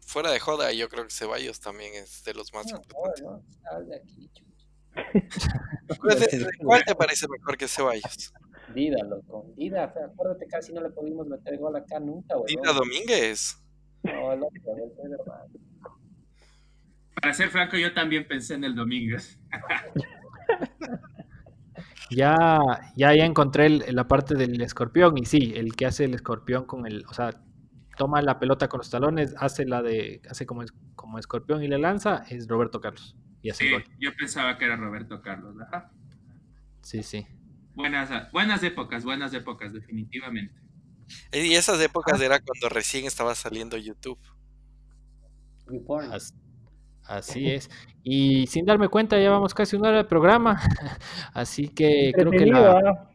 Fuera 0.00 0.30
de 0.30 0.40
joda, 0.40 0.72
yo 0.72 0.88
creo 0.88 1.04
que 1.04 1.10
Ceballos 1.10 1.60
también 1.60 1.92
es 1.94 2.24
de 2.24 2.32
los 2.34 2.52
más 2.54 2.66
No, 2.72 2.78
importantes. 2.78 3.22
no, 3.22 3.42
sal 3.62 3.86
de 3.88 3.96
aquí, 3.96 4.30
chucha. 4.32 4.64
¿Cuál 6.00 6.18
te- 6.18 6.46
¿Cuál 6.64 6.84
te 6.84 6.94
parece 6.94 7.26
mejor 7.28 7.56
que 7.58 7.68
Ceballos? 7.68 8.32
Dida, 8.74 9.02
loco. 9.04 9.46
Dida, 9.56 9.84
acuérdate, 9.84 10.46
casi 10.46 10.72
no 10.72 10.80
le 10.82 10.90
pudimos 10.90 11.26
meter 11.26 11.58
gol 11.58 11.74
acá 11.76 11.98
nunca, 12.00 12.36
güey. 12.36 12.54
Dina 12.54 12.72
Domínguez. 12.72 13.56
No, 14.02 14.36
loco, 14.36 14.52
es 14.56 15.10
verdad. 15.10 15.46
Para 17.20 17.34
ser 17.34 17.48
franco, 17.48 17.76
yo 17.76 17.92
también 17.94 18.26
pensé 18.28 18.54
en 18.54 18.64
el 18.64 18.74
Domínguez. 18.74 19.38
Ya, 22.10 22.58
ya, 22.96 23.14
ya 23.14 23.24
encontré 23.26 23.66
el- 23.66 23.84
la 23.94 24.08
parte 24.08 24.34
del 24.34 24.58
escorpión 24.62 25.18
y 25.18 25.26
sí, 25.26 25.52
el 25.54 25.76
que 25.76 25.84
hace 25.84 26.04
el 26.04 26.14
escorpión 26.14 26.64
con 26.64 26.86
el, 26.86 27.04
o 27.06 27.12
sea, 27.12 27.30
toma 27.98 28.22
la 28.22 28.38
pelota 28.38 28.66
con 28.68 28.78
los 28.78 28.88
talones, 28.88 29.34
hace 29.38 29.66
la 29.66 29.82
de, 29.82 30.22
hace 30.30 30.46
como, 30.46 30.62
es- 30.62 30.72
como 30.94 31.18
escorpión 31.18 31.62
y 31.62 31.68
le 31.68 31.78
lanza, 31.78 32.24
es 32.30 32.48
Roberto 32.48 32.80
Carlos. 32.80 33.14
Y 33.42 33.50
hace 33.50 33.64
Sí, 33.64 33.70
gol. 33.72 33.84
yo 34.00 34.10
pensaba 34.16 34.56
que 34.56 34.64
era 34.64 34.76
Roberto 34.76 35.20
Carlos. 35.20 35.54
Ajá. 35.60 35.92
Sí, 36.80 37.02
sí. 37.02 37.26
Buenas, 37.78 38.10
buenas 38.32 38.60
épocas, 38.64 39.04
buenas 39.04 39.32
épocas, 39.34 39.72
definitivamente. 39.72 40.52
Y 41.32 41.54
esas 41.54 41.80
épocas 41.80 42.20
era 42.20 42.40
cuando 42.40 42.68
recién 42.68 43.06
estaba 43.06 43.36
saliendo 43.36 43.76
YouTube. 43.76 44.18
Así 47.04 47.48
es. 47.48 47.70
Y 48.02 48.48
sin 48.48 48.64
darme 48.64 48.88
cuenta, 48.88 49.16
ya 49.20 49.30
vamos 49.30 49.54
casi 49.54 49.76
una 49.76 49.90
hora 49.90 49.98
de 49.98 50.04
programa. 50.06 50.60
Así 51.32 51.68
que 51.68 52.10
creo 52.12 52.32
que 52.32 52.46
la, 52.46 52.72
¿ah? 52.72 53.10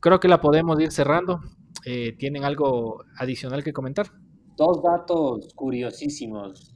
creo 0.00 0.18
que 0.18 0.28
la 0.28 0.40
podemos 0.40 0.80
ir 0.80 0.92
cerrando. 0.92 1.42
Eh, 1.84 2.16
¿Tienen 2.18 2.44
algo 2.44 3.04
adicional 3.18 3.62
que 3.62 3.74
comentar? 3.74 4.06
Dos 4.56 4.82
datos 4.82 5.52
curiosísimos. 5.54 6.74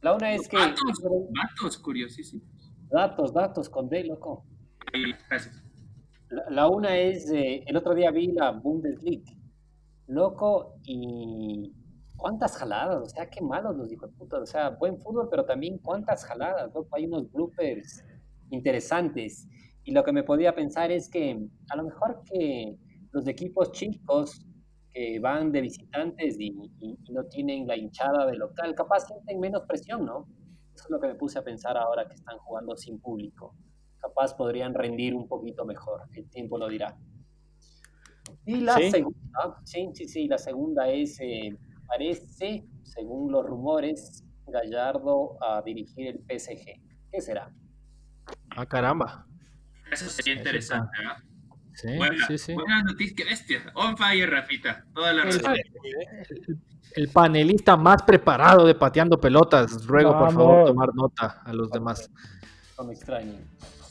La 0.00 0.14
una 0.16 0.34
es 0.34 0.48
que. 0.48 0.56
Vatos, 0.56 1.00
vatos, 1.30 1.78
curiosísimos. 1.78 2.48
Datos, 2.90 3.32
datos, 3.32 3.68
con 3.68 3.88
D, 3.88 4.02
loco. 4.02 4.44
Ahí, 4.92 5.14
gracias. 5.28 5.61
La, 6.48 6.66
una 6.66 6.96
es, 6.96 7.30
eh, 7.30 7.62
el 7.66 7.76
otro 7.76 7.94
día 7.94 8.10
vi 8.10 8.32
la 8.32 8.52
Bundesliga, 8.52 9.32
loco, 10.06 10.76
y 10.82 11.70
cuántas 12.16 12.56
jaladas, 12.56 13.02
o 13.02 13.08
sea, 13.08 13.28
qué 13.28 13.42
malos 13.42 13.76
los 13.76 13.90
de 13.90 13.96
puta, 13.96 14.38
o 14.38 14.46
sea, 14.46 14.70
buen 14.70 14.98
fútbol, 14.98 15.28
pero 15.30 15.44
también 15.44 15.76
cuántas 15.78 16.24
jaladas, 16.24 16.72
loco, 16.72 16.88
hay 16.92 17.04
unos 17.04 17.30
bloopers 17.30 18.02
interesantes. 18.50 19.46
Y 19.84 19.92
lo 19.92 20.02
que 20.04 20.12
me 20.12 20.22
podía 20.22 20.54
pensar 20.54 20.90
es 20.90 21.10
que 21.10 21.38
a 21.68 21.76
lo 21.76 21.84
mejor 21.84 22.22
que 22.24 22.78
los 23.10 23.26
equipos 23.26 23.72
chicos 23.72 24.46
que 24.90 25.18
van 25.20 25.52
de 25.52 25.60
visitantes 25.60 26.38
y, 26.38 26.50
no 27.10 27.24
tienen 27.24 27.66
la 27.66 27.76
hinchada 27.76 28.24
de 28.26 28.36
local, 28.36 28.74
capaz 28.74 29.00
sienten 29.00 29.38
menos 29.38 29.64
presión, 29.66 30.06
¿no? 30.06 30.26
Eso 30.74 30.84
es 30.84 30.90
lo 30.90 30.98
que 30.98 31.08
me 31.08 31.14
puse 31.14 31.38
a 31.38 31.42
pensar 31.42 31.76
ahora 31.76 32.06
que 32.08 32.14
están 32.14 32.38
jugando 32.38 32.74
sin 32.74 32.98
público. 33.00 33.54
Capaz 34.02 34.34
podrían 34.34 34.74
rendir 34.74 35.14
un 35.14 35.28
poquito 35.28 35.64
mejor, 35.64 36.02
el 36.12 36.28
tiempo 36.28 36.58
lo 36.58 36.68
dirá. 36.68 36.98
Y 38.44 38.56
la 38.56 38.74
segunda, 38.74 39.60
sí, 39.64 39.90
sí, 39.94 40.08
sí, 40.08 40.26
la 40.26 40.38
segunda 40.38 40.88
es, 40.88 41.18
eh, 41.20 41.56
parece, 41.86 42.64
según 42.82 43.30
los 43.30 43.46
rumores, 43.46 44.24
Gallardo 44.46 45.38
a 45.40 45.62
dirigir 45.62 46.08
el 46.08 46.18
PSG. 46.18 46.80
¿Qué 47.12 47.20
será? 47.20 47.50
Ah, 48.56 48.66
caramba. 48.66 49.26
Eso 49.90 50.08
sería 50.08 50.34
interesante, 50.34 50.90
¿verdad? 50.98 51.16
Sí, 51.74 51.96
buena, 51.96 52.26
sí, 52.26 52.38
sí. 52.38 52.54
Buena 52.54 52.82
noticia, 52.82 53.14
qué 53.16 53.24
bestia. 53.24 53.72
On 53.74 53.96
fire, 53.96 54.28
Rafita. 54.28 54.84
Toda 54.94 55.12
la 55.12 55.24
razón. 55.24 55.54
El, 56.94 57.08
panelista 57.08 57.74
más 57.74 58.02
preparado 58.02 58.66
de 58.66 58.74
pateando 58.74 59.18
pelotas. 59.18 59.86
Ruego, 59.86 60.18
por 60.18 60.32
favor, 60.32 60.66
tomar 60.66 60.94
nota 60.94 61.40
a 61.42 61.52
los 61.54 61.70
demás. 61.70 62.10
No 62.76 62.84
me 62.84 62.92
extraño. 62.92 63.32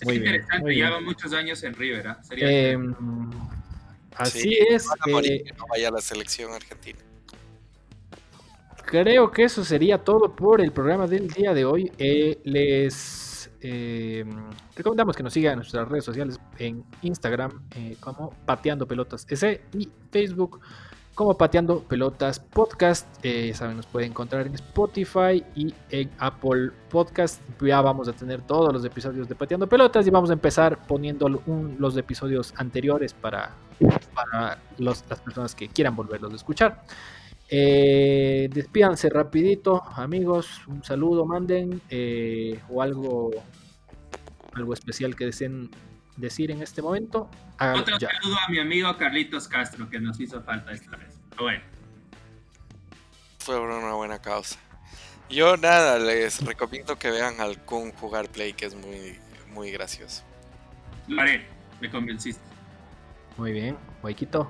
Muy 0.04 0.16
interesante, 0.16 0.70
bien, 0.70 0.88
lleva 0.88 1.02
muchos 1.02 1.34
años 1.34 1.64
en 1.64 1.74
River, 1.76 2.06
¿eh? 2.08 2.16
Sería 2.24 2.50
eh, 2.50 2.80
así 4.16 4.58
es. 4.70 4.88
Eh, 5.08 5.44
no 5.58 5.66
vaya 5.70 5.90
a 5.90 5.92
la 5.92 6.02
selección 6.02 6.54
argentina. 6.54 7.00
Creo 8.86 9.32
que 9.32 9.44
eso 9.44 9.64
sería 9.64 10.00
todo 10.00 10.36
por 10.36 10.60
el 10.60 10.72
programa 10.72 11.08
del 11.08 11.30
día 11.30 11.54
de 11.54 11.64
hoy. 11.64 11.92
Eh, 11.98 12.40
les 12.44 13.50
eh, 13.62 14.26
recomendamos 14.76 15.16
que 15.16 15.24
nos 15.24 15.34
sigan 15.34 15.54
en 15.54 15.60
nuestras 15.60 15.88
redes 15.88 16.04
sociales 16.04 16.40
en 16.58 16.84
Instagram 17.02 17.62
eh, 17.76 17.96
como 18.00 18.32
Pateando 18.46 18.88
Pelotas 18.88 19.26
S 19.30 19.62
y 19.78 19.90
Facebook 20.12 20.60
como 21.16 21.38
Pateando 21.38 21.84
Pelotas 21.84 22.40
Podcast. 22.40 23.08
ya 23.24 23.54
saben, 23.54 23.78
nos 23.78 23.86
pueden 23.86 24.12
encontrar 24.12 24.48
en 24.48 24.56
Spotify 24.56 25.44
y 25.56 25.74
en 25.90 26.10
Apple 26.20 26.72
Podcast. 26.90 27.42
Ya 27.62 27.82
vamos 27.82 28.08
a 28.08 28.14
tener 28.14 28.42
todos 28.42 28.74
los 28.74 28.84
episodios 28.86 29.28
de 29.28 29.36
Pateando 29.36 29.68
Pelotas 29.68 30.08
y 30.08 30.10
vamos 30.10 30.30
a 30.30 30.34
empezar 30.34 30.86
poniendo 30.88 31.30
los 31.30 31.98
episodios 31.98 32.54
anteriores 32.58 33.14
para, 33.14 33.56
para 34.14 34.60
las 34.78 35.04
personas 35.04 35.56
que 35.56 35.68
quieran 35.68 35.96
volverlos 35.96 36.34
a 36.34 36.36
escuchar. 36.36 36.84
Eh, 37.54 38.50
despídanse 38.54 39.10
rapidito, 39.10 39.84
amigos. 39.96 40.62
Un 40.68 40.84
saludo, 40.86 41.26
manden 41.26 41.82
eh, 41.90 42.58
o 42.70 42.82
algo, 42.82 43.32
algo 44.54 44.74
especial 44.74 45.18
que 45.18 45.26
deseen 45.26 45.70
decir 46.22 46.52
en 46.52 46.62
este 46.62 46.82
momento. 46.82 47.30
Otro 47.60 48.00
saludo 48.00 48.38
a 48.48 48.50
mi 48.50 48.60
amigo 48.60 48.96
Carlitos 48.98 49.48
Castro 49.48 49.90
que 49.90 50.00
nos 50.00 50.20
hizo 50.20 50.42
falta 50.42 50.72
esta 50.72 50.96
vez. 50.96 51.20
Bueno. 51.38 51.62
Fue 53.40 53.60
una 53.60 53.94
buena 53.94 54.22
causa. 54.22 54.60
Yo 55.30 55.58
nada, 55.58 55.98
les 55.98 56.46
recomiendo 56.46 56.98
que 57.00 57.10
vean 57.10 57.40
al 57.40 57.58
Kun 57.60 57.92
jugar 57.94 58.30
Play, 58.30 58.54
que 58.54 58.66
es 58.66 58.76
muy, 58.76 59.18
muy 59.54 59.72
gracioso. 59.72 60.24
Lo 61.08 61.22
haré, 61.22 61.46
me 61.80 61.90
convenciste. 61.90 62.44
Muy 63.38 63.54
bien, 63.54 63.78
Guayquito. 64.02 64.50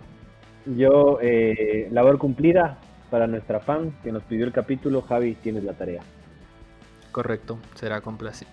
Yo, 0.66 1.20
eh, 1.22 1.88
labor 1.92 2.18
cumplida, 2.18 2.80
para 3.12 3.28
nuestra 3.28 3.60
fan 3.60 3.92
que 4.04 4.12
nos 4.12 4.24
pidió 4.24 4.46
el 4.46 4.54
capítulo, 4.54 5.02
Javi, 5.04 5.36
tienes 5.36 5.64
la 5.64 5.74
tarea. 5.74 6.02
Correcto, 7.12 7.60
será 7.76 8.02
complacido. 8.02 8.50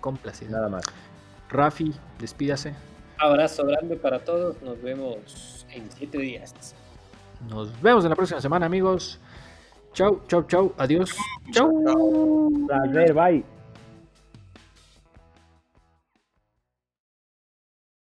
complacido. 0.00 0.52
Nada 0.52 0.68
más. 0.68 0.84
Rafi, 1.54 1.94
despídase. 2.18 2.74
Abrazo 3.18 3.64
grande 3.64 3.96
para 3.96 4.18
todos, 4.18 4.60
nos 4.60 4.82
vemos 4.82 5.64
en 5.70 5.88
siete 5.90 6.18
días. 6.18 6.74
Nos 7.48 7.80
vemos 7.80 8.04
en 8.04 8.10
la 8.10 8.16
próxima 8.16 8.40
semana, 8.40 8.66
amigos. 8.66 9.20
Chau, 9.92 10.20
chau, 10.26 10.42
chau, 10.42 10.74
adiós. 10.76 11.14
Chau. 11.52 11.70
Placer, 12.66 13.14
bye. 13.14 13.53